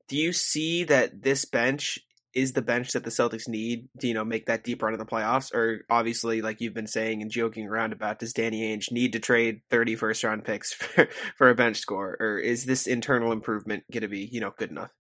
Do 0.08 0.18
you 0.18 0.34
see 0.34 0.84
that 0.86 1.22
this 1.22 1.46
bench 1.46 2.00
is 2.34 2.52
the 2.52 2.62
bench 2.62 2.91
that 2.91 3.04
the 3.04 3.12
Celtics 3.12 3.48
need 3.48 3.88
to, 4.00 4.08
you 4.08 4.13
know, 4.13 4.26
make 4.26 4.48
that 4.48 4.63
deep 4.63 4.84
run 4.84 4.94
in 4.94 5.00
the 5.00 5.06
playoffs? 5.06 5.54
Or 5.54 5.86
obviously, 5.89 6.41
like 6.41 6.62
you've 6.62 6.74
been 6.74 6.88
saying 6.88 7.22
and 7.22 7.32
joking 7.32 7.68
around 7.68 7.94
about, 7.94 8.20
does 8.20 8.34
Danny 8.34 8.62
Ainge 8.62 8.91
need 8.91 9.13
to 9.13 9.20
trade 9.20 9.62
30 9.70 9.96
first 9.96 10.24
round 10.24 10.44
picks 10.44 10.74
for, 10.74 11.08
for 11.38 11.50
a 11.50 11.56
bench 11.56 11.78
score? 11.78 12.18
Or 12.20 12.38
is 12.38 12.65
this 12.65 12.88
internal 12.88 13.32
improvement 13.32 13.84
going 13.91 14.02
to 14.02 14.08
be, 14.08 14.28
you 14.32 14.41
know, 14.41 14.54
good 14.58 14.72
enough? 14.72 14.91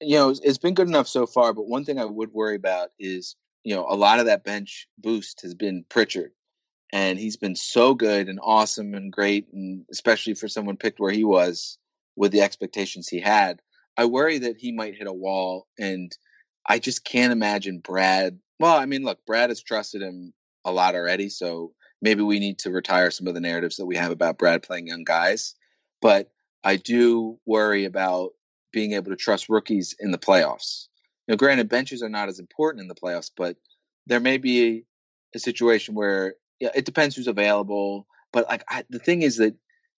You 0.00 0.16
know, 0.16 0.30
it's, 0.30 0.58
been 0.58 0.74
good 0.74 0.88
enough 0.88 1.08
so 1.08 1.26
far. 1.26 1.52
But 1.52 1.68
one 1.68 1.84
thing 1.84 1.98
I 1.98 2.04
would 2.04 2.32
worry 2.32 2.56
about 2.56 2.90
is, 2.98 3.36
you 3.62 3.74
know, 3.74 3.86
a 3.88 3.96
lot 3.96 4.20
of 4.20 4.26
that 4.26 4.44
bench 4.44 4.88
boost 4.98 5.42
has 5.42 5.54
been 5.54 5.84
Pritchard, 5.88 6.32
and 6.92 7.18
he's 7.18 7.36
been 7.36 7.56
so 7.56 7.94
good 7.94 8.28
and 8.28 8.38
awesome 8.42 8.94
and 8.94 9.12
great, 9.12 9.48
and 9.52 9.84
especially 9.90 10.34
for 10.34 10.48
someone 10.48 10.76
picked 10.76 11.00
where 11.00 11.12
he 11.12 11.24
was 11.24 11.78
with 12.16 12.32
the 12.32 12.42
expectations 12.42 13.08
he 13.08 13.20
had. 13.20 13.60
I 13.96 14.06
worry 14.06 14.38
that 14.38 14.56
he 14.58 14.72
might 14.72 14.96
hit 14.96 15.06
a 15.06 15.12
wall, 15.12 15.66
and 15.78 16.12
I 16.66 16.78
just 16.78 17.04
can't 17.04 17.32
imagine 17.32 17.78
Brad. 17.78 18.38
Well, 18.58 18.76
I 18.76 18.86
mean, 18.86 19.04
look, 19.04 19.24
Brad 19.26 19.50
has 19.50 19.62
trusted 19.62 20.02
him 20.02 20.32
a 20.64 20.72
lot 20.72 20.94
already, 20.94 21.28
so 21.28 21.72
maybe 22.02 22.22
we 22.22 22.38
need 22.38 22.58
to 22.60 22.70
retire 22.70 23.10
some 23.10 23.26
of 23.26 23.34
the 23.34 23.40
narratives 23.40 23.76
that 23.76 23.86
we 23.86 23.96
have 23.96 24.10
about 24.10 24.38
Brad 24.38 24.62
playing 24.62 24.86
young 24.86 25.04
guys. 25.04 25.54
But 26.00 26.30
I 26.62 26.76
do 26.76 27.38
worry 27.46 27.84
about 27.84 28.32
being 28.74 28.92
able 28.92 29.10
to 29.10 29.16
trust 29.16 29.48
rookies 29.48 29.94
in 29.98 30.10
the 30.10 30.18
playoffs. 30.18 30.88
You 31.26 31.32
know, 31.32 31.36
granted, 31.36 31.68
benches 31.70 32.02
are 32.02 32.10
not 32.10 32.28
as 32.28 32.38
important 32.38 32.82
in 32.82 32.88
the 32.88 32.94
playoffs, 32.94 33.30
but 33.34 33.56
there 34.06 34.20
may 34.20 34.36
be 34.36 34.84
a 35.34 35.38
situation 35.38 35.94
where 35.94 36.34
yeah, 36.60 36.70
it 36.74 36.84
depends 36.84 37.16
who's 37.16 37.28
available. 37.28 38.06
But 38.32 38.46
like 38.48 38.64
I, 38.68 38.84
the 38.90 38.98
thing 38.98 39.22
is 39.22 39.38
that 39.38 39.54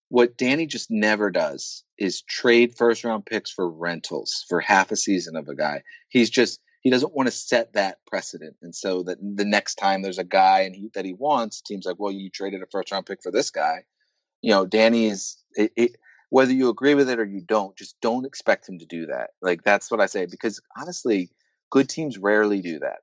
what 0.08 0.36
Danny 0.36 0.66
just 0.66 0.90
never 0.90 1.30
does 1.30 1.82
is 1.98 2.22
trade 2.22 2.76
first 2.76 3.02
round 3.02 3.26
picks 3.26 3.50
for 3.50 3.68
rentals 3.68 4.44
for 4.48 4.60
half 4.60 4.92
a 4.92 4.96
season 4.96 5.36
of 5.36 5.48
a 5.48 5.56
guy. 5.56 5.82
He's 6.08 6.30
just 6.30 6.60
he 6.82 6.90
doesn't 6.90 7.14
want 7.14 7.26
to 7.26 7.32
set 7.32 7.72
that 7.72 7.98
precedent, 8.06 8.56
and 8.62 8.74
so 8.74 9.02
that 9.04 9.18
the 9.20 9.44
next 9.44 9.74
time 9.74 10.02
there's 10.02 10.18
a 10.18 10.24
guy 10.24 10.60
and 10.60 10.76
he, 10.76 10.90
that 10.94 11.04
he 11.04 11.14
wants, 11.14 11.60
teams 11.60 11.84
like, 11.84 11.98
well, 11.98 12.12
you 12.12 12.30
traded 12.30 12.62
a 12.62 12.66
first 12.70 12.92
round 12.92 13.06
pick 13.06 13.22
for 13.22 13.32
this 13.32 13.50
guy. 13.50 13.84
You 14.42 14.52
know, 14.52 14.66
Danny 14.66 15.06
is 15.06 15.36
it, 15.56 15.72
it, 15.76 15.96
whether 16.30 16.52
you 16.52 16.68
agree 16.68 16.94
with 16.94 17.08
it 17.08 17.18
or 17.18 17.24
you 17.24 17.40
don't, 17.40 17.76
just 17.76 17.96
don't 18.00 18.26
expect 18.26 18.68
him 18.68 18.78
to 18.78 18.86
do 18.86 19.06
that. 19.06 19.30
Like 19.40 19.62
that's 19.62 19.90
what 19.90 20.00
I 20.00 20.06
say 20.06 20.26
because 20.26 20.60
honestly, 20.76 21.30
good 21.70 21.88
teams 21.88 22.18
rarely 22.18 22.60
do 22.60 22.80
that. 22.80 22.98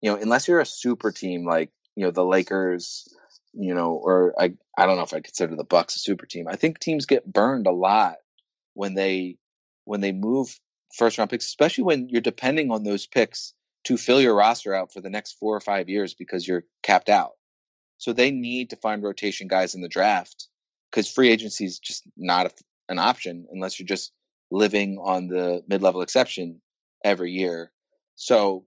You 0.00 0.10
know, 0.10 0.16
unless 0.16 0.48
you're 0.48 0.60
a 0.60 0.66
super 0.66 1.10
team 1.12 1.44
like 1.44 1.70
you 1.96 2.04
know 2.04 2.10
the 2.10 2.24
Lakers, 2.24 3.08
you 3.52 3.74
know, 3.74 3.92
or 3.92 4.34
I 4.38 4.54
I 4.76 4.86
don't 4.86 4.96
know 4.96 5.02
if 5.02 5.14
I 5.14 5.20
consider 5.20 5.56
the 5.56 5.64
Bucks 5.64 5.96
a 5.96 5.98
super 5.98 6.26
team. 6.26 6.46
I 6.48 6.56
think 6.56 6.78
teams 6.78 7.06
get 7.06 7.30
burned 7.30 7.66
a 7.66 7.72
lot 7.72 8.16
when 8.74 8.94
they 8.94 9.36
when 9.84 10.00
they 10.00 10.12
move 10.12 10.58
first 10.94 11.18
round 11.18 11.30
picks, 11.30 11.46
especially 11.46 11.84
when 11.84 12.08
you're 12.08 12.20
depending 12.20 12.70
on 12.70 12.84
those 12.84 13.06
picks 13.06 13.54
to 13.84 13.96
fill 13.96 14.20
your 14.20 14.34
roster 14.34 14.74
out 14.74 14.92
for 14.92 15.00
the 15.00 15.10
next 15.10 15.38
four 15.38 15.56
or 15.56 15.60
five 15.60 15.88
years 15.88 16.14
because 16.14 16.46
you're 16.46 16.64
capped 16.82 17.08
out. 17.08 17.32
So 17.98 18.12
they 18.12 18.30
need 18.30 18.70
to 18.70 18.76
find 18.76 19.02
rotation 19.02 19.48
guys 19.48 19.74
in 19.74 19.80
the 19.80 19.88
draft 19.88 20.48
because 20.90 21.10
free 21.10 21.30
agency 21.30 21.64
is 21.64 21.78
just 21.78 22.04
not 22.16 22.46
a, 22.46 22.50
an 22.88 22.98
option 22.98 23.46
unless 23.52 23.78
you're 23.78 23.86
just 23.86 24.12
living 24.50 24.98
on 24.98 25.28
the 25.28 25.62
mid-level 25.68 26.02
exception 26.02 26.60
every 27.04 27.32
year. 27.32 27.70
So, 28.16 28.64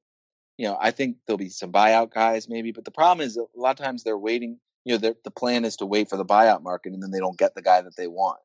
you 0.58 0.68
know, 0.68 0.78
I 0.80 0.92
think 0.92 1.18
there'll 1.26 1.38
be 1.38 1.50
some 1.50 1.72
buyout 1.72 2.14
guys 2.14 2.48
maybe, 2.48 2.72
but 2.72 2.86
the 2.86 2.92
problem 2.92 3.26
is 3.26 3.38
a 3.38 3.46
lot 3.56 3.80
of 3.80 3.84
times 3.84 4.04
they're 4.04 4.18
waiting. 4.18 4.60
You 4.86 4.98
know, 4.98 5.14
the 5.24 5.32
plan 5.32 5.66
is 5.66 5.78
to 5.78 5.86
wait 5.86 6.10
for 6.10 6.18
the 6.18 6.26
buyout 6.26 6.64
market, 6.64 6.94
and 6.94 7.04
then 7.04 7.12
they 7.12 7.20
don't 7.20 7.38
get 7.38 7.54
the 7.54 7.62
guy 7.62 7.82
that 7.82 7.96
they 7.96 8.08
want. 8.08 8.40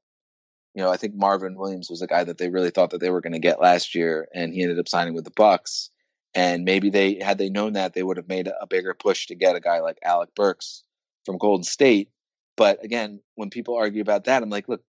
You 0.75 0.83
know, 0.83 0.91
I 0.91 0.99
think 0.99 1.15
Marvin 1.15 1.57
Williams 1.57 1.89
was 1.89 2.03
a 2.03 2.07
guy 2.07 2.25
that 2.25 2.37
they 2.37 2.51
really 2.51 2.69
thought 2.71 2.91
that 2.91 3.01
they 3.01 3.09
were 3.09 3.23
going 3.23 3.33
to 3.33 3.39
get 3.39 3.61
last 3.61 3.95
year, 3.95 4.29
and 4.35 4.53
he 4.53 4.63
ended 4.63 4.79
up 4.79 4.89
signing 4.89 5.15
with 5.15 5.25
the 5.25 5.31
Bucks. 5.31 5.91
And 6.35 6.67
maybe 6.67 6.91
they 6.91 7.15
had 7.15 7.39
they 7.39 7.49
known 7.49 7.73
that 7.75 7.95
they 7.95 8.03
would 8.03 8.19
have 8.19 8.29
made 8.29 8.49
a 8.49 8.67
bigger 8.67 8.93
push 8.93 9.29
to 9.29 9.35
get 9.35 9.57
a 9.57 9.61
guy 9.61 9.81
like 9.81 9.99
Alec 10.05 10.35
Burks 10.35 10.83
from 11.25 11.39
Golden 11.39 11.65
State. 11.65 12.11
But 12.57 12.85
again, 12.85 13.21
when 13.35 13.51
people 13.51 13.77
argue 13.77 14.03
about 14.03 14.25
that, 14.25 14.43
I'm 14.43 14.51
like, 14.51 14.69
look, 14.69 14.83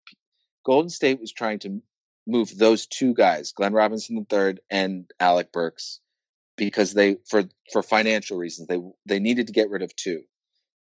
Golden 0.66 0.90
State 0.90 1.20
was 1.20 1.32
trying 1.32 1.60
to 1.60 1.82
move 2.26 2.56
those 2.58 2.88
two 2.88 3.14
guys, 3.14 3.54
Glenn 3.54 3.74
Robinson 3.74 4.26
III 4.32 4.58
and 4.70 5.10
Alec 5.20 5.52
Burks, 5.52 6.00
because 6.58 6.94
they 6.94 7.18
for 7.26 7.44
for 7.72 7.82
financial 7.82 8.38
reasons 8.38 8.68
they 8.68 8.80
they 9.06 9.20
needed 9.20 9.48
to 9.48 9.54
get 9.54 9.70
rid 9.70 9.82
of 9.82 9.96
two. 9.96 10.24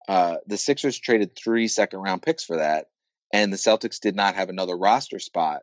Uh, 0.08 0.38
the 0.48 0.58
Sixers 0.58 1.00
traded 1.00 1.36
three 1.36 1.68
second 1.68 2.00
round 2.00 2.22
picks 2.22 2.44
for 2.44 2.58
that, 2.58 2.88
and 3.34 3.52
the 3.52 3.58
Celtics 3.58 4.00
did 4.00 4.16
not 4.16 4.36
have 4.36 4.50
another 4.50 4.76
roster 4.76 5.20
spot 5.20 5.62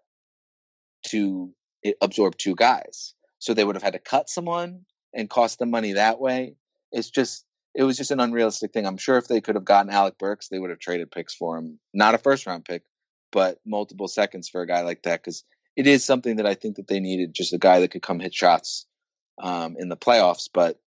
to 1.08 1.52
absorb 2.00 2.36
two 2.36 2.54
guys. 2.54 3.14
So 3.38 3.54
they 3.54 3.64
would 3.64 3.76
have 3.76 3.82
had 3.82 3.94
to 3.94 3.98
cut 3.98 4.28
someone 4.28 4.84
and 5.12 5.28
cost 5.28 5.58
them 5.58 5.70
money 5.70 5.94
that 5.94 6.20
way. 6.20 6.54
It's 6.92 7.10
just 7.10 7.44
it 7.74 7.84
was 7.84 7.96
just 7.96 8.10
an 8.10 8.20
unrealistic 8.20 8.72
thing. 8.72 8.86
I'm 8.86 8.98
sure 8.98 9.16
if 9.16 9.28
they 9.28 9.40
could 9.40 9.54
have 9.54 9.64
gotten 9.64 9.90
Alec 9.90 10.18
Burks, 10.18 10.48
they 10.48 10.58
would 10.58 10.70
have 10.70 10.78
traded 10.78 11.10
picks 11.10 11.34
for 11.34 11.56
him. 11.56 11.78
Not 11.94 12.14
a 12.14 12.18
first 12.18 12.46
round 12.46 12.64
pick, 12.64 12.82
but 13.30 13.58
multiple 13.64 14.08
seconds 14.08 14.48
for 14.48 14.60
a 14.60 14.66
guy 14.66 14.82
like 14.82 15.02
that 15.02 15.22
because 15.22 15.44
it 15.76 15.86
is 15.86 16.04
something 16.04 16.36
that 16.36 16.46
I 16.46 16.54
think 16.54 16.76
that 16.76 16.86
they 16.86 17.00
needed 17.00 17.34
just 17.34 17.54
a 17.54 17.58
guy 17.58 17.80
that 17.80 17.90
could 17.90 18.02
come 18.02 18.20
hit 18.20 18.34
shots 18.34 18.86
um, 19.42 19.76
in 19.78 19.88
the 19.88 19.96
playoffs. 19.96 20.48
But 20.52 20.78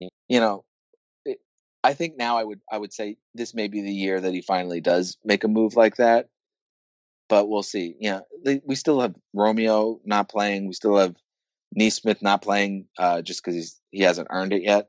you 0.00 0.40
know, 0.40 0.64
it, 1.24 1.38
I 1.84 1.92
think 1.92 2.16
now 2.16 2.38
I 2.38 2.44
would 2.44 2.60
I 2.70 2.78
would 2.78 2.92
say 2.92 3.18
this 3.34 3.54
may 3.54 3.68
be 3.68 3.82
the 3.82 3.92
year 3.92 4.20
that 4.20 4.32
he 4.32 4.40
finally 4.40 4.80
does 4.80 5.18
make 5.24 5.44
a 5.44 5.48
move 5.48 5.76
like 5.76 5.96
that. 5.96 6.28
But 7.28 7.48
we'll 7.48 7.62
see. 7.62 7.94
Yeah, 8.00 8.20
you 8.44 8.54
know, 8.54 8.60
we 8.64 8.74
still 8.74 9.00
have 9.00 9.14
Romeo 9.34 10.00
not 10.04 10.28
playing. 10.28 10.66
We 10.66 10.74
still 10.74 10.96
have 10.96 11.14
Nesmith 11.74 12.22
not 12.22 12.42
playing 12.42 12.86
uh, 12.98 13.22
just 13.22 13.44
because 13.44 13.80
he 13.90 14.02
hasn't 14.02 14.28
earned 14.30 14.52
it 14.52 14.62
yet, 14.62 14.88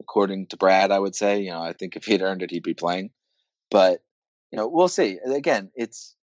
according 0.00 0.46
to 0.48 0.56
Brad. 0.56 0.90
I 0.90 0.98
would 0.98 1.14
say. 1.14 1.40
You 1.40 1.50
know, 1.50 1.62
I 1.62 1.72
think 1.72 1.96
if 1.96 2.04
he'd 2.04 2.22
earned 2.22 2.42
it, 2.42 2.50
he'd 2.50 2.62
be 2.62 2.74
playing. 2.74 3.10
But 3.70 4.02
you 4.50 4.56
know, 4.56 4.68
we'll 4.68 4.88
see. 4.88 5.18
Again, 5.24 5.70
it's 5.74 6.14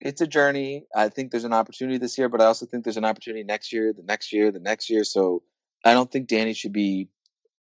it's 0.00 0.20
a 0.20 0.26
journey. 0.26 0.86
I 0.94 1.08
think 1.08 1.30
there's 1.30 1.44
an 1.44 1.52
opportunity 1.52 1.98
this 1.98 2.16
year, 2.16 2.28
but 2.28 2.40
I 2.40 2.46
also 2.46 2.66
think 2.66 2.84
there's 2.84 2.96
an 2.96 3.04
opportunity 3.04 3.44
next 3.44 3.72
year, 3.72 3.92
the 3.92 4.02
next 4.02 4.32
year, 4.32 4.50
the 4.50 4.60
next 4.60 4.88
year. 4.88 5.04
So 5.04 5.42
I 5.84 5.92
don't 5.92 6.10
think 6.10 6.28
Danny 6.28 6.54
should 6.54 6.72
be 6.72 7.08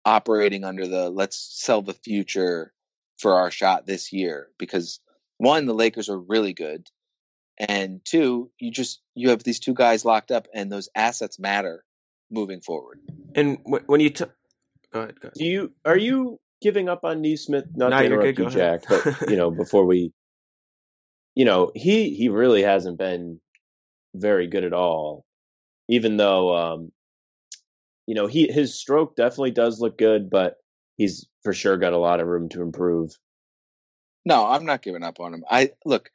operating 0.06 0.64
under 0.64 0.88
the 0.88 1.10
let's 1.10 1.38
sell 1.38 1.82
the 1.82 1.94
future 1.94 2.74
for 3.18 3.36
our 3.36 3.52
shot 3.52 3.86
this 3.86 4.14
year 4.14 4.50
because 4.58 5.02
one, 5.38 5.66
the 5.66 5.74
Lakers 5.74 6.10
are 6.10 6.20
really 6.20 6.54
good, 6.54 6.90
and 7.58 8.02
two, 8.04 8.52
you 8.60 8.72
just 8.72 9.02
you 9.16 9.30
have 9.30 9.44
these 9.44 9.60
two 9.60 9.74
guys 9.74 10.06
locked 10.06 10.32
up, 10.32 10.48
and 10.54 10.72
those 10.72 10.90
assets 10.96 11.40
matter 11.40 11.84
moving 12.32 12.62
forward. 12.62 13.00
And 13.36 13.60
when 13.64 14.00
you 14.00 14.10
took, 14.10 14.34
go 14.92 15.02
ahead, 15.02 15.20
go 15.20 15.28
ahead. 15.28 15.34
Do 15.36 15.46
you 15.46 15.72
are 15.86 15.98
you 15.98 16.40
giving 16.62 16.90
up 16.90 17.04
on 17.04 17.22
Nesmith? 17.22 17.66
Not 17.76 17.90
no, 17.90 18.00
to 18.00 18.06
interrupt 18.06 18.36
good, 18.38 18.46
you, 18.46 18.50
Jack, 18.50 18.84
but 18.88 19.30
you 19.30 19.36
know 19.36 19.52
before 19.52 19.86
we 19.86 20.14
you 21.40 21.46
know, 21.46 21.72
he 21.74 22.14
he 22.16 22.28
really 22.28 22.64
hasn't 22.64 22.98
been 22.98 23.40
very 24.14 24.48
good 24.48 24.66
at 24.66 24.74
all. 24.74 25.26
Even 25.88 26.18
though 26.18 26.54
um 26.54 26.92
you 28.08 28.16
know, 28.16 28.28
he 28.28 28.52
his 28.52 28.78
stroke 28.78 29.16
definitely 29.16 29.52
does 29.52 29.80
look 29.80 29.98
good, 29.98 30.30
but 30.30 30.58
he's 30.98 31.28
for 31.44 31.54
sure 31.54 31.78
got 31.78 31.94
a 31.94 31.98
lot 31.98 32.20
of 32.20 32.28
room 32.28 32.50
to 32.50 32.62
improve. 32.62 33.12
No, 34.26 34.48
I'm 34.48 34.66
not 34.66 34.82
giving 34.82 35.02
up 35.02 35.22
on 35.22 35.34
him. 35.34 35.46
I 35.50 35.72
look, 35.86 36.10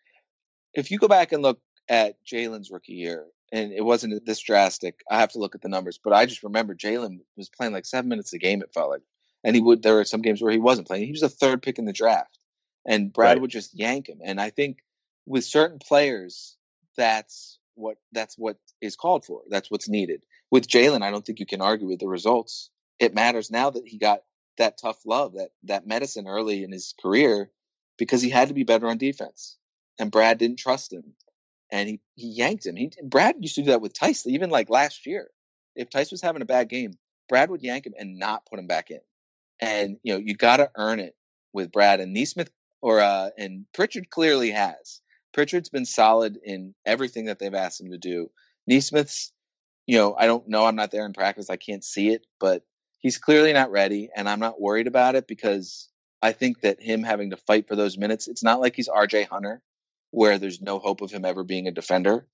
if 0.75 0.91
you 0.91 0.99
go 0.99 1.09
back 1.09 1.33
and 1.33 1.43
look 1.43 1.59
at 1.89 2.17
Jaylen's 2.25 2.71
rookie 2.71 2.93
year, 2.93 3.25
and 3.55 3.73
it 3.73 3.85
wasn't 3.85 4.27
this 4.27 4.41
drastic. 4.41 5.01
I 5.09 5.21
have 5.21 5.31
to 5.33 5.39
look 5.39 5.55
at 5.55 5.63
the 5.63 5.69
numbers, 5.69 6.01
but 6.03 6.13
I 6.13 6.27
just 6.27 6.43
remember 6.43 6.75
Jaylen 6.75 7.21
was 7.37 7.49
playing 7.49 7.73
like 7.73 7.87
seven 7.87 8.09
minutes 8.09 8.33
a 8.33 8.39
game. 8.39 8.63
It 8.63 8.75
felt 8.75 8.91
like, 8.91 9.03
and 9.45 9.55
he 9.55 9.63
would. 9.63 9.81
There 9.81 9.95
were 9.95 10.05
some 10.05 10.23
games 10.23 10.43
where 10.43 10.51
he 10.51 10.59
wasn't 10.59 10.89
playing. 10.89 11.07
He 11.07 11.13
was 11.13 11.23
a 11.23 11.29
third 11.29 11.63
pick 11.63 11.79
in 11.79 11.85
the 11.85 11.93
draft, 11.93 12.37
and 12.85 13.13
Brad 13.13 13.37
right. 13.37 13.41
would 13.41 13.53
just 13.53 13.73
yank 13.73 14.09
him. 14.09 14.19
And 14.25 14.41
I 14.41 14.51
think 14.51 14.79
with 15.25 15.45
certain 15.45 15.79
players, 15.79 16.57
that's 16.97 17.61
what 17.77 17.97
that's 18.11 18.37
what 18.37 18.57
is 18.81 18.97
called 18.97 19.25
for. 19.25 19.43
That's 19.49 19.71
what's 19.71 19.89
needed. 19.89 20.23
With 20.51 20.67
Jaylen, 20.67 21.03
I 21.03 21.13
don't 21.13 21.25
think 21.25 21.39
you 21.39 21.47
can 21.47 21.61
argue 21.61 21.87
with 21.87 22.01
the 22.01 22.09
results. 22.09 22.71
It 22.99 23.15
matters 23.15 23.53
now 23.53 23.71
that 23.71 23.87
he 23.87 23.99
got 23.99 24.23
that 24.59 24.79
tough 24.79 24.99
love, 25.07 25.35
that 25.35 25.51
that 25.63 25.87
medicine 25.87 26.27
early 26.27 26.65
in 26.65 26.73
his 26.73 26.93
career, 27.01 27.51
because 27.99 28.21
he 28.21 28.31
had 28.31 28.49
to 28.49 28.55
be 28.55 28.65
better 28.65 28.89
on 28.89 28.99
defense, 28.99 29.57
and 30.01 30.11
Brad 30.11 30.39
didn't 30.39 30.59
trust 30.59 30.93
him, 30.93 31.15
and 31.71 31.89
he 31.89 32.01
he 32.15 32.29
yanked 32.29 32.67
him. 32.67 32.77
He 32.77 32.91
Brad 33.03 33.37
used 33.41 33.57
to 33.57 33.63
do 33.63 33.71
that 33.71 33.81
with 33.81 33.95
Theis, 33.95 34.27
even 34.27 34.51
like 34.51 34.71
last 34.71 35.07
year. 35.07 35.29
If 35.75 35.91
Theis 35.91 36.11
was 36.11 36.23
having 36.23 36.43
a 36.43 36.47
bad 36.47 36.69
game, 36.69 36.93
Brad 37.29 37.51
would 37.51 37.63
yank 37.63 37.87
him 37.87 37.95
and 37.99 38.19
not 38.19 38.47
put 38.47 38.59
him 38.59 38.67
back 38.67 38.91
in. 38.91 39.01
And 39.61 39.99
you 40.03 40.15
know 40.15 40.21
you 40.21 40.35
got 40.35 40.59
to 40.59 40.71
earn 40.77 41.01
it 41.01 41.15
with 41.53 41.73
Brad 41.73 42.01
and 42.01 42.13
Nesmith 42.13 42.51
or 42.83 43.01
uh, 43.01 43.31
and 43.39 43.65
Pritchard 43.73 44.11
clearly 44.11 44.51
has. 44.51 45.01
Pritchard's 45.33 45.71
been 45.71 45.87
solid 45.87 46.39
in 46.45 46.75
everything 46.85 47.25
that 47.25 47.39
they've 47.39 47.55
asked 47.55 47.81
him 47.81 47.91
to 47.91 47.99
do. 47.99 48.31
Nesmith's, 48.67 49.33
you 49.87 49.97
know, 49.99 50.15
I 50.17 50.27
don't 50.27 50.49
know. 50.49 50.65
I'm 50.65 50.77
not 50.77 50.91
there 50.91 51.07
in 51.07 51.13
practice. 51.13 51.51
I 51.51 51.57
can't 51.57 51.83
see 51.83 52.11
it, 52.11 52.27
but 52.39 52.63
he's 53.01 53.19
clearly 53.19 53.53
not 53.53 53.71
ready, 53.71 54.11
and 54.15 54.29
I'm 54.29 54.39
not 54.39 54.61
worried 54.61 54.87
about 54.87 55.15
it 55.15 55.27
because 55.27 55.89
I 56.23 56.33
think 56.33 56.61
that 56.61 56.81
him 56.81 57.03
having 57.03 57.31
to 57.31 57.37
fight 57.37 57.69
for 57.69 57.75
those 57.75 57.99
minutes, 57.99 58.29
it's 58.29 58.43
not 58.43 58.61
like 58.61 58.77
he's 58.77 58.89
RJ 58.89 59.29
Hunter, 59.29 59.61
where 60.15 60.39
there's 60.39 60.61
no 60.61 60.79
hope 60.79 61.01
of 61.01 61.11
him 61.11 61.25
ever 61.25 61.45
being 61.45 61.69
a 61.69 61.73
defender, 61.73 62.27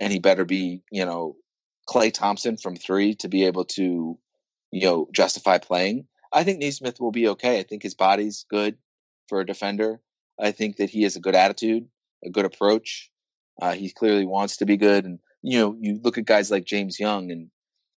and 0.00 0.12
he 0.12 0.18
better 0.18 0.44
be, 0.44 0.82
you 0.90 1.04
know, 1.04 1.36
Klay 1.88 2.12
Thompson 2.12 2.56
from 2.56 2.76
three 2.76 3.14
to 3.16 3.28
be 3.28 3.46
able 3.46 3.64
to, 3.64 4.18
you 4.70 4.86
know, 4.86 5.08
justify 5.12 5.58
playing. 5.58 6.06
I 6.32 6.44
think 6.44 6.60
Nesmith 6.60 7.00
will 7.00 7.10
be 7.10 7.28
okay. 7.28 7.58
I 7.58 7.62
think 7.62 7.82
his 7.82 7.94
body's 7.94 8.46
good 8.48 8.76
for 9.28 9.40
a 9.40 9.46
defender. 9.46 10.00
I 10.38 10.52
think 10.52 10.76
that 10.76 10.90
he 10.90 11.02
has 11.02 11.16
a 11.16 11.20
good 11.20 11.34
attitude 11.34 11.88
a 12.24 12.30
good 12.30 12.44
approach. 12.44 13.10
Uh, 13.60 13.72
he 13.72 13.90
clearly 13.90 14.24
wants 14.24 14.58
to 14.58 14.66
be 14.66 14.76
good, 14.76 15.04
and 15.04 15.18
you 15.42 15.58
know, 15.58 15.76
you 15.78 16.00
look 16.02 16.18
at 16.18 16.24
guys 16.24 16.50
like 16.50 16.64
James 16.64 16.98
Young, 16.98 17.30
and 17.30 17.50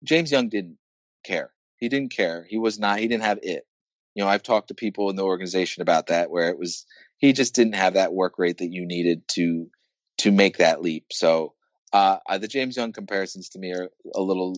James 0.04 0.32
Young 0.32 0.50
didn't 0.50 0.78
care. 1.24 1.52
He 1.78 1.90
didn't 1.90 2.12
care. 2.12 2.46
He 2.50 2.58
was 2.58 2.80
not. 2.80 3.00
He 3.00 3.08
didn't 3.08 3.24
have 3.24 3.40
it. 3.42 3.66
You 4.16 4.24
know, 4.24 4.30
I've 4.30 4.44
talked 4.44 4.68
to 4.70 4.76
people 4.76 5.10
in 5.10 5.16
the 5.16 5.24
organization 5.24 5.82
about 5.82 6.08
that, 6.08 6.30
where 6.30 6.50
it 6.50 6.58
was 6.58 6.86
he 7.24 7.32
just 7.32 7.56
didn't 7.56 7.76
have 7.76 7.94
that 7.94 8.12
work 8.12 8.38
rate 8.38 8.58
that 8.58 8.74
you 8.74 8.86
needed 8.86 9.26
to 9.30 9.70
to 10.18 10.30
make 10.30 10.58
that 10.58 10.82
leap. 10.82 11.06
So 11.14 11.54
uh, 11.94 12.18
the 12.38 12.50
James 12.50 12.76
Young 12.76 12.92
comparisons 12.92 13.48
to 13.50 13.60
me 13.60 13.72
are 13.72 13.88
a 14.14 14.20
little 14.20 14.58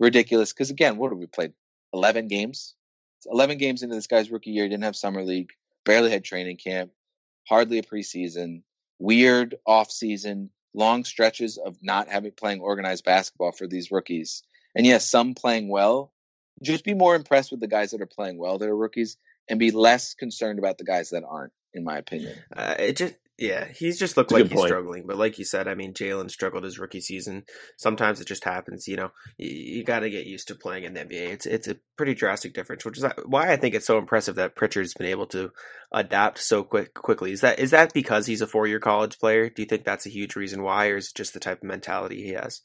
ridiculous 0.00 0.52
because 0.52 0.70
again, 0.70 0.96
what 0.96 1.12
have 1.12 1.20
we 1.20 1.26
played? 1.26 1.52
Eleven 1.92 2.26
games. 2.26 2.74
Eleven 3.30 3.58
games 3.58 3.84
into 3.84 3.94
this 3.94 4.08
guy's 4.08 4.32
rookie 4.32 4.50
year. 4.50 4.64
He 4.64 4.70
didn't 4.70 4.82
have 4.82 4.96
summer 4.96 5.22
league. 5.22 5.52
Barely 5.84 6.10
had 6.10 6.24
training 6.24 6.56
camp. 6.56 6.90
Hardly 7.48 7.78
a 7.78 7.84
preseason 7.84 8.62
weird 8.98 9.54
off 9.64 9.92
season, 9.92 10.50
long 10.74 11.04
stretches 11.04 11.58
of 11.58 11.76
not 11.80 12.08
having 12.08 12.32
playing 12.32 12.60
organized 12.60 13.04
basketball 13.04 13.52
for 13.52 13.68
these 13.68 13.92
rookies. 13.92 14.42
And 14.74 14.84
yes, 14.84 15.08
some 15.08 15.34
playing 15.34 15.68
well. 15.68 16.12
Just 16.60 16.82
be 16.82 16.94
more 16.94 17.14
impressed 17.14 17.52
with 17.52 17.60
the 17.60 17.68
guys 17.68 17.92
that 17.92 18.00
are 18.02 18.06
playing 18.06 18.36
well 18.36 18.58
that 18.58 18.68
are 18.68 18.76
rookies, 18.76 19.16
and 19.48 19.60
be 19.60 19.70
less 19.70 20.14
concerned 20.14 20.58
about 20.58 20.78
the 20.78 20.84
guys 20.84 21.10
that 21.10 21.22
aren't. 21.22 21.52
In 21.74 21.84
my 21.84 21.98
opinion, 21.98 22.36
uh, 22.56 22.74
it 22.78 22.96
just 22.96 23.14
yeah, 23.36 23.66
he's 23.66 23.98
just 23.98 24.16
looked 24.16 24.30
like 24.30 24.44
he's 24.44 24.52
point. 24.52 24.68
struggling. 24.68 25.06
But 25.06 25.16
like 25.16 25.40
you 25.40 25.44
said, 25.44 25.66
I 25.66 25.74
mean, 25.74 25.92
Jaylen 25.92 26.30
struggled 26.30 26.62
his 26.62 26.78
rookie 26.78 27.00
season. 27.00 27.44
Sometimes 27.76 28.20
it 28.20 28.28
just 28.28 28.44
happens. 28.44 28.86
You 28.86 28.96
know, 28.96 29.10
you, 29.38 29.50
you 29.50 29.84
got 29.84 30.00
to 30.00 30.10
get 30.10 30.26
used 30.26 30.48
to 30.48 30.54
playing 30.54 30.84
in 30.84 30.94
the 30.94 31.00
NBA. 31.00 31.30
It's 31.30 31.46
it's 31.46 31.66
a 31.66 31.76
pretty 31.96 32.14
drastic 32.14 32.54
difference, 32.54 32.84
which 32.84 32.98
is 32.98 33.04
why 33.26 33.50
I 33.50 33.56
think 33.56 33.74
it's 33.74 33.86
so 33.86 33.98
impressive 33.98 34.36
that 34.36 34.54
Pritchard's 34.54 34.94
been 34.94 35.08
able 35.08 35.26
to 35.28 35.50
adapt 35.92 36.38
so 36.38 36.62
quick 36.62 36.94
quickly. 36.94 37.32
Is 37.32 37.40
that 37.40 37.58
is 37.58 37.72
that 37.72 37.92
because 37.92 38.24
he's 38.24 38.40
a 38.40 38.46
four 38.46 38.68
year 38.68 38.78
college 38.78 39.18
player? 39.18 39.48
Do 39.48 39.62
you 39.62 39.66
think 39.66 39.84
that's 39.84 40.06
a 40.06 40.10
huge 40.10 40.36
reason 40.36 40.62
why, 40.62 40.88
or 40.88 40.98
is 40.98 41.08
it 41.08 41.16
just 41.16 41.34
the 41.34 41.40
type 41.40 41.58
of 41.58 41.68
mentality 41.68 42.22
he 42.22 42.34
has? 42.34 42.60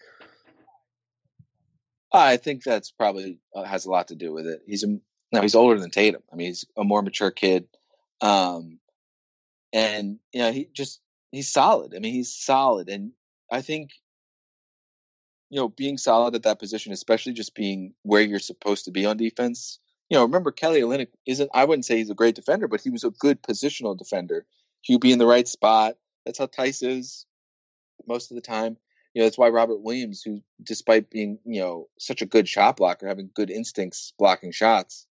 I 2.11 2.37
think 2.37 2.63
that's 2.63 2.91
probably 2.91 3.39
uh, 3.55 3.63
has 3.63 3.85
a 3.85 3.91
lot 3.91 4.09
to 4.09 4.15
do 4.15 4.31
with 4.33 4.45
it. 4.45 4.61
He's 4.67 4.83
a 4.83 4.99
now 5.31 5.41
he's 5.41 5.55
older 5.55 5.79
than 5.79 5.89
Tatum. 5.89 6.21
I 6.31 6.35
mean, 6.35 6.47
he's 6.47 6.65
a 6.77 6.83
more 6.83 7.01
mature 7.01 7.31
kid. 7.31 7.67
Um, 8.21 8.78
and 9.73 10.19
you 10.31 10.41
know 10.41 10.51
he 10.51 10.69
just 10.73 10.99
he's 11.31 11.51
solid. 11.51 11.93
I 11.95 11.99
mean, 11.99 12.13
he's 12.13 12.33
solid, 12.33 12.89
and 12.89 13.11
I 13.51 13.61
think 13.61 13.91
you 15.49 15.59
know 15.59 15.69
being 15.69 15.97
solid 15.97 16.35
at 16.35 16.43
that 16.43 16.59
position, 16.59 16.93
especially 16.93 17.33
just 17.33 17.55
being 17.55 17.93
where 18.03 18.21
you're 18.21 18.39
supposed 18.39 18.85
to 18.85 18.91
be 18.91 19.05
on 19.05 19.17
defense. 19.17 19.79
You 20.09 20.17
know, 20.17 20.23
remember 20.23 20.51
Kelly 20.51 20.81
Olynyk 20.81 21.09
isn't. 21.25 21.51
I 21.53 21.65
wouldn't 21.65 21.85
say 21.85 21.97
he's 21.97 22.09
a 22.09 22.15
great 22.15 22.35
defender, 22.35 22.67
but 22.67 22.81
he 22.81 22.89
was 22.89 23.03
a 23.03 23.11
good 23.11 23.41
positional 23.43 23.97
defender. 23.97 24.45
He'd 24.81 25.01
be 25.01 25.11
in 25.11 25.19
the 25.19 25.27
right 25.27 25.47
spot. 25.47 25.95
That's 26.25 26.39
how 26.39 26.47
Theis 26.47 26.81
is 26.83 27.25
most 28.07 28.31
of 28.31 28.35
the 28.35 28.41
time. 28.41 28.77
You 29.13 29.21
know, 29.21 29.25
that's 29.25 29.37
why 29.37 29.49
Robert 29.49 29.81
Williams, 29.81 30.21
who 30.23 30.41
despite 30.61 31.09
being 31.09 31.39
you 31.45 31.61
know 31.61 31.89
such 31.99 32.21
a 32.21 32.27
good 32.27 32.47
shot 32.47 32.77
blocker, 32.77 33.07
having 33.07 33.29
good 33.33 33.51
instincts 33.51 34.13
blocking 34.17 34.51
shots, 34.51 35.05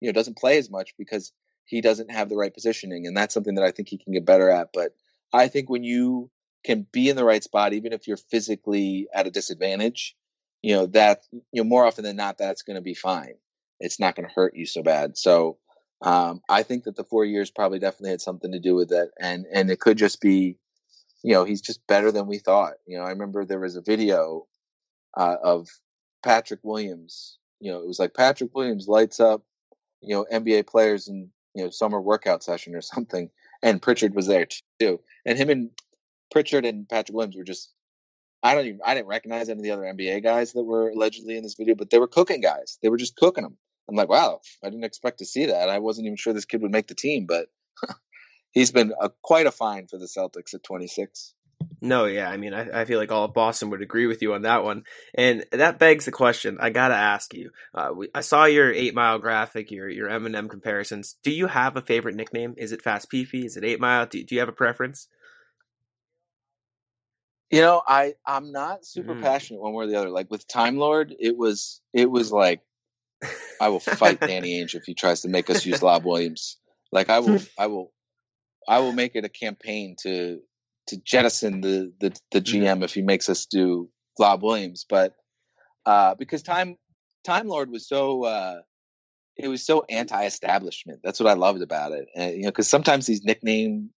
you 0.00 0.08
know, 0.08 0.12
doesn't 0.12 0.38
play 0.38 0.58
as 0.58 0.70
much 0.70 0.94
because 0.98 1.32
he 1.68 1.82
doesn't 1.82 2.10
have 2.10 2.28
the 2.30 2.36
right 2.36 2.52
positioning, 2.52 3.06
and 3.06 3.16
that's 3.16 3.34
something 3.34 3.56
that 3.56 3.64
I 3.64 3.70
think 3.70 3.88
he 3.88 3.98
can 3.98 4.14
get 4.14 4.24
better 4.24 4.50
at. 4.50 4.70
But 4.72 4.94
I 5.32 5.48
think 5.48 5.68
when 5.68 5.84
you 5.84 6.30
can 6.64 6.86
be 6.90 7.10
in 7.10 7.16
the 7.16 7.24
right 7.24 7.44
spot, 7.44 7.74
even 7.74 7.92
if 7.92 8.08
you're 8.08 8.16
physically 8.16 9.06
at 9.14 9.26
a 9.26 9.30
disadvantage, 9.30 10.16
you 10.62 10.74
know 10.74 10.86
that 10.86 11.22
you 11.32 11.62
know 11.62 11.68
more 11.68 11.84
often 11.84 12.04
than 12.04 12.16
not 12.16 12.38
that's 12.38 12.62
going 12.62 12.76
to 12.76 12.82
be 12.82 12.94
fine. 12.94 13.34
It's 13.80 14.00
not 14.00 14.16
going 14.16 14.26
to 14.26 14.34
hurt 14.34 14.56
you 14.56 14.66
so 14.66 14.82
bad. 14.82 15.18
So 15.18 15.58
um, 16.00 16.40
I 16.48 16.62
think 16.62 16.84
that 16.84 16.96
the 16.96 17.04
four 17.04 17.24
years 17.24 17.50
probably 17.50 17.78
definitely 17.78 18.10
had 18.10 18.22
something 18.22 18.52
to 18.52 18.60
do 18.60 18.74
with 18.74 18.90
it, 18.90 19.10
and 19.20 19.44
and 19.52 19.70
it 19.70 19.78
could 19.78 19.98
just 19.98 20.22
be, 20.22 20.56
you 21.22 21.34
know, 21.34 21.44
he's 21.44 21.60
just 21.60 21.86
better 21.86 22.10
than 22.10 22.26
we 22.26 22.38
thought. 22.38 22.74
You 22.86 22.98
know, 22.98 23.04
I 23.04 23.10
remember 23.10 23.44
there 23.44 23.60
was 23.60 23.76
a 23.76 23.82
video 23.82 24.46
uh, 25.14 25.36
of 25.42 25.68
Patrick 26.24 26.60
Williams. 26.62 27.36
You 27.60 27.72
know, 27.72 27.82
it 27.82 27.86
was 27.86 27.98
like 27.98 28.14
Patrick 28.14 28.54
Williams 28.54 28.88
lights 28.88 29.20
up, 29.20 29.42
you 30.00 30.14
know, 30.14 30.24
NBA 30.32 30.66
players 30.66 31.08
in 31.08 31.30
you 31.54 31.64
know 31.64 31.70
summer 31.70 32.00
workout 32.00 32.42
session 32.42 32.74
or 32.74 32.80
something, 32.82 33.30
and 33.62 33.82
Pritchard 33.82 34.14
was 34.14 34.26
there 34.26 34.46
too, 34.80 35.00
and 35.24 35.38
him 35.38 35.50
and 35.50 35.70
Pritchard 36.30 36.64
and 36.64 36.88
Patrick 36.88 37.16
Williams 37.16 37.36
were 37.36 37.44
just 37.44 37.72
I 38.42 38.54
don't 38.54 38.66
even 38.66 38.80
I 38.84 38.94
didn't 38.94 39.08
recognize 39.08 39.48
any 39.48 39.58
of 39.58 39.64
the 39.64 39.70
other 39.72 39.82
NBA 39.82 40.22
guys 40.22 40.52
that 40.52 40.62
were 40.62 40.90
allegedly 40.90 41.36
in 41.36 41.42
this 41.42 41.54
video, 41.54 41.74
but 41.74 41.90
they 41.90 41.98
were 41.98 42.08
cooking 42.08 42.40
guys. 42.40 42.78
They 42.82 42.88
were 42.88 42.96
just 42.96 43.16
cooking 43.16 43.44
them. 43.44 43.56
I'm 43.88 43.96
like, 43.96 44.08
wow, 44.08 44.40
I 44.62 44.68
didn't 44.68 44.84
expect 44.84 45.18
to 45.18 45.24
see 45.24 45.46
that. 45.46 45.68
I 45.68 45.78
wasn't 45.78 46.06
even 46.06 46.16
sure 46.16 46.32
this 46.32 46.44
kid 46.44 46.62
would 46.62 46.70
make 46.70 46.88
the 46.88 46.94
team, 46.94 47.26
but 47.26 47.46
he's 48.52 48.70
been 48.70 48.92
a, 49.00 49.10
quite 49.22 49.46
a 49.46 49.50
find 49.50 49.88
for 49.88 49.98
the 49.98 50.06
Celtics 50.06 50.54
at 50.54 50.62
26. 50.62 51.34
No, 51.80 52.06
yeah, 52.06 52.28
I 52.28 52.38
mean, 52.38 52.54
I, 52.54 52.82
I 52.82 52.84
feel 52.86 52.98
like 52.98 53.12
all 53.12 53.24
of 53.24 53.34
Boston 53.34 53.70
would 53.70 53.82
agree 53.82 54.06
with 54.06 54.20
you 54.20 54.34
on 54.34 54.42
that 54.42 54.64
one, 54.64 54.84
and 55.14 55.44
that 55.52 55.78
begs 55.78 56.06
the 56.06 56.10
question. 56.12 56.58
I 56.60 56.70
gotta 56.70 56.94
ask 56.96 57.32
you. 57.34 57.50
Uh, 57.72 57.90
we, 57.96 58.08
I 58.12 58.22
saw 58.22 58.46
your 58.46 58.72
eight 58.72 58.94
mile 58.96 59.20
graphic, 59.20 59.70
your 59.70 59.88
your 59.88 60.08
Eminem 60.08 60.50
comparisons. 60.50 61.16
Do 61.22 61.30
you 61.30 61.46
have 61.46 61.76
a 61.76 61.82
favorite 61.82 62.16
nickname? 62.16 62.54
Is 62.56 62.72
it 62.72 62.82
Fast 62.82 63.10
Peefy? 63.12 63.44
Is 63.44 63.56
it 63.56 63.64
Eight 63.64 63.80
Mile? 63.80 64.06
Do, 64.06 64.22
do 64.24 64.34
you 64.34 64.40
have 64.40 64.48
a 64.48 64.52
preference? 64.52 65.06
You 67.50 67.62
know, 67.62 67.82
I 67.86 68.14
I'm 68.26 68.52
not 68.52 68.86
super 68.86 69.14
Mm. 69.14 69.16
passionate 69.16 69.62
one 69.62 69.74
way 69.74 69.86
or 69.86 69.88
the 69.88 69.96
other. 69.96 70.10
Like 70.10 70.30
with 70.30 70.48
Time 70.48 70.76
Lord, 70.78 71.14
it 71.18 71.36
was 71.38 71.80
it 71.94 72.10
was 72.10 72.32
like 72.32 72.62
I 73.60 73.68
will 73.70 73.80
fight 73.80 74.22
Danny 74.26 74.60
Ainge 74.62 74.74
if 74.74 74.84
he 74.84 74.94
tries 74.94 75.22
to 75.22 75.28
make 75.28 75.50
us 75.50 75.64
use 75.64 75.82
Lob 75.82 76.04
Williams. 76.06 76.58
Like 76.92 77.10
I 77.10 77.20
will 77.20 77.40
I 77.58 77.68
will 77.68 77.92
I 78.68 78.80
will 78.80 78.92
make 78.92 79.16
it 79.16 79.24
a 79.24 79.30
campaign 79.30 79.96
to 80.02 80.40
to 80.88 80.96
jettison 80.98 81.60
the 81.60 81.92
the, 82.00 82.18
the 82.32 82.40
GM 82.40 82.82
if 82.82 82.94
he 82.94 83.02
makes 83.02 83.28
us 83.28 83.46
do 83.46 83.88
Lob 84.18 84.42
Williams. 84.42 84.84
But 84.88 85.14
uh 85.86 86.14
because 86.14 86.42
Time 86.42 86.76
Time 87.24 87.48
Lord 87.48 87.70
was 87.70 87.88
so 87.88 88.24
uh 88.24 88.60
it 89.36 89.48
was 89.48 89.64
so 89.64 89.84
anti-establishment. 89.88 91.00
That's 91.04 91.20
what 91.20 91.28
I 91.28 91.34
loved 91.34 91.62
about 91.62 91.92
it. 91.92 92.08
And, 92.16 92.34
you 92.34 92.42
know, 92.42 92.48
because 92.48 92.68
sometimes 92.68 93.06
these 93.06 93.22
nickname 93.22 93.90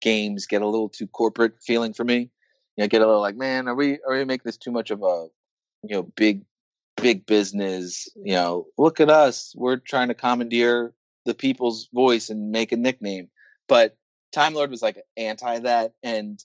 games 0.00 0.46
get 0.46 0.62
a 0.62 0.66
little 0.66 0.88
too 0.88 1.06
corporate 1.06 1.62
feeling 1.62 1.92
for 1.92 2.04
me. 2.04 2.30
You 2.76 2.84
know, 2.84 2.88
get 2.88 3.02
a 3.02 3.06
little 3.06 3.20
like, 3.20 3.36
man, 3.36 3.68
are 3.68 3.74
we 3.74 3.98
are 4.06 4.16
we 4.16 4.24
making 4.24 4.44
this 4.44 4.56
too 4.56 4.70
much 4.70 4.90
of 4.90 5.02
a 5.02 5.26
you 5.82 5.96
know 5.96 6.02
big 6.16 6.42
big 6.96 7.26
business? 7.26 8.08
You 8.16 8.34
know, 8.34 8.66
look 8.78 9.00
at 9.00 9.10
us, 9.10 9.52
we're 9.56 9.76
trying 9.76 10.08
to 10.08 10.14
commandeer 10.14 10.94
the 11.24 11.34
people's 11.34 11.88
voice 11.92 12.30
and 12.30 12.50
make 12.50 12.72
a 12.72 12.76
nickname. 12.76 13.28
But 13.68 13.96
Time 14.32 14.54
Lord 14.54 14.70
was 14.70 14.82
like 14.82 15.02
anti 15.16 15.60
that, 15.60 15.94
and 16.02 16.42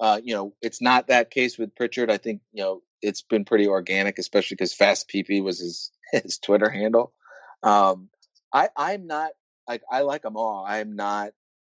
uh, 0.00 0.20
you 0.22 0.34
know, 0.34 0.54
it's 0.60 0.80
not 0.80 1.08
that 1.08 1.30
case 1.30 1.58
with 1.58 1.74
Pritchard. 1.74 2.10
I 2.10 2.18
think 2.18 2.40
you 2.52 2.62
know 2.62 2.82
it's 3.02 3.22
been 3.22 3.44
pretty 3.44 3.68
organic, 3.68 4.18
especially 4.18 4.56
because 4.56 4.74
Fast 4.74 5.08
PP 5.08 5.42
was 5.42 5.60
his 5.60 5.90
his 6.12 6.38
Twitter 6.38 6.70
handle. 6.70 7.12
Um, 7.62 8.08
I 8.52 8.68
I'm 8.76 9.06
not 9.06 9.32
like 9.68 9.82
I 9.90 10.02
like 10.02 10.22
them 10.22 10.36
all. 10.36 10.64
I'm 10.66 10.96
not 10.96 11.32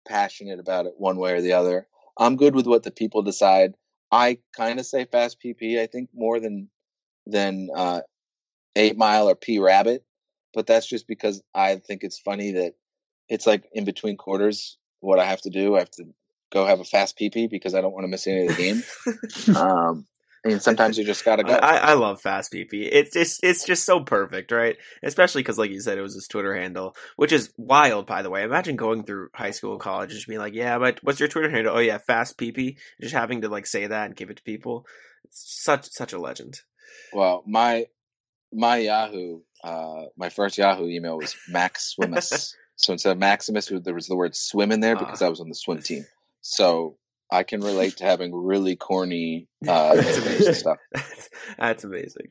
passionate 0.06 0.58
about 0.58 0.86
it 0.86 0.94
one 0.96 1.18
way 1.18 1.34
or 1.34 1.42
the 1.42 1.52
other. 1.54 1.86
I'm 2.16 2.36
good 2.36 2.54
with 2.54 2.66
what 2.66 2.82
the 2.82 2.90
people 2.90 3.22
decide. 3.22 3.74
I 4.10 4.38
kind 4.56 4.80
of 4.80 4.86
say 4.86 5.04
Fast 5.04 5.38
PP. 5.44 5.78
I 5.80 5.86
think 5.86 6.10
more 6.14 6.40
than 6.40 6.70
than 7.26 7.68
uh, 7.74 8.00
Eight 8.74 8.96
Mile 8.96 9.28
or 9.28 9.34
P 9.34 9.58
Rabbit, 9.58 10.04
but 10.54 10.66
that's 10.66 10.86
just 10.86 11.06
because 11.06 11.42
I 11.54 11.76
think 11.76 12.04
it's 12.04 12.18
funny 12.18 12.52
that 12.52 12.74
it's 13.28 13.46
like 13.46 13.68
in 13.72 13.84
between 13.84 14.16
quarters. 14.16 14.78
What 15.00 15.18
I 15.18 15.24
have 15.24 15.40
to 15.42 15.50
do, 15.50 15.76
I 15.76 15.80
have 15.80 15.90
to 15.92 16.04
go 16.50 16.66
have 16.66 16.80
a 16.80 16.84
fast 16.84 17.18
PP 17.18 17.50
because 17.50 17.74
I 17.74 17.80
don't 17.80 17.92
want 17.92 18.04
to 18.04 18.08
miss 18.08 18.26
any 18.26 18.46
of 18.46 18.56
the 18.56 18.62
game. 18.62 19.56
um, 19.56 20.06
and 20.44 20.62
sometimes 20.62 20.96
you 20.96 21.04
just 21.04 21.24
gotta 21.24 21.42
go. 21.42 21.52
I, 21.52 21.76
I 21.76 21.92
love 21.94 22.20
Fast 22.20 22.52
PP. 22.52 22.88
It's 22.90 23.12
just 23.12 23.40
it's 23.42 23.64
just 23.64 23.84
so 23.84 24.00
perfect, 24.00 24.52
right? 24.52 24.76
Especially 25.02 25.42
because, 25.42 25.58
like 25.58 25.70
you 25.70 25.80
said, 25.80 25.98
it 25.98 26.02
was 26.02 26.14
his 26.14 26.28
Twitter 26.28 26.54
handle, 26.54 26.96
which 27.16 27.32
is 27.32 27.52
wild, 27.56 28.06
by 28.06 28.22
the 28.22 28.30
way. 28.30 28.42
Imagine 28.44 28.76
going 28.76 29.04
through 29.04 29.28
high 29.34 29.50
school 29.50 29.72
and 29.72 29.80
college 29.80 30.10
and 30.10 30.16
just 30.16 30.28
being 30.28 30.40
like, 30.40 30.54
"Yeah, 30.54 30.78
but 30.78 31.00
what's 31.02 31.20
your 31.20 31.28
Twitter 31.28 31.50
handle? 31.50 31.76
Oh 31.76 31.80
yeah, 31.80 31.98
Fast 31.98 32.38
PP." 32.38 32.76
Just 33.00 33.14
having 33.14 33.42
to 33.42 33.48
like 33.48 33.66
say 33.66 33.86
that 33.86 34.06
and 34.06 34.16
give 34.16 34.30
it 34.30 34.36
to 34.38 34.42
people. 34.42 34.86
It's 35.24 35.44
such 35.62 35.90
such 35.90 36.12
a 36.12 36.20
legend. 36.20 36.60
Well, 37.12 37.42
my 37.46 37.86
my 38.52 38.78
Yahoo, 38.78 39.40
uh, 39.64 40.04
my 40.16 40.28
first 40.28 40.56
Yahoo 40.56 40.88
email 40.88 41.18
was 41.18 41.36
Max 41.48 41.94
Swimus. 41.98 42.54
So 42.78 42.92
instead 42.92 43.10
of 43.10 43.18
Maximus, 43.18 43.66
there 43.66 43.92
was 43.94 44.06
the 44.06 44.14
word 44.14 44.36
swim 44.36 44.70
in 44.70 44.78
there 44.78 44.94
because 44.96 45.20
I 45.20 45.28
was 45.28 45.40
on 45.40 45.48
the 45.48 45.54
swim 45.56 45.82
team. 45.82 46.06
So 46.42 46.96
I 47.30 47.42
can 47.42 47.60
relate 47.60 47.96
to 47.96 48.04
having 48.04 48.32
really 48.32 48.76
corny 48.76 49.48
uh, 49.68 50.00
stuff. 50.52 50.78
That's, 50.92 51.28
that's 51.58 51.84
amazing. 51.84 52.28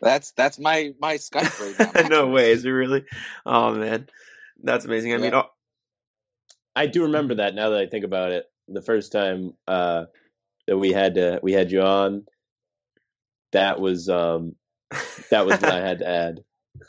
That's 0.00 0.32
that's 0.32 0.58
my 0.58 0.92
my 1.00 1.14
Skype 1.14 1.78
right 1.78 1.94
now. 1.94 2.08
no 2.08 2.26
way, 2.26 2.50
is 2.50 2.64
it 2.64 2.70
really? 2.70 3.04
Oh 3.46 3.72
man, 3.74 4.08
that's 4.62 4.84
amazing. 4.84 5.14
I 5.14 5.18
mean, 5.18 5.32
Yeah. 5.32 5.42
oh, 5.44 5.50
I 6.74 6.86
do 6.86 7.04
remember 7.04 7.36
that 7.36 7.54
now 7.54 7.70
that 7.70 7.78
I 7.80 7.86
think 7.86 8.04
about 8.04 8.32
it. 8.32 8.44
The 8.68 8.82
first 8.82 9.12
time 9.12 9.52
uh, 9.68 10.06
that 10.66 10.76
we 10.76 10.92
had 10.92 11.14
to 11.14 11.38
we 11.44 11.52
had 11.52 11.70
you 11.70 11.82
on, 11.82 12.26
that 13.52 13.80
was 13.80 14.08
um, 14.08 14.56
that 15.30 15.46
was 15.46 15.60
what 15.60 15.70
I 15.72 15.80
had 15.86 16.00
to 16.00 16.08
add. 16.08 16.40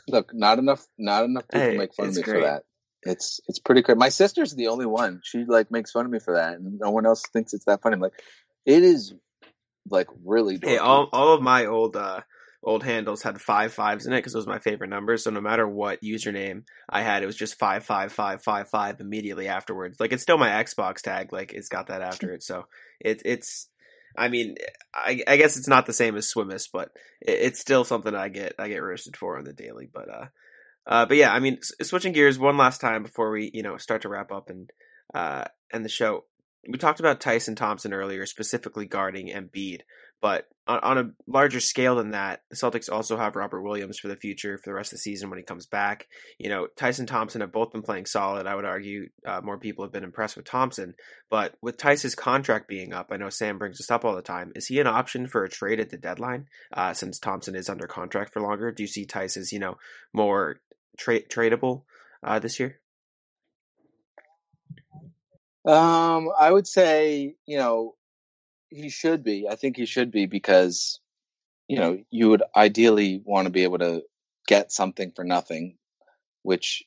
Look, 0.08 0.34
not 0.34 0.58
enough 0.58 0.84
not 0.98 1.24
enough 1.24 1.46
people 1.48 1.68
Hey, 1.68 1.76
make 1.78 1.94
fun 1.94 2.08
of 2.08 2.16
me 2.16 2.22
great. 2.22 2.34
for 2.34 2.46
that. 2.46 2.64
It's 3.08 3.40
it's 3.48 3.58
pretty 3.58 3.82
great. 3.82 3.98
My 3.98 4.10
sister's 4.10 4.54
the 4.54 4.68
only 4.68 4.86
one. 4.86 5.20
She 5.24 5.44
like 5.44 5.70
makes 5.70 5.92
fun 5.92 6.04
of 6.04 6.10
me 6.10 6.18
for 6.18 6.34
that, 6.34 6.54
and 6.54 6.78
no 6.78 6.90
one 6.90 7.06
else 7.06 7.22
thinks 7.32 7.54
it's 7.54 7.64
that 7.64 7.82
funny. 7.82 7.94
I'm 7.94 8.00
like, 8.00 8.20
it 8.66 8.82
is 8.82 9.14
like 9.90 10.08
really. 10.24 10.58
Hey, 10.62 10.78
all 10.78 11.08
all 11.12 11.34
of 11.34 11.42
my 11.42 11.66
old 11.66 11.96
uh 11.96 12.20
old 12.62 12.82
handles 12.82 13.22
had 13.22 13.40
five 13.40 13.72
fives 13.72 14.06
in 14.06 14.12
it 14.12 14.18
because 14.18 14.32
those 14.32 14.46
were 14.46 14.52
my 14.52 14.58
favorite 14.58 14.90
numbers. 14.90 15.24
So 15.24 15.30
no 15.30 15.40
matter 15.40 15.66
what 15.66 16.02
username 16.02 16.64
I 16.88 17.02
had, 17.02 17.22
it 17.22 17.26
was 17.26 17.36
just 17.36 17.58
five 17.58 17.84
five 17.84 18.12
five 18.12 18.42
five 18.42 18.68
five 18.68 19.00
immediately 19.00 19.48
afterwards. 19.48 19.98
Like 20.00 20.12
it's 20.12 20.22
still 20.22 20.38
my 20.38 20.50
Xbox 20.50 21.00
tag. 21.00 21.32
Like 21.32 21.52
it's 21.52 21.68
got 21.68 21.88
that 21.88 22.02
after 22.02 22.32
it. 22.32 22.42
So 22.42 22.66
it 23.00 23.22
it's. 23.24 23.68
I 24.16 24.28
mean, 24.28 24.56
I, 24.92 25.22
I 25.28 25.36
guess 25.36 25.56
it's 25.56 25.68
not 25.68 25.86
the 25.86 25.92
same 25.92 26.16
as 26.16 26.32
Swimmus, 26.32 26.68
but 26.72 26.90
it, 27.20 27.38
it's 27.40 27.60
still 27.60 27.84
something 27.84 28.14
I 28.14 28.28
get 28.28 28.54
I 28.58 28.68
get 28.68 28.82
roasted 28.82 29.16
for 29.16 29.38
on 29.38 29.44
the 29.44 29.52
daily. 29.52 29.88
But 29.92 30.08
uh, 30.08 30.26
uh, 30.88 31.06
but 31.06 31.16
yeah, 31.16 31.32
I 31.32 31.38
mean, 31.38 31.58
switching 31.62 32.12
gears 32.12 32.38
one 32.38 32.56
last 32.56 32.80
time 32.80 33.02
before 33.02 33.30
we 33.30 33.50
you 33.54 33.62
know 33.62 33.76
start 33.76 34.02
to 34.02 34.08
wrap 34.08 34.32
up 34.32 34.50
and 34.50 34.70
uh 35.14 35.44
end 35.72 35.84
the 35.84 35.90
show. 35.90 36.24
We 36.68 36.76
talked 36.78 37.00
about 37.00 37.20
Tyson 37.20 37.54
Thompson 37.54 37.92
earlier, 37.92 38.26
specifically 38.26 38.86
guarding 38.86 39.28
Embiid. 39.28 39.82
But 40.20 40.48
on, 40.66 40.80
on 40.80 40.98
a 40.98 41.10
larger 41.28 41.60
scale 41.60 41.96
than 41.96 42.10
that, 42.10 42.42
the 42.50 42.56
Celtics 42.56 42.90
also 42.90 43.16
have 43.16 43.36
Robert 43.36 43.62
Williams 43.62 43.98
for 43.98 44.08
the 44.08 44.16
future 44.16 44.58
for 44.58 44.64
the 44.68 44.74
rest 44.74 44.92
of 44.92 44.96
the 44.96 45.02
season 45.02 45.30
when 45.30 45.38
he 45.38 45.44
comes 45.44 45.66
back. 45.66 46.08
You 46.38 46.48
know, 46.48 46.66
Theis 46.76 47.06
Thompson 47.06 47.40
have 47.40 47.52
both 47.52 47.70
been 47.70 47.82
playing 47.82 48.06
solid. 48.06 48.46
I 48.46 48.56
would 48.56 48.64
argue 48.64 49.08
uh, 49.24 49.40
more 49.42 49.58
people 49.58 49.84
have 49.84 49.92
been 49.92 50.04
impressed 50.04 50.36
with 50.36 50.44
Thompson. 50.44 50.94
But 51.30 51.54
with 51.62 51.78
Theis's 51.78 52.16
contract 52.16 52.68
being 52.68 52.92
up, 52.92 53.08
I 53.10 53.16
know 53.16 53.30
Sam 53.30 53.58
brings 53.58 53.78
this 53.78 53.90
up 53.90 54.04
all 54.04 54.16
the 54.16 54.22
time. 54.22 54.52
Is 54.56 54.66
he 54.66 54.80
an 54.80 54.88
option 54.88 55.28
for 55.28 55.44
a 55.44 55.48
trade 55.48 55.78
at 55.78 55.90
the 55.90 55.96
deadline 55.96 56.46
uh, 56.72 56.94
since 56.94 57.20
Thompson 57.20 57.54
is 57.54 57.68
under 57.68 57.86
contract 57.86 58.32
for 58.32 58.42
longer? 58.42 58.72
Do 58.72 58.82
you 58.82 58.88
see 58.88 59.06
Tyson 59.06 59.44
you 59.52 59.60
know, 59.60 59.76
more 60.12 60.60
tra- 60.98 61.22
tradable 61.22 61.82
uh, 62.22 62.38
this 62.38 62.60
year? 62.60 62.80
Um, 65.64 66.30
I 66.38 66.50
would 66.50 66.66
say, 66.66 67.36
you 67.46 67.58
know, 67.58 67.94
he 68.70 68.90
should 68.90 69.22
be. 69.22 69.46
I 69.48 69.54
think 69.54 69.76
he 69.76 69.86
should 69.86 70.10
be 70.10 70.26
because, 70.26 71.00
you 71.68 71.78
know, 71.78 71.98
you 72.10 72.30
would 72.30 72.42
ideally 72.54 73.22
want 73.24 73.46
to 73.46 73.50
be 73.50 73.64
able 73.64 73.78
to 73.78 74.02
get 74.46 74.72
something 74.72 75.12
for 75.14 75.24
nothing, 75.24 75.76
which, 76.42 76.84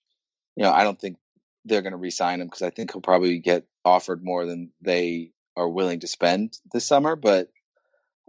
you 0.55 0.63
know, 0.63 0.71
I 0.71 0.83
don't 0.83 0.99
think 0.99 1.17
they're 1.65 1.81
going 1.81 1.91
to 1.91 1.97
re-sign 1.97 2.41
him 2.41 2.47
because 2.47 2.63
I 2.63 2.71
think 2.71 2.91
he'll 2.91 3.01
probably 3.01 3.39
get 3.39 3.65
offered 3.85 4.23
more 4.23 4.45
than 4.45 4.71
they 4.81 5.31
are 5.55 5.69
willing 5.69 5.99
to 5.99 6.07
spend 6.07 6.57
this 6.73 6.87
summer. 6.87 7.15
But 7.15 7.49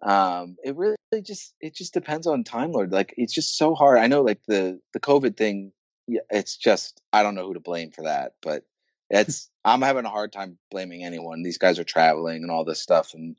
um, 0.02 0.56
it 0.64 0.76
really 0.76 0.96
just 1.22 1.54
it 1.60 1.74
just 1.74 1.94
depends 1.94 2.26
on 2.26 2.44
Time 2.44 2.72
Lord. 2.72 2.92
Like 2.92 3.14
it's 3.16 3.32
just 3.32 3.56
so 3.56 3.74
hard. 3.74 3.98
I 3.98 4.08
know, 4.08 4.22
like 4.22 4.40
the 4.48 4.80
the 4.92 5.00
COVID 5.00 5.36
thing. 5.36 5.72
Yeah, 6.08 6.20
it's 6.30 6.56
just 6.56 7.00
I 7.12 7.22
don't 7.22 7.36
know 7.36 7.46
who 7.46 7.54
to 7.54 7.60
blame 7.60 7.92
for 7.92 8.02
that, 8.02 8.32
but 8.42 8.64
it's 9.10 9.48
I'm 9.64 9.82
having 9.82 10.04
a 10.04 10.10
hard 10.10 10.32
time 10.32 10.58
blaming 10.70 11.04
anyone. 11.04 11.42
These 11.42 11.58
guys 11.58 11.78
are 11.78 11.84
traveling 11.84 12.42
and 12.42 12.50
all 12.50 12.64
this 12.64 12.82
stuff, 12.82 13.14
and 13.14 13.36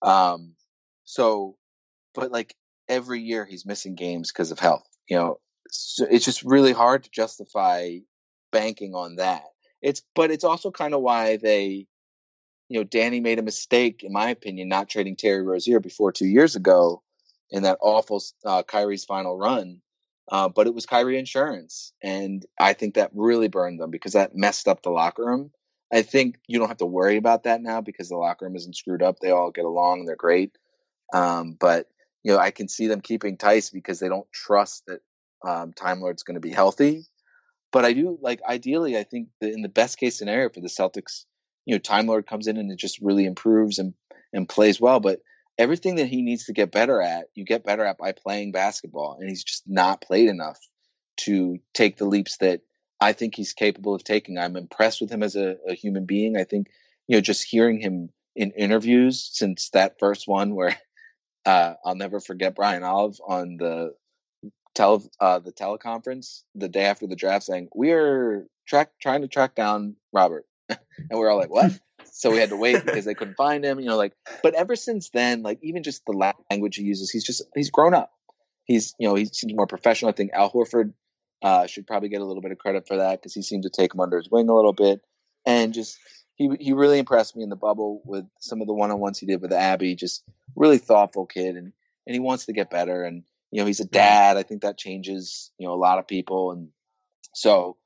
um, 0.00 0.54
so, 1.04 1.56
but 2.14 2.32
like 2.32 2.54
every 2.88 3.20
year 3.20 3.44
he's 3.44 3.66
missing 3.66 3.94
games 3.94 4.32
because 4.32 4.50
of 4.50 4.58
health. 4.58 4.88
You 5.08 5.18
know, 5.18 5.40
so 5.70 6.06
it's 6.10 6.24
just 6.24 6.42
really 6.44 6.72
hard 6.72 7.04
to 7.04 7.10
justify 7.10 7.98
banking 8.52 8.94
on 8.94 9.16
that. 9.16 9.44
It's 9.82 10.02
but 10.14 10.30
it's 10.30 10.44
also 10.44 10.70
kind 10.70 10.94
of 10.94 11.02
why 11.02 11.36
they 11.36 11.86
you 12.68 12.80
know, 12.80 12.84
Danny 12.84 13.20
made 13.20 13.38
a 13.38 13.42
mistake, 13.42 14.02
in 14.02 14.12
my 14.12 14.30
opinion, 14.30 14.68
not 14.68 14.88
trading 14.88 15.16
Terry 15.16 15.42
Rozier 15.42 15.80
before 15.80 16.12
two 16.12 16.26
years 16.26 16.56
ago 16.56 17.02
in 17.50 17.62
that 17.62 17.78
awful 17.80 18.22
uh, 18.44 18.62
Kyrie's 18.62 19.04
final 19.04 19.36
run. 19.36 19.80
Uh, 20.30 20.48
but 20.48 20.66
it 20.66 20.74
was 20.74 20.86
Kyrie 20.86 21.18
insurance, 21.18 21.92
and 22.02 22.44
I 22.58 22.72
think 22.72 22.94
that 22.94 23.12
really 23.14 23.46
burned 23.46 23.78
them 23.78 23.92
because 23.92 24.14
that 24.14 24.34
messed 24.34 24.66
up 24.66 24.82
the 24.82 24.90
locker 24.90 25.24
room. 25.24 25.52
I 25.92 26.02
think 26.02 26.40
you 26.48 26.58
don't 26.58 26.66
have 26.66 26.78
to 26.78 26.86
worry 26.86 27.16
about 27.16 27.44
that 27.44 27.62
now 27.62 27.80
because 27.80 28.08
the 28.08 28.16
locker 28.16 28.44
room 28.44 28.56
isn't 28.56 28.74
screwed 28.74 29.02
up. 29.02 29.20
They 29.20 29.30
all 29.30 29.52
get 29.52 29.64
along; 29.64 30.04
they're 30.04 30.16
great. 30.16 30.58
Um, 31.14 31.56
but 31.58 31.86
you 32.24 32.32
know, 32.32 32.38
I 32.38 32.50
can 32.50 32.66
see 32.66 32.88
them 32.88 33.02
keeping 33.02 33.36
Theis 33.36 33.70
because 33.70 34.00
they 34.00 34.08
don't 34.08 34.26
trust 34.32 34.82
that 34.88 35.00
um, 35.48 35.72
Time 35.72 36.00
Lord's 36.00 36.24
going 36.24 36.34
to 36.34 36.40
be 36.40 36.50
healthy. 36.50 37.04
But 37.70 37.84
I 37.84 37.92
do 37.92 38.18
like 38.20 38.40
ideally, 38.42 38.98
I 38.98 39.04
think 39.04 39.28
in 39.40 39.62
the 39.62 39.68
best 39.68 39.96
case 39.96 40.18
scenario 40.18 40.48
for 40.48 40.60
the 40.60 40.66
Celtics, 40.66 41.24
you 41.66 41.74
know, 41.74 41.78
Time 41.78 42.06
Lord 42.06 42.26
comes 42.26 42.46
in 42.46 42.56
and 42.56 42.70
it 42.70 42.78
just 42.78 43.00
really 43.00 43.26
improves 43.26 43.78
and 43.78 43.92
and 44.32 44.48
plays 44.48 44.80
well. 44.80 45.00
But 45.00 45.20
everything 45.58 45.96
that 45.96 46.08
he 46.08 46.22
needs 46.22 46.44
to 46.44 46.52
get 46.52 46.72
better 46.72 47.02
at, 47.02 47.26
you 47.34 47.44
get 47.44 47.64
better 47.64 47.84
at 47.84 47.98
by 47.98 48.12
playing 48.12 48.52
basketball, 48.52 49.18
and 49.20 49.28
he's 49.28 49.44
just 49.44 49.64
not 49.66 50.00
played 50.00 50.28
enough 50.28 50.58
to 51.18 51.58
take 51.74 51.96
the 51.96 52.04
leaps 52.04 52.38
that 52.38 52.60
I 53.00 53.12
think 53.12 53.34
he's 53.34 53.52
capable 53.52 53.94
of 53.94 54.04
taking. 54.04 54.38
I'm 54.38 54.56
impressed 54.56 55.00
with 55.00 55.10
him 55.10 55.22
as 55.22 55.36
a, 55.36 55.56
a 55.68 55.74
human 55.74 56.06
being. 56.06 56.36
I 56.36 56.44
think 56.44 56.68
you 57.06 57.16
know, 57.16 57.20
just 57.20 57.44
hearing 57.44 57.80
him 57.80 58.10
in 58.34 58.50
interviews 58.52 59.28
since 59.32 59.70
that 59.70 59.98
first 59.98 60.28
one 60.28 60.54
where 60.54 60.76
uh, 61.46 61.74
I'll 61.84 61.94
never 61.94 62.20
forget 62.20 62.54
Brian 62.54 62.84
Olive 62.84 63.18
on 63.26 63.56
the 63.58 63.94
tele 64.74 65.02
uh, 65.20 65.38
the 65.38 65.52
teleconference 65.52 66.42
the 66.54 66.68
day 66.68 66.84
after 66.84 67.06
the 67.06 67.16
draft 67.16 67.46
saying 67.46 67.68
we 67.74 67.92
are 67.92 68.46
track 68.66 68.90
trying 69.00 69.22
to 69.22 69.28
track 69.28 69.54
down 69.54 69.96
Robert, 70.12 70.44
and 70.68 70.78
we 71.10 71.20
are 71.20 71.30
all 71.30 71.38
like, 71.38 71.50
what? 71.50 71.78
so 72.12 72.30
we 72.30 72.38
had 72.38 72.48
to 72.48 72.56
wait 72.56 72.84
because 72.84 73.04
they 73.04 73.14
couldn't 73.14 73.36
find 73.36 73.64
him. 73.64 73.78
You 73.78 73.86
know, 73.86 73.96
like, 73.96 74.14
but 74.42 74.54
ever 74.54 74.76
since 74.76 75.10
then, 75.10 75.42
like 75.42 75.58
even 75.62 75.82
just 75.82 76.04
the 76.06 76.34
language 76.50 76.76
he 76.76 76.82
uses, 76.82 77.10
he's 77.10 77.24
just 77.24 77.42
he's 77.54 77.70
grown 77.70 77.94
up. 77.94 78.10
He's 78.64 78.94
you 78.98 79.08
know 79.08 79.14
he 79.14 79.26
seems 79.26 79.54
more 79.54 79.66
professional. 79.66 80.10
I 80.10 80.14
think 80.14 80.32
Al 80.32 80.50
Horford 80.50 80.92
uh, 81.42 81.66
should 81.66 81.86
probably 81.86 82.08
get 82.08 82.22
a 82.22 82.24
little 82.24 82.42
bit 82.42 82.52
of 82.52 82.58
credit 82.58 82.88
for 82.88 82.96
that 82.96 83.20
because 83.20 83.34
he 83.34 83.42
seemed 83.42 83.64
to 83.64 83.70
take 83.70 83.94
him 83.94 84.00
under 84.00 84.16
his 84.16 84.30
wing 84.30 84.48
a 84.48 84.54
little 84.54 84.72
bit, 84.72 85.02
and 85.44 85.74
just 85.74 85.98
he 86.36 86.50
he 86.58 86.72
really 86.72 86.98
impressed 86.98 87.36
me 87.36 87.42
in 87.42 87.50
the 87.50 87.56
bubble 87.56 88.02
with 88.04 88.24
some 88.40 88.60
of 88.60 88.66
the 88.66 88.74
one 88.74 88.90
on 88.90 88.98
ones 88.98 89.18
he 89.18 89.26
did 89.26 89.42
with 89.42 89.52
Abby. 89.52 89.94
Just 89.94 90.24
really 90.54 90.78
thoughtful 90.78 91.26
kid, 91.26 91.56
and 91.56 91.72
and 92.06 92.14
he 92.14 92.20
wants 92.20 92.46
to 92.46 92.52
get 92.52 92.70
better. 92.70 93.04
And 93.04 93.24
you 93.50 93.60
know, 93.60 93.66
he's 93.66 93.80
a 93.80 93.86
dad. 93.86 94.36
I 94.36 94.42
think 94.42 94.62
that 94.62 94.78
changes, 94.78 95.50
you 95.58 95.66
know, 95.66 95.74
a 95.74 95.76
lot 95.76 95.98
of 95.98 96.08
people. 96.08 96.52
And 96.52 96.68
so, 97.34 97.76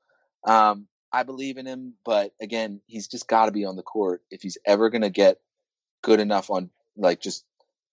um, 0.47 0.87
I 1.13 1.23
believe 1.23 1.57
in 1.57 1.65
him, 1.65 1.93
but 2.05 2.33
again, 2.41 2.81
he's 2.87 3.07
just 3.07 3.27
got 3.27 3.45
to 3.45 3.51
be 3.51 3.65
on 3.65 3.75
the 3.75 3.83
court 3.83 4.21
if 4.31 4.41
he's 4.41 4.57
ever 4.65 4.89
going 4.89 5.01
to 5.01 5.09
get 5.09 5.39
good 6.01 6.19
enough 6.19 6.49
on 6.49 6.69
like 6.95 7.21
just 7.21 7.45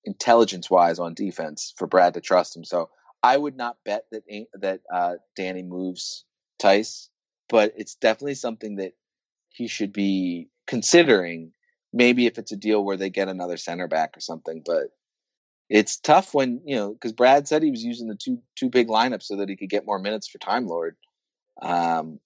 intelligence 0.05 0.71
wise 0.71 0.99
on 0.99 1.15
defense 1.15 1.75
for 1.77 1.87
Brad 1.87 2.15
to 2.15 2.21
trust 2.21 2.57
him. 2.57 2.65
So 2.65 2.91
I 3.23 3.37
would 3.37 3.57
not 3.57 3.77
bet 3.85 4.05
that 4.13 4.23
that 4.55 4.81
uh, 4.93 5.15
Danny 5.37 5.63
moves 5.63 6.25
Theis, 6.61 7.09
but 7.49 7.75
it's 7.77 7.97
definitely 7.97 8.35
something 8.35 8.77
that 8.77 8.93
he 9.51 9.67
should 9.67 9.93
be 9.93 10.49
considering. 10.67 11.53
Maybe 11.93 12.27
if 12.27 12.39
it's 12.39 12.53
a 12.53 12.57
deal 12.57 12.85
where 12.85 12.97
they 12.97 13.11
get 13.11 13.29
another 13.29 13.57
center 13.57 13.89
back 13.89 14.17
or 14.17 14.21
something, 14.21 14.63
but 14.65 14.89
it's 15.69 15.99
tough 15.99 16.33
when 16.35 16.61
you 16.65 16.77
know 16.77 16.93
because 16.93 17.13
Brad 17.13 17.49
said 17.49 17.63
he 17.63 17.71
was 17.71 17.85
using 17.85 18.09
the 18.09 18.15
two 18.15 18.41
two 18.57 18.71
big 18.71 18.89
lineups 18.89 19.25
so 19.25 19.37
that 19.37 19.49
he 19.49 19.57
could 19.57 19.71
get 19.71 19.87
more 19.87 19.99
minutes 19.99 20.29
for 20.29 20.39
Time 20.39 20.67
Lord. 20.67 20.97
Um, 21.61 22.21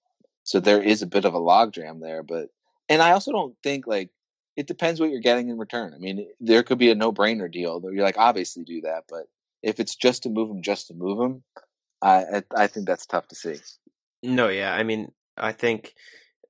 so 0.44 0.60
there 0.60 0.82
is 0.82 1.02
a 1.02 1.06
bit 1.06 1.24
of 1.24 1.34
a 1.34 1.40
logjam 1.40 2.00
there, 2.00 2.22
but 2.22 2.48
and 2.88 3.00
I 3.00 3.12
also 3.12 3.32
don't 3.32 3.56
think 3.62 3.86
like 3.86 4.10
it 4.56 4.66
depends 4.66 5.00
what 5.00 5.10
you're 5.10 5.20
getting 5.20 5.48
in 5.48 5.58
return. 5.58 5.94
I 5.94 5.98
mean, 5.98 6.26
there 6.40 6.62
could 6.62 6.78
be 6.78 6.90
a 6.90 6.94
no 6.94 7.12
brainer 7.12 7.50
deal 7.50 7.80
that 7.80 7.92
you're 7.92 8.04
like 8.04 8.18
obviously 8.18 8.64
do 8.64 8.82
that, 8.82 9.04
but 9.08 9.26
if 9.62 9.80
it's 9.80 9.94
just 9.94 10.24
to 10.24 10.28
move 10.28 10.50
him, 10.50 10.62
just 10.62 10.88
to 10.88 10.94
move 10.94 11.20
him, 11.20 11.42
I 12.02 12.42
I 12.54 12.66
think 12.66 12.86
that's 12.86 13.06
tough 13.06 13.28
to 13.28 13.34
see. 13.34 13.56
No, 14.22 14.48
yeah, 14.48 14.72
I 14.72 14.82
mean, 14.82 15.12
I 15.36 15.52
think 15.52 15.94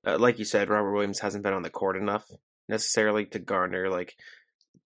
uh, 0.05 0.17
like 0.17 0.39
you 0.39 0.45
said, 0.45 0.69
Robert 0.69 0.93
Williams 0.93 1.19
hasn't 1.19 1.43
been 1.43 1.53
on 1.53 1.63
the 1.63 1.69
court 1.69 1.95
enough 1.95 2.25
necessarily 2.69 3.25
to 3.25 3.39
garner 3.39 3.89
like 3.89 4.15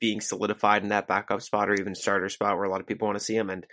being 0.00 0.20
solidified 0.20 0.82
in 0.82 0.88
that 0.88 1.09
backup 1.09 1.42
spot 1.42 1.68
or 1.68 1.74
even 1.74 1.94
starter 1.94 2.28
spot 2.28 2.57
where 2.57 2.64
a 2.64 2.70
lot 2.70 2.80
of 2.80 2.86
people 2.86 3.07
want 3.07 3.18
to 3.18 3.24
see 3.24 3.36
him. 3.36 3.50
And 3.50 3.66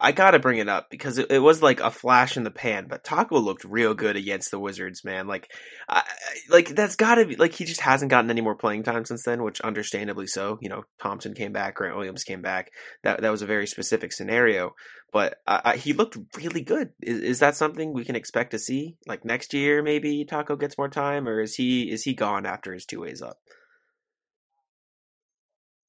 I 0.00 0.12
got 0.12 0.30
to 0.30 0.38
bring 0.38 0.58
it 0.58 0.68
up 0.68 0.88
because 0.90 1.18
it, 1.18 1.30
it, 1.30 1.38
was 1.38 1.62
like 1.62 1.80
a 1.80 1.90
flash 1.90 2.38
in 2.38 2.42
the 2.44 2.50
pan, 2.50 2.86
but 2.88 3.04
Tacko 3.04 3.42
looked 3.42 3.64
real 3.64 3.92
good 3.92 4.16
against 4.16 4.50
the 4.50 4.58
Wizards, 4.58 5.04
man. 5.04 5.26
Like, 5.26 5.50
I, 5.88 6.02
like 6.48 6.68
that's 6.68 6.96
got 6.96 7.16
to 7.16 7.26
be 7.26 7.36
like 7.36 7.52
he 7.52 7.66
just 7.66 7.82
hasn't 7.82 8.10
gotten 8.10 8.30
any 8.30 8.40
more 8.40 8.54
playing 8.54 8.84
time 8.84 9.04
since 9.04 9.24
then, 9.24 9.42
which 9.42 9.60
understandably 9.60 10.26
so. 10.26 10.58
You 10.62 10.70
know, 10.70 10.84
Thompson 11.02 11.34
came 11.34 11.52
back, 11.52 11.74
Grant 11.74 11.96
Williams 11.96 12.24
came 12.24 12.40
back. 12.40 12.70
That 13.02 13.20
that 13.20 13.30
was 13.30 13.42
a 13.42 13.46
very 13.46 13.66
specific 13.66 14.12
scenario, 14.12 14.74
but 15.12 15.36
I, 15.46 15.76
he 15.76 15.92
looked 15.92 16.16
really 16.36 16.62
good. 16.62 16.90
Is, 17.02 17.20
is 17.20 17.38
that 17.40 17.56
something 17.56 17.92
we 17.92 18.04
can 18.04 18.16
expect 18.16 18.52
to 18.52 18.58
see 18.58 18.96
like 19.06 19.24
next 19.24 19.52
year? 19.52 19.82
Maybe 19.82 20.24
Tacko 20.24 20.58
gets 20.58 20.78
more 20.78 20.88
time, 20.88 21.28
or 21.28 21.42
is 21.42 21.54
he 21.54 21.90
is 21.90 22.02
he 22.04 22.14
gone 22.14 22.46
after 22.46 22.72
his 22.72 22.86
two 22.86 23.00
ways 23.00 23.20
up? 23.20 23.36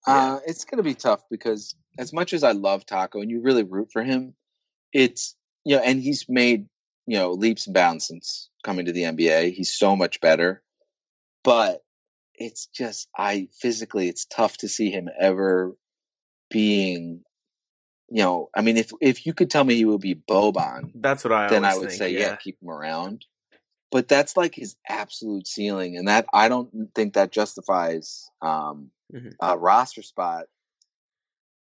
Uh, 0.05 0.39
it's 0.45 0.65
going 0.65 0.77
to 0.77 0.83
be 0.83 0.93
tough 0.93 1.21
because 1.31 1.75
as 1.97 2.13
much 2.13 2.33
as 2.33 2.43
I 2.43 2.51
love 2.51 2.85
Tacko 2.85 3.21
and 3.21 3.31
you 3.31 3.41
really 3.41 3.63
root 3.63 3.91
for 3.91 4.03
him, 4.03 4.33
it's 4.93 5.35
you 5.63 5.75
know, 5.75 5.81
and 5.81 6.01
he's 6.01 6.25
made 6.29 6.67
you 7.07 7.17
know 7.17 7.31
leaps 7.31 7.67
and 7.67 7.73
bounds 7.73 8.07
since 8.07 8.49
coming 8.63 8.85
to 8.85 8.91
the 8.91 9.03
NBA. 9.03 9.53
He's 9.53 9.73
so 9.73 9.95
much 9.95 10.21
better, 10.21 10.61
but 11.43 11.83
it's 12.33 12.67
just 12.67 13.07
I 13.17 13.47
physically 13.59 14.09
it's 14.09 14.25
tough 14.25 14.57
to 14.57 14.67
see 14.67 14.91
him 14.91 15.09
ever 15.19 15.75
being. 16.49 17.21
You 18.09 18.21
know, 18.21 18.49
I 18.55 18.61
mean, 18.61 18.77
if 18.77 18.91
if 19.01 19.25
you 19.25 19.33
could 19.33 19.49
tell 19.49 19.63
me 19.63 19.75
he 19.75 19.85
would 19.85 20.01
be 20.01 20.15
Boban, 20.15 20.91
that's 20.95 21.23
what 21.23 21.33
I 21.33 21.49
then 21.49 21.65
I 21.65 21.75
would 21.75 21.89
think, 21.89 21.99
say. 21.99 22.13
Yeah. 22.13 22.19
yeah, 22.19 22.35
keep 22.35 22.61
him 22.61 22.69
around. 22.69 23.25
But 23.91 24.07
that's 24.07 24.35
like 24.35 24.53
his 24.53 24.75
absolute 24.87 25.47
ceiling, 25.47 25.97
and 25.97 26.07
that 26.07 26.25
I 26.33 26.49
don't 26.49 26.69
think 26.93 27.13
that 27.13 27.31
justifies 27.31 28.29
um, 28.41 28.91
mm-hmm. 29.13 29.29
a 29.39 29.57
roster 29.57 30.03
spot 30.03 30.45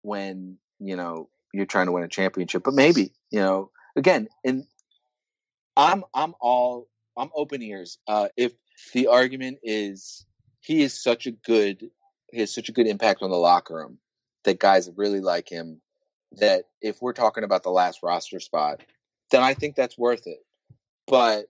when 0.08 0.58
you 0.80 0.96
know 0.96 1.28
you're 1.52 1.66
trying 1.66 1.86
to 1.86 1.92
win 1.92 2.02
a 2.02 2.08
championship. 2.08 2.64
But 2.64 2.74
maybe 2.74 3.12
you 3.30 3.40
know 3.40 3.70
again, 3.94 4.28
and 4.44 4.64
I'm 5.76 6.04
I'm 6.14 6.34
all 6.40 6.88
I'm 7.16 7.30
open 7.34 7.62
ears. 7.62 7.98
Uh, 8.08 8.28
if 8.36 8.52
the 8.92 9.08
argument 9.08 9.58
is 9.62 10.26
he 10.60 10.82
is 10.82 11.00
such 11.00 11.26
a 11.26 11.30
good 11.30 11.90
he 12.30 12.40
has 12.40 12.52
such 12.52 12.68
a 12.68 12.72
good 12.72 12.86
impact 12.86 13.22
on 13.22 13.30
the 13.30 13.36
locker 13.36 13.74
room 13.74 13.98
that 14.44 14.58
guys 14.58 14.90
really 14.96 15.20
like 15.20 15.48
him 15.48 15.80
that 16.32 16.64
if 16.82 17.00
we're 17.00 17.12
talking 17.12 17.44
about 17.44 17.62
the 17.62 17.70
last 17.70 18.00
roster 18.02 18.40
spot, 18.40 18.82
then 19.30 19.42
I 19.42 19.54
think 19.54 19.76
that's 19.76 19.98
worth 19.98 20.26
it. 20.26 20.38
But 21.06 21.46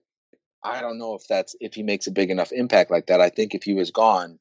I 0.63 0.81
don't 0.81 0.97
know 0.97 1.15
if 1.15 1.27
that's 1.27 1.55
if 1.59 1.73
he 1.73 1.83
makes 1.83 2.07
a 2.07 2.11
big 2.11 2.29
enough 2.29 2.51
impact 2.51 2.91
like 2.91 3.07
that. 3.07 3.21
I 3.21 3.29
think 3.29 3.55
if 3.55 3.63
he 3.63 3.73
was 3.73 3.91
gone, 3.91 4.39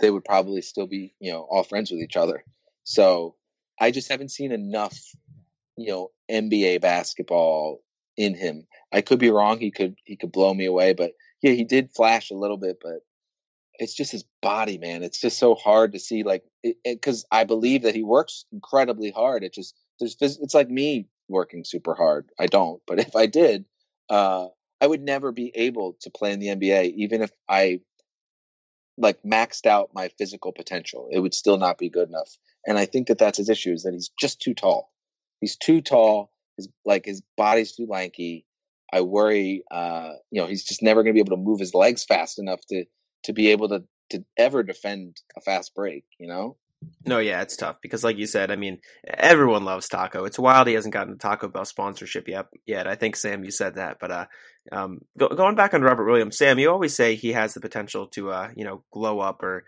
they 0.00 0.10
would 0.10 0.24
probably 0.24 0.62
still 0.62 0.86
be, 0.86 1.14
you 1.20 1.32
know, 1.32 1.46
all 1.50 1.62
friends 1.62 1.90
with 1.90 2.00
each 2.00 2.16
other. 2.16 2.44
So 2.84 3.34
I 3.80 3.90
just 3.90 4.10
haven't 4.10 4.30
seen 4.30 4.52
enough, 4.52 4.98
you 5.76 5.88
know, 5.88 6.10
NBA 6.30 6.80
basketball 6.80 7.80
in 8.16 8.34
him. 8.34 8.66
I 8.92 9.00
could 9.00 9.18
be 9.18 9.30
wrong. 9.30 9.58
He 9.58 9.70
could 9.70 9.96
he 10.04 10.16
could 10.16 10.32
blow 10.32 10.54
me 10.54 10.66
away, 10.66 10.94
but 10.94 11.12
yeah, 11.42 11.52
he 11.52 11.64
did 11.64 11.90
flash 11.94 12.30
a 12.30 12.34
little 12.36 12.56
bit, 12.56 12.78
but 12.82 13.00
it's 13.78 13.94
just 13.94 14.12
his 14.12 14.24
body, 14.40 14.78
man. 14.78 15.02
It's 15.02 15.20
just 15.20 15.38
so 15.38 15.54
hard 15.54 15.92
to 15.92 15.98
see, 15.98 16.22
like, 16.22 16.44
because 16.84 17.24
I 17.30 17.44
believe 17.44 17.82
that 17.82 17.94
he 17.94 18.02
works 18.02 18.44
incredibly 18.52 19.10
hard. 19.10 19.42
It 19.42 19.52
just 19.52 19.74
there's 20.00 20.16
it's 20.20 20.54
like 20.54 20.70
me 20.70 21.08
working 21.28 21.64
super 21.64 21.94
hard. 21.94 22.28
I 22.38 22.46
don't, 22.46 22.80
but 22.86 22.98
if 23.00 23.16
I 23.16 23.26
did, 23.26 23.64
uh, 24.08 24.48
I 24.80 24.86
would 24.86 25.02
never 25.02 25.32
be 25.32 25.50
able 25.54 25.96
to 26.02 26.10
play 26.10 26.32
in 26.32 26.40
the 26.40 26.48
NBA, 26.48 26.94
even 26.96 27.22
if 27.22 27.30
I 27.48 27.80
like 28.96 29.22
maxed 29.22 29.66
out 29.66 29.90
my 29.92 30.08
physical 30.18 30.52
potential. 30.52 31.08
It 31.10 31.18
would 31.18 31.34
still 31.34 31.56
not 31.56 31.78
be 31.78 31.88
good 31.88 32.08
enough. 32.08 32.36
And 32.66 32.78
I 32.78 32.86
think 32.86 33.08
that 33.08 33.18
that's 33.18 33.38
his 33.38 33.48
issue 33.48 33.72
is 33.72 33.82
that 33.82 33.92
he's 33.92 34.10
just 34.18 34.40
too 34.40 34.54
tall. 34.54 34.90
He's 35.40 35.56
too 35.56 35.80
tall. 35.80 36.30
His 36.56 36.68
like 36.84 37.04
his 37.04 37.22
body's 37.36 37.72
too 37.72 37.86
lanky. 37.88 38.46
I 38.92 39.00
worry, 39.00 39.64
uh, 39.70 40.12
you 40.30 40.40
know, 40.40 40.46
he's 40.46 40.64
just 40.64 40.82
never 40.82 41.02
going 41.02 41.14
to 41.14 41.14
be 41.14 41.20
able 41.20 41.36
to 41.36 41.42
move 41.42 41.58
his 41.58 41.74
legs 41.74 42.04
fast 42.04 42.38
enough 42.38 42.60
to 42.70 42.84
to 43.24 43.32
be 43.32 43.50
able 43.50 43.68
to 43.70 43.84
to 44.10 44.24
ever 44.36 44.62
defend 44.62 45.20
a 45.36 45.40
fast 45.40 45.74
break. 45.74 46.04
You 46.18 46.28
know. 46.28 46.56
No, 47.06 47.18
yeah, 47.18 47.42
it's 47.42 47.56
tough 47.56 47.76
because, 47.80 48.04
like 48.04 48.18
you 48.18 48.26
said, 48.26 48.50
I 48.50 48.56
mean, 48.56 48.78
everyone 49.06 49.64
loves 49.64 49.88
Tacko. 49.88 50.26
It's 50.26 50.38
wild 50.38 50.68
he 50.68 50.74
hasn't 50.74 50.92
gotten 50.92 51.14
a 51.14 51.16
Taco 51.16 51.48
Bell 51.48 51.64
sponsorship 51.64 52.28
yet. 52.28 52.46
Yet, 52.66 52.86
I 52.86 52.94
think 52.94 53.16
Sam, 53.16 53.44
you 53.44 53.50
said 53.50 53.76
that, 53.76 53.98
but 54.00 54.10
uh, 54.10 54.26
um, 54.70 55.00
go, 55.18 55.28
going 55.28 55.54
back 55.54 55.74
on 55.74 55.82
Robert 55.82 56.04
Williams, 56.06 56.36
Sam, 56.36 56.58
you 56.58 56.70
always 56.70 56.94
say 56.94 57.14
he 57.14 57.32
has 57.32 57.54
the 57.54 57.60
potential 57.60 58.06
to, 58.08 58.30
uh, 58.30 58.50
you 58.54 58.64
know, 58.64 58.84
glow 58.92 59.20
up 59.20 59.42
or 59.42 59.64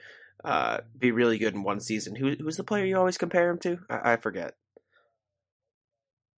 uh, 0.46 0.78
be 0.96 1.10
really 1.10 1.38
good 1.38 1.54
in 1.54 1.64
one 1.64 1.80
season. 1.80 2.14
Who, 2.14 2.30
who's 2.38 2.56
the 2.56 2.64
player 2.64 2.84
you 2.84 2.96
always 2.96 3.18
compare 3.18 3.50
him 3.50 3.58
to? 3.58 3.80
I, 3.90 4.12
I 4.12 4.16
forget. 4.16 4.54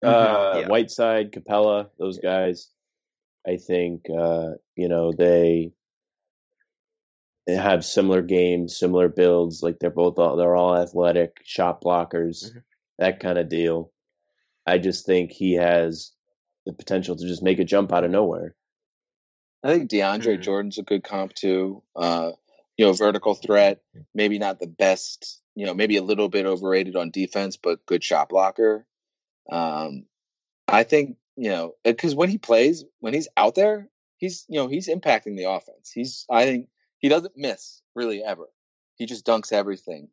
Uh, 0.02 0.08
mm-hmm. 0.08 0.58
yeah. 0.60 0.68
Whiteside, 0.68 1.32
Capela, 1.32 1.90
those 1.98 2.18
guys. 2.18 2.70
I 3.46 3.56
think 3.56 4.06
uh, 4.10 4.52
you 4.76 4.88
know 4.88 5.12
they 5.12 5.72
have 7.46 7.84
similar 7.84 8.22
games, 8.22 8.78
similar 8.78 9.08
builds. 9.08 9.62
Like 9.62 9.78
they're 9.78 9.90
both 9.90 10.18
all, 10.18 10.36
they're 10.36 10.56
all 10.56 10.76
athletic, 10.76 11.38
shot 11.44 11.82
blockers, 11.82 12.50
Mhm. 12.50 12.62
that 12.98 13.20
kind 13.20 13.38
of 13.38 13.48
deal. 13.48 13.92
I 14.66 14.78
just 14.78 15.06
think 15.06 15.32
he 15.32 15.54
has 15.54 16.12
the 16.66 16.72
potential 16.72 17.16
to 17.16 17.26
just 17.26 17.42
make 17.42 17.58
a 17.58 17.64
jump 17.64 17.92
out 17.92 18.04
of 18.04 18.10
nowhere. 18.10 18.54
I 19.62 19.72
think 19.72 19.90
DeAndre 19.90 20.38
Mhm. 20.38 20.42
Jordan's 20.42 20.78
a 20.78 20.82
good 20.82 21.02
comp 21.04 21.32
too. 21.34 21.82
Uh, 21.96 22.32
you 22.78 22.86
know, 22.86 22.92
vertical 22.92 23.34
threat, 23.34 23.82
maybe 24.14 24.38
not 24.38 24.60
the 24.60 24.68
best, 24.68 25.42
you 25.56 25.66
know, 25.66 25.74
maybe 25.74 25.96
a 25.96 26.02
little 26.02 26.28
bit 26.28 26.46
overrated 26.46 26.94
on 26.94 27.10
defense, 27.10 27.56
but 27.56 27.84
good 27.84 28.04
shot 28.04 28.28
blocker. 28.28 28.86
Um, 29.50 30.06
I 30.68 30.84
think, 30.84 31.16
you 31.36 31.50
know, 31.50 31.74
because 31.84 32.14
when 32.14 32.28
he 32.28 32.38
plays, 32.38 32.84
when 33.00 33.14
he's 33.14 33.28
out 33.36 33.56
there, 33.56 33.88
he's, 34.16 34.46
you 34.48 34.60
know, 34.60 34.68
he's 34.68 34.88
impacting 34.88 35.36
the 35.36 35.50
offense. 35.50 35.90
He's, 35.92 36.24
I 36.30 36.44
think 36.44 36.68
he 36.98 37.08
doesn't 37.08 37.36
miss 37.36 37.82
really 37.96 38.22
ever. 38.22 38.48
He 38.94 39.06
just 39.06 39.26
dunks 39.26 39.52
everything. 39.52 40.08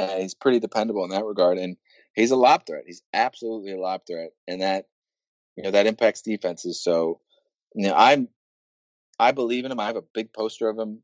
And 0.00 0.22
he's 0.22 0.34
pretty 0.34 0.58
dependable 0.58 1.04
in 1.04 1.10
that 1.10 1.24
regard. 1.24 1.58
And 1.58 1.76
he's 2.12 2.32
a 2.32 2.36
lob 2.36 2.66
threat. 2.66 2.84
He's 2.86 3.02
absolutely 3.12 3.72
a 3.72 3.80
lob 3.80 4.02
threat. 4.04 4.30
And 4.48 4.62
that, 4.62 4.86
you 5.56 5.62
know, 5.62 5.70
that 5.70 5.86
impacts 5.86 6.22
defenses. 6.22 6.82
So, 6.82 7.20
you 7.74 7.86
know, 7.86 7.94
I'm, 7.96 8.28
I 9.18 9.30
believe 9.30 9.64
in 9.64 9.72
him. 9.72 9.80
I 9.80 9.86
have 9.86 9.96
a 9.96 10.02
big 10.14 10.32
poster 10.32 10.68
of 10.68 10.78
him 10.78 11.02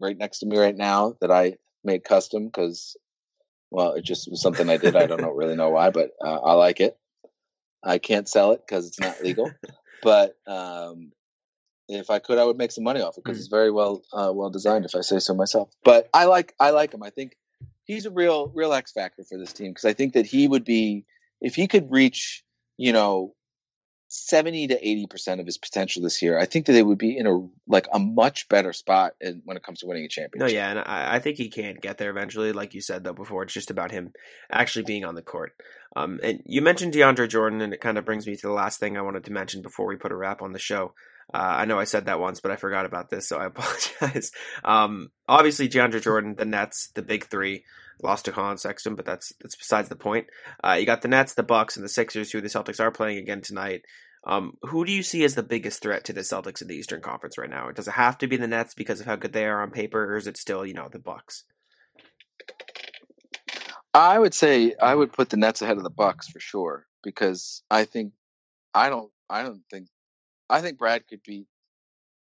right 0.00 0.16
next 0.16 0.40
to 0.40 0.46
me 0.46 0.58
right 0.58 0.76
now 0.76 1.16
that 1.20 1.30
I 1.30 1.56
made 1.82 2.04
custom 2.04 2.46
because, 2.46 2.96
well, 3.70 3.92
it 3.92 4.04
just 4.04 4.30
was 4.30 4.42
something 4.42 4.68
I 4.68 4.76
did. 4.76 4.96
I 4.96 5.06
don't 5.06 5.20
know 5.20 5.30
really 5.30 5.56
know 5.56 5.70
why, 5.70 5.90
but 5.90 6.10
uh, 6.24 6.40
I 6.40 6.52
like 6.54 6.80
it. 6.80 6.96
I 7.82 7.98
can't 7.98 8.28
sell 8.28 8.52
it 8.52 8.62
because 8.66 8.86
it's 8.86 9.00
not 9.00 9.22
legal, 9.22 9.52
but 10.02 10.36
um, 10.46 11.12
if 11.88 12.10
I 12.10 12.18
could, 12.18 12.38
I 12.38 12.44
would 12.44 12.56
make 12.56 12.72
some 12.72 12.84
money 12.84 13.02
off 13.02 13.18
it 13.18 13.24
because 13.24 13.38
it's 13.38 13.48
very 13.48 13.70
well 13.70 14.02
uh, 14.12 14.32
well 14.32 14.50
designed, 14.50 14.84
if 14.84 14.94
I 14.94 15.02
say 15.02 15.18
so 15.18 15.34
myself. 15.34 15.70
But 15.84 16.08
I 16.14 16.24
like 16.24 16.54
I 16.58 16.70
like 16.70 16.94
him. 16.94 17.02
I 17.02 17.10
think 17.10 17.36
he's 17.84 18.06
a 18.06 18.10
real 18.10 18.50
real 18.54 18.72
X 18.72 18.92
factor 18.92 19.22
for 19.24 19.38
this 19.38 19.52
team 19.52 19.70
because 19.70 19.84
I 19.84 19.92
think 19.92 20.14
that 20.14 20.26
he 20.26 20.48
would 20.48 20.64
be 20.64 21.04
if 21.40 21.54
he 21.54 21.68
could 21.68 21.90
reach 21.90 22.42
you 22.76 22.92
know 22.92 23.34
70 24.14 24.68
to 24.68 24.88
80 24.88 25.06
percent 25.06 25.40
of 25.40 25.46
his 25.46 25.58
potential 25.58 26.02
this 26.02 26.22
year 26.22 26.38
i 26.38 26.46
think 26.46 26.66
that 26.66 26.72
they 26.72 26.82
would 26.82 26.98
be 26.98 27.16
in 27.16 27.26
a 27.26 27.48
like 27.66 27.88
a 27.92 27.98
much 27.98 28.48
better 28.48 28.72
spot 28.72 29.12
in, 29.20 29.42
when 29.44 29.56
it 29.56 29.62
comes 29.62 29.80
to 29.80 29.86
winning 29.86 30.04
a 30.04 30.08
championship. 30.08 30.48
No, 30.48 30.54
yeah, 30.54 30.70
and 30.70 30.78
I, 30.78 31.16
I 31.16 31.18
think 31.18 31.36
he 31.36 31.48
can 31.48 31.76
get 31.80 31.98
there 31.98 32.10
eventually. 32.10 32.52
Like 32.52 32.74
you 32.74 32.80
said 32.80 33.04
though 33.04 33.12
before, 33.12 33.42
it's 33.42 33.54
just 33.54 33.70
about 33.70 33.90
him 33.90 34.12
actually 34.50 34.84
being 34.84 35.04
on 35.04 35.14
the 35.14 35.22
court. 35.22 35.52
Um, 35.96 36.20
and 36.22 36.42
you 36.44 36.60
mentioned 36.60 36.92
DeAndre 36.92 37.28
Jordan, 37.28 37.60
and 37.60 37.72
it 37.72 37.80
kind 37.80 37.98
of 37.98 38.04
brings 38.04 38.26
me 38.26 38.36
to 38.36 38.46
the 38.46 38.52
last 38.52 38.80
thing 38.80 38.96
I 38.96 39.02
wanted 39.02 39.24
to 39.24 39.32
mention 39.32 39.62
before 39.62 39.86
we 39.86 39.96
put 39.96 40.12
a 40.12 40.16
wrap 40.16 40.42
on 40.42 40.52
the 40.52 40.58
show. 40.58 40.94
Uh, 41.32 41.38
I 41.38 41.64
know 41.64 41.78
I 41.78 41.84
said 41.84 42.06
that 42.06 42.20
once, 42.20 42.40
but 42.40 42.50
I 42.50 42.56
forgot 42.56 42.84
about 42.84 43.10
this, 43.10 43.28
so 43.28 43.38
I 43.38 43.46
apologize. 43.46 44.32
Um, 44.64 45.10
obviously, 45.28 45.68
DeAndre 45.68 46.02
Jordan, 46.02 46.34
the 46.34 46.44
Nets, 46.44 46.90
the 46.94 47.02
big 47.02 47.26
three, 47.26 47.64
lost 48.02 48.24
to 48.26 48.32
Collin 48.32 48.58
Sexton, 48.58 48.94
but 48.94 49.04
that's 49.04 49.32
that's 49.40 49.56
besides 49.56 49.88
the 49.88 49.96
point. 49.96 50.26
Uh, 50.62 50.76
you 50.78 50.86
got 50.86 51.02
the 51.02 51.08
Nets, 51.08 51.34
the 51.34 51.42
Bucks, 51.42 51.76
and 51.76 51.84
the 51.84 51.88
Sixers, 51.88 52.30
who 52.30 52.40
the 52.40 52.48
Celtics 52.48 52.80
are 52.80 52.90
playing 52.90 53.18
again 53.18 53.40
tonight. 53.40 53.82
Um, 54.26 54.54
who 54.62 54.84
do 54.84 54.92
you 54.92 55.02
see 55.02 55.22
as 55.24 55.34
the 55.34 55.42
biggest 55.42 55.82
threat 55.82 56.04
to 56.04 56.12
the 56.12 56.22
Celtics 56.22 56.62
in 56.62 56.68
the 56.68 56.76
Eastern 56.76 57.02
Conference 57.02 57.36
right 57.36 57.50
now? 57.50 57.70
Does 57.70 57.88
it 57.88 57.92
have 57.92 58.16
to 58.18 58.26
be 58.26 58.38
the 58.38 58.48
Nets 58.48 58.74
because 58.74 59.00
of 59.00 59.06
how 59.06 59.16
good 59.16 59.32
they 59.32 59.44
are 59.44 59.62
on 59.62 59.70
paper, 59.70 60.02
or 60.02 60.16
is 60.16 60.26
it 60.26 60.38
still, 60.38 60.64
you 60.64 60.74
know, 60.74 60.88
the 60.90 60.98
Bucks? 60.98 61.44
i 63.94 64.18
would 64.18 64.34
say 64.34 64.74
i 64.82 64.94
would 64.94 65.12
put 65.12 65.30
the 65.30 65.36
nets 65.36 65.62
ahead 65.62 65.76
of 65.76 65.84
the 65.84 65.90
bucks 65.90 66.28
for 66.28 66.40
sure 66.40 66.86
because 67.02 67.62
i 67.70 67.84
think 67.84 68.12
i 68.74 68.90
don't 68.90 69.10
i 69.30 69.42
don't 69.42 69.62
think 69.70 69.86
i 70.50 70.60
think 70.60 70.76
brad 70.78 71.06
could 71.06 71.22
beat 71.22 71.46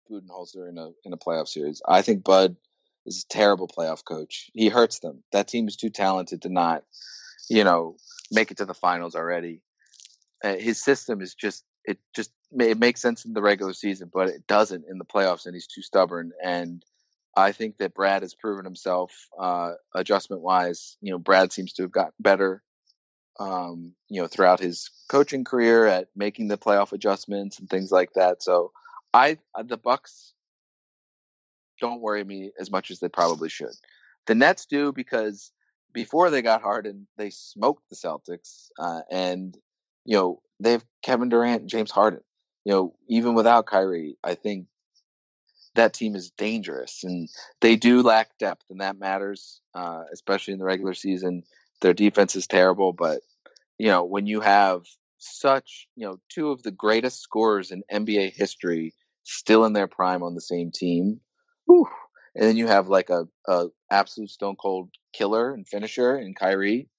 budenholzer 0.09 0.69
in 0.69 0.77
a 0.77 0.89
in 1.05 1.13
a 1.13 1.17
playoff 1.17 1.47
series 1.47 1.81
i 1.87 2.01
think 2.01 2.23
bud 2.23 2.57
is 3.05 3.25
a 3.25 3.33
terrible 3.33 3.67
playoff 3.67 4.03
coach 4.03 4.49
he 4.53 4.69
hurts 4.69 4.99
them 4.99 5.23
that 5.31 5.47
team 5.47 5.67
is 5.67 5.75
too 5.75 5.89
talented 5.89 6.41
to 6.41 6.49
not 6.49 6.83
you 7.49 7.63
know 7.63 7.95
make 8.31 8.51
it 8.51 8.57
to 8.57 8.65
the 8.65 8.73
finals 8.73 9.15
already 9.15 9.61
uh, 10.43 10.55
his 10.55 10.81
system 10.81 11.21
is 11.21 11.35
just 11.35 11.63
it 11.83 11.99
just 12.15 12.31
it 12.59 12.77
makes 12.77 13.01
sense 13.01 13.25
in 13.25 13.33
the 13.33 13.41
regular 13.41 13.73
season, 13.73 14.09
but 14.13 14.27
it 14.27 14.45
doesn't 14.47 14.85
in 14.89 14.97
the 14.97 15.05
playoffs, 15.05 15.45
and 15.45 15.55
he's 15.55 15.67
too 15.67 15.81
stubborn. 15.81 16.31
And 16.43 16.83
I 17.35 17.51
think 17.53 17.77
that 17.77 17.93
Brad 17.93 18.23
has 18.23 18.33
proven 18.33 18.65
himself 18.65 19.29
uh, 19.39 19.73
adjustment 19.95 20.41
wise. 20.41 20.97
You 21.01 21.11
know, 21.11 21.19
Brad 21.19 21.53
seems 21.53 21.73
to 21.73 21.83
have 21.83 21.91
gotten 21.91 22.13
better. 22.19 22.61
Um, 23.39 23.93
you 24.09 24.21
know, 24.21 24.27
throughout 24.27 24.59
his 24.59 24.91
coaching 25.09 25.45
career 25.45 25.87
at 25.87 26.09
making 26.15 26.49
the 26.49 26.57
playoff 26.57 26.91
adjustments 26.91 27.59
and 27.59 27.69
things 27.69 27.91
like 27.91 28.13
that. 28.13 28.43
So, 28.43 28.71
I 29.13 29.37
the 29.63 29.77
Bucks 29.77 30.33
don't 31.81 31.99
worry 31.99 32.23
me 32.23 32.51
as 32.59 32.71
much 32.71 32.91
as 32.91 32.99
they 32.99 33.09
probably 33.09 33.49
should. 33.49 33.73
The 34.27 34.35
Nets 34.35 34.65
do 34.67 34.93
because 34.93 35.51
before 35.93 36.29
they 36.29 36.41
got 36.41 36.61
Harden, 36.61 37.07
they 37.17 37.31
smoked 37.31 37.89
the 37.89 37.95
Celtics, 37.95 38.67
uh, 38.79 39.01
and 39.11 39.57
you 40.05 40.15
know 40.15 40.41
they 40.59 40.73
have 40.73 40.85
Kevin 41.03 41.29
Durant, 41.29 41.61
and 41.61 41.69
James 41.69 41.91
Harden. 41.91 42.21
You 42.63 42.73
know, 42.73 42.95
even 43.09 43.33
without 43.33 43.65
Kyrie, 43.65 44.17
I 44.23 44.35
think 44.35 44.67
that 45.75 45.93
team 45.93 46.15
is 46.15 46.31
dangerous, 46.31 47.03
and 47.03 47.27
they 47.59 47.75
do 47.75 48.03
lack 48.03 48.37
depth, 48.37 48.65
and 48.69 48.81
that 48.81 48.99
matters, 48.99 49.61
uh, 49.73 50.03
especially 50.13 50.53
in 50.53 50.59
the 50.59 50.65
regular 50.65 50.93
season. 50.93 51.43
Their 51.81 51.93
defense 51.93 52.35
is 52.35 52.47
terrible, 52.47 52.93
but 52.93 53.21
you 53.77 53.87
know 53.87 54.03
when 54.03 54.27
you 54.27 54.41
have 54.41 54.83
such 55.17 55.87
you 55.95 56.07
know 56.07 56.19
two 56.29 56.51
of 56.51 56.63
the 56.63 56.71
greatest 56.71 57.21
scorers 57.21 57.71
in 57.71 57.83
NBA 57.91 58.33
history 58.33 58.93
still 59.23 59.65
in 59.65 59.73
their 59.73 59.87
prime 59.87 60.23
on 60.23 60.35
the 60.35 60.41
same 60.41 60.71
team, 60.71 61.21
whew, 61.71 61.87
and 62.35 62.45
then 62.45 62.57
you 62.57 62.67
have 62.67 62.87
like 62.87 63.09
a, 63.09 63.27
a 63.47 63.67
absolute 63.89 64.29
stone 64.29 64.55
cold 64.55 64.89
killer 65.13 65.53
and 65.53 65.67
finisher 65.67 66.17
in 66.17 66.33
Kyrie, 66.33 66.89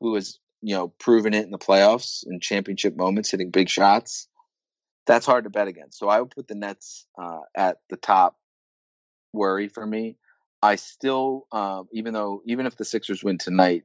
who 0.00 0.14
has 0.14 0.38
you 0.62 0.74
know 0.74 0.88
proven 0.88 1.34
it 1.34 1.44
in 1.44 1.50
the 1.50 1.58
playoffs 1.58 2.24
and 2.26 2.42
championship 2.42 2.96
moments, 2.96 3.30
hitting 3.30 3.50
big 3.50 3.68
shots. 3.68 4.28
That's 5.06 5.26
hard 5.26 5.44
to 5.44 5.50
bet 5.50 5.68
against. 5.68 5.98
So 5.98 6.08
I 6.08 6.20
would 6.20 6.30
put 6.30 6.48
the 6.48 6.56
Nets 6.56 7.06
uh, 7.20 7.40
at 7.56 7.78
the 7.90 7.96
top 7.96 8.36
worry 9.32 9.68
for 9.68 9.86
me. 9.86 10.16
I 10.62 10.76
still, 10.76 11.46
um, 11.52 11.86
even 11.92 12.12
though 12.12 12.42
even 12.46 12.66
if 12.66 12.76
the 12.76 12.84
Sixers 12.84 13.22
win 13.22 13.38
tonight, 13.38 13.84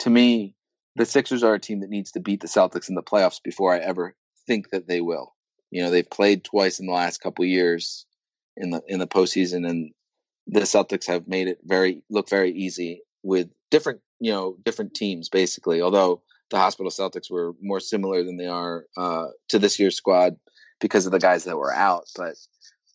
to 0.00 0.10
me, 0.10 0.54
the 0.96 1.06
Sixers 1.06 1.44
are 1.44 1.54
a 1.54 1.60
team 1.60 1.80
that 1.80 1.90
needs 1.90 2.12
to 2.12 2.20
beat 2.20 2.40
the 2.40 2.48
Celtics 2.48 2.88
in 2.88 2.94
the 2.94 3.02
playoffs 3.02 3.42
before 3.42 3.74
I 3.74 3.78
ever 3.78 4.16
think 4.46 4.70
that 4.70 4.88
they 4.88 5.00
will. 5.00 5.34
You 5.70 5.82
know, 5.82 5.90
they've 5.90 6.08
played 6.08 6.44
twice 6.44 6.80
in 6.80 6.86
the 6.86 6.92
last 6.92 7.20
couple 7.20 7.44
years 7.44 8.05
in 8.56 8.70
the 8.70 8.82
in 8.86 8.98
the 8.98 9.06
postseason, 9.06 9.68
and 9.68 9.92
the 10.46 10.60
Celtics 10.60 11.06
have 11.06 11.28
made 11.28 11.48
it 11.48 11.58
very 11.64 12.02
look 12.08 12.28
very 12.28 12.52
easy 12.52 13.02
with 13.22 13.48
different 13.70 14.00
you 14.20 14.32
know 14.32 14.56
different 14.64 14.94
teams 14.94 15.28
basically. 15.28 15.82
Although 15.82 16.22
the 16.50 16.58
Hospital 16.58 16.90
Celtics 16.90 17.30
were 17.30 17.54
more 17.60 17.80
similar 17.80 18.22
than 18.22 18.36
they 18.36 18.46
are 18.46 18.84
uh, 18.96 19.26
to 19.48 19.58
this 19.58 19.78
year's 19.78 19.96
squad 19.96 20.36
because 20.80 21.06
of 21.06 21.12
the 21.12 21.18
guys 21.18 21.44
that 21.44 21.56
were 21.56 21.74
out, 21.74 22.04
but 22.16 22.34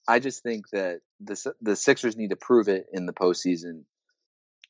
I 0.08 0.20
just 0.20 0.44
think 0.44 0.70
that 0.72 1.02
the 1.20 1.54
the 1.62 1.76
Sixers 1.76 2.18
need 2.18 2.32
to 2.32 2.36
prove 2.36 2.68
it 2.68 2.88
in 2.92 3.06
the 3.06 3.14
postseason. 3.14 3.84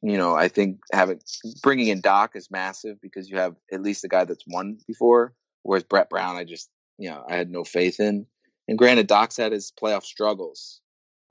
You 0.02 0.18
know, 0.18 0.36
I 0.36 0.48
think 0.48 0.80
having 0.92 1.20
bringing 1.62 1.88
in 1.88 2.02
Doc 2.02 2.36
is 2.36 2.50
massive 2.50 3.00
because 3.02 3.30
you 3.30 3.38
have 3.38 3.56
at 3.72 3.84
least 3.84 4.04
a 4.04 4.08
guy 4.08 4.26
that's 4.26 4.44
won 4.48 4.80
before. 4.88 5.34
Whereas 5.64 5.84
Brett 5.84 6.10
Brown, 6.10 6.36
I 6.36 6.44
just 6.44 6.70
you 6.98 7.10
know 7.10 7.24
I 7.28 7.36
had 7.36 7.50
no 7.50 7.64
faith 7.64 8.00
in. 8.00 8.26
And 8.68 8.78
granted, 8.78 9.08
Doc's 9.08 9.38
had 9.38 9.52
his 9.52 9.72
playoff 9.72 10.04
struggles 10.04 10.81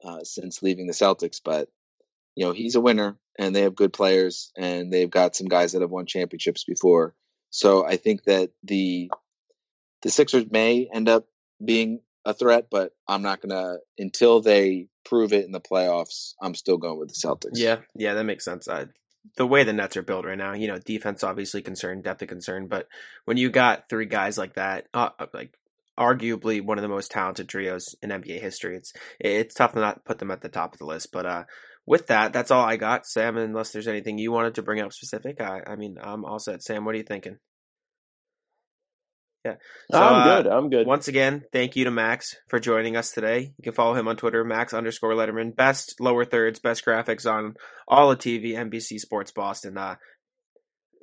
uh, 0.05 0.25
since 0.25 0.63
leaving 0.63 0.87
the 0.87 0.93
Celtics, 0.93 1.41
but 1.45 1.69
you 2.35 2.47
know 2.47 2.53
he's 2.53 2.75
a 2.75 2.81
winner, 2.81 3.19
and 3.39 3.55
they 3.55 3.63
have 3.63 3.75
good 3.75 3.93
players, 3.93 4.53
and 4.57 4.93
they've 4.93 5.11
got 5.11 5.37
some 5.37 5.49
guys 5.49 5.73
that 5.73 5.83
have 5.83 5.91
won 5.91 6.07
championships 6.07 6.65
before. 6.65 7.15
So 7.51 7.85
I 7.85 7.97
think 7.97 8.25
that 8.25 8.51
the 8.63 9.11
the 10.03 10.11
Sixers 10.11 10.51
may 10.51 10.89
end 10.93 11.09
up 11.09 11.27
being 11.63 12.01
a 12.25 12.35
threat, 12.35 12.69
but 12.71 12.93
I'm 13.09 13.23
not 13.23 13.41
gonna 13.41 13.79
until 13.99 14.41
they 14.41 14.89
prove 15.05 15.33
it 15.33 15.45
in 15.45 15.53
the 15.53 15.61
playoffs. 15.61 16.35
I'm 16.41 16.55
still 16.55 16.79
going 16.79 16.99
with 16.99 17.09
the 17.09 17.15
Celtics. 17.15 17.53
Yeah, 17.55 17.79
yeah, 17.95 18.15
that 18.15 18.25
makes 18.25 18.45
sense. 18.45 18.69
Uh, 18.69 18.87
the 19.37 19.47
way 19.47 19.65
the 19.65 19.73
Nets 19.73 19.97
are 19.97 20.03
built 20.03 20.25
right 20.25 20.39
now, 20.39 20.55
you 20.55 20.67
know, 20.67 20.79
defense 20.79 21.23
obviously 21.23 21.63
concerned, 21.63 22.05
depth 22.05 22.23
of 22.23 22.29
concern, 22.29 22.69
but 22.69 22.89
when 23.27 23.37
you 23.37 23.51
got 23.51 23.89
three 23.89 24.07
guys 24.07 24.39
like 24.39 24.55
that, 24.55 24.87
uh, 24.95 25.11
like 25.35 25.53
arguably 26.01 26.65
one 26.65 26.79
of 26.79 26.83
the 26.83 26.89
most 26.89 27.11
talented 27.11 27.49
trios 27.49 27.95
in 28.03 28.11
NBA 28.11 28.41
history, 28.41 28.77
it's 28.77 28.93
it's 29.21 29.55
tough 29.55 29.75
to 29.75 29.81
not 29.81 30.05
put 30.05 30.19
them 30.19 30.31
at 30.31 30.41
the 30.41 30.49
top 30.49 30.73
of 30.73 30.79
the 30.79 30.87
list. 30.87 31.13
But 31.13 31.27
uh, 31.27 31.45
with 31.87 32.07
that, 32.09 32.33
that's 32.33 32.51
all 32.51 32.65
I 32.65 32.77
got, 32.77 33.07
Sam. 33.07 33.37
Unless 33.37 33.73
there's 33.73 33.89
anything 33.89 34.19
you 34.19 34.33
wanted 34.33 34.55
to 34.55 34.63
bring 34.63 34.81
up 34.81 34.93
specific, 34.93 35.41
I, 35.41 35.63
I 35.67 35.77
mean, 35.77 35.99
I'm 36.03 36.25
all 36.25 36.39
set. 36.39 36.63
Sam, 36.63 36.85
what 36.85 36.95
are 36.95 36.99
you 36.99 37.05
thinking? 37.05 37.37
Yeah, 39.45 39.55
so, 39.91 39.99
I'm 39.99 40.15
uh, 40.15 40.25
good. 40.25 40.53
I'm 40.53 40.69
good. 40.69 40.87
Once 40.87 41.09
again, 41.09 41.45
thank 41.51 41.75
you 41.75 41.85
to 41.85 41.91
Max 41.91 42.37
for 42.49 42.61
joining 42.61 42.97
us 42.97 43.13
today. 43.13 43.55
You 43.57 43.63
can 43.63 43.73
follow 43.73 43.95
him 43.95 44.07
on 44.07 44.17
Twitter, 44.17 44.45
Max 44.45 44.75
underscore 44.75 45.15
Letterman. 45.15 45.57
Best 45.57 45.99
lower 45.99 46.27
thirds, 46.27 46.59
best 46.59 46.85
graphics 46.85 47.31
on 47.31 47.55
all 47.89 48.11
of 48.11 48.19
TV, 48.19 48.53
NBC 48.53 48.99
Sports 48.99 49.33
Boston. 49.33 49.79
Uh, 49.79 49.97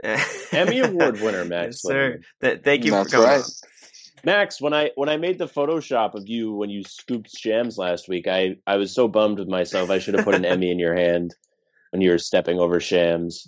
Emmy 0.51 0.79
Award 0.79 1.19
winner, 1.19 1.45
Max 1.45 1.65
yes, 1.67 1.81
sir. 1.81 2.19
Th- 2.41 2.61
thank 2.63 2.85
you 2.85 2.91
That's 2.91 3.11
for 3.11 3.17
coming 3.17 3.29
right. 3.37 3.45
On. 4.17 4.23
Max, 4.25 4.61
when 4.61 4.73
I 4.73 4.91
when 4.95 5.09
I 5.09 5.17
made 5.17 5.37
the 5.37 5.47
Photoshop 5.47 6.15
of 6.15 6.27
you 6.27 6.53
when 6.53 6.69
you 6.69 6.83
scooped 6.83 7.35
shams 7.35 7.77
last 7.77 8.07
week, 8.07 8.27
I 8.27 8.57
I 8.65 8.77
was 8.77 8.93
so 8.93 9.07
bummed 9.07 9.39
with 9.39 9.47
myself. 9.47 9.89
I 9.89 9.99
should 9.99 10.15
have 10.15 10.25
put 10.25 10.35
an 10.35 10.45
Emmy 10.45 10.71
in 10.71 10.79
your 10.79 10.95
hand 10.95 11.35
when 11.91 12.01
you 12.01 12.11
were 12.11 12.17
stepping 12.17 12.59
over 12.59 12.79
shams. 12.79 13.47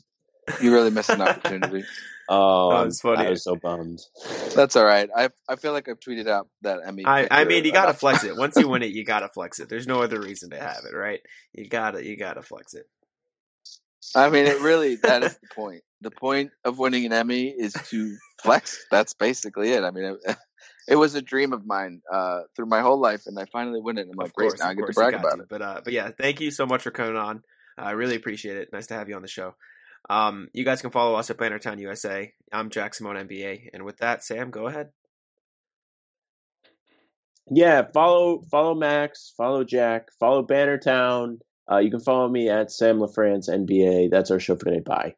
You 0.62 0.74
really 0.74 0.92
missed 0.92 1.10
an 1.10 1.22
opportunity. 1.22 1.84
Oh, 2.30 2.70
That 2.78 2.86
was 2.86 3.02
funny. 3.02 3.26
I 3.26 3.30
was 3.32 3.44
so 3.44 3.56
bummed. 3.56 4.00
That's 4.56 4.76
all 4.76 4.86
right. 4.86 5.10
I 5.16 5.30
I 5.48 5.56
feel 5.56 5.74
like 5.74 5.90
I've 5.90 6.00
tweeted 6.00 6.28
out 6.28 6.48
that 6.62 6.80
Emmy. 6.86 7.06
I, 7.06 7.28
I 7.30 7.44
mean, 7.44 7.66
you 7.66 7.72
gotta 7.72 7.94
flex 8.00 8.24
it. 8.24 8.36
Once 8.36 8.56
you 8.56 8.68
win 8.70 8.84
it, 8.84 8.92
you 8.92 9.04
gotta 9.04 9.30
flex 9.30 9.60
it. 9.60 9.70
There's 9.70 9.88
no 9.88 10.02
other 10.02 10.20
reason 10.22 10.52
to 10.52 10.60
have 10.60 10.84
it, 10.92 10.96
right? 10.96 11.22
You 11.54 11.68
gotta, 11.68 12.06
you 12.06 12.18
gotta 12.18 12.42
flex 12.42 12.74
it. 12.74 12.86
I 14.16 14.30
mean, 14.30 14.46
it 14.46 14.62
really 14.62 14.96
that 14.98 15.24
is 15.24 15.34
the 15.38 15.48
point. 15.54 15.82
The 16.02 16.12
point 16.12 16.52
of 16.64 16.80
winning 16.80 17.06
an 17.06 17.14
Emmy 17.14 17.50
is 17.50 17.74
to 17.90 18.16
flex. 18.42 18.86
That's 18.90 19.14
basically 19.14 19.72
it. 19.74 19.84
I 19.84 19.92
mean, 19.92 20.18
it, 20.90 20.94
it 20.94 20.96
was 20.96 21.16
a 21.16 21.22
dream 21.22 21.54
of 21.54 21.66
mine 21.66 22.02
uh, 22.12 22.42
through 22.56 22.66
my 22.66 22.82
whole 22.82 23.00
life, 23.00 23.24
and 23.28 23.38
I 23.40 23.46
finally 23.46 23.82
win 23.82 23.98
it. 23.98 24.02
And 24.02 24.12
I'm 24.12 24.18
like, 24.18 24.28
of 24.28 24.34
great, 24.34 24.50
course, 24.50 24.60
now 24.60 24.68
I 24.68 24.74
get 24.74 24.88
to 24.88 24.94
course, 24.94 24.98
you 24.98 25.04
brag 25.04 25.12
got 25.14 25.20
about 25.22 25.36
to. 25.38 25.42
it. 25.44 25.50
But 25.50 25.62
uh, 25.62 25.82
but 25.84 25.94
yeah, 25.94 26.12
thank 26.18 26.42
you 26.42 26.52
so 26.52 26.66
much 26.66 26.82
for 26.84 26.92
coming 26.92 27.16
on. 27.16 27.44
I 27.78 27.92
really 27.92 28.16
appreciate 28.16 28.58
it. 28.58 28.70
Nice 28.74 28.88
to 28.88 28.96
have 28.96 29.10
you 29.10 29.16
on 29.16 29.22
the 29.22 29.28
show. 29.28 29.56
Um, 30.10 30.50
you 30.54 30.66
guys 30.66 30.82
can 30.82 30.92
follow 30.92 31.16
us 31.16 31.30
at 31.30 31.38
Bannertown 31.38 31.80
USA. 31.80 32.34
I'm 32.52 32.70
Jack 32.70 32.94
Simone 32.94 33.16
NBA, 33.16 33.70
and 33.74 33.84
with 33.84 33.98
that, 33.98 34.24
Sam, 34.24 34.50
go 34.50 34.68
ahead. 34.68 34.90
Yeah, 37.52 37.84
follow 37.94 38.42
follow 38.52 38.76
Max, 38.76 39.34
follow 39.38 39.64
Jack, 39.64 40.10
follow 40.20 40.46
Bannertown. 40.46 41.40
Uh, 41.72 41.78
you 41.78 41.92
can 41.92 42.00
follow 42.00 42.28
me 42.28 42.50
at 42.50 42.72
Sam 42.72 43.00
LaFrance 43.00 43.48
NBA. 43.50 44.10
That's 44.10 44.32
our 44.32 44.40
show 44.40 44.56
for 44.56 44.66
today. 44.66 44.80
Bye. 44.80 45.16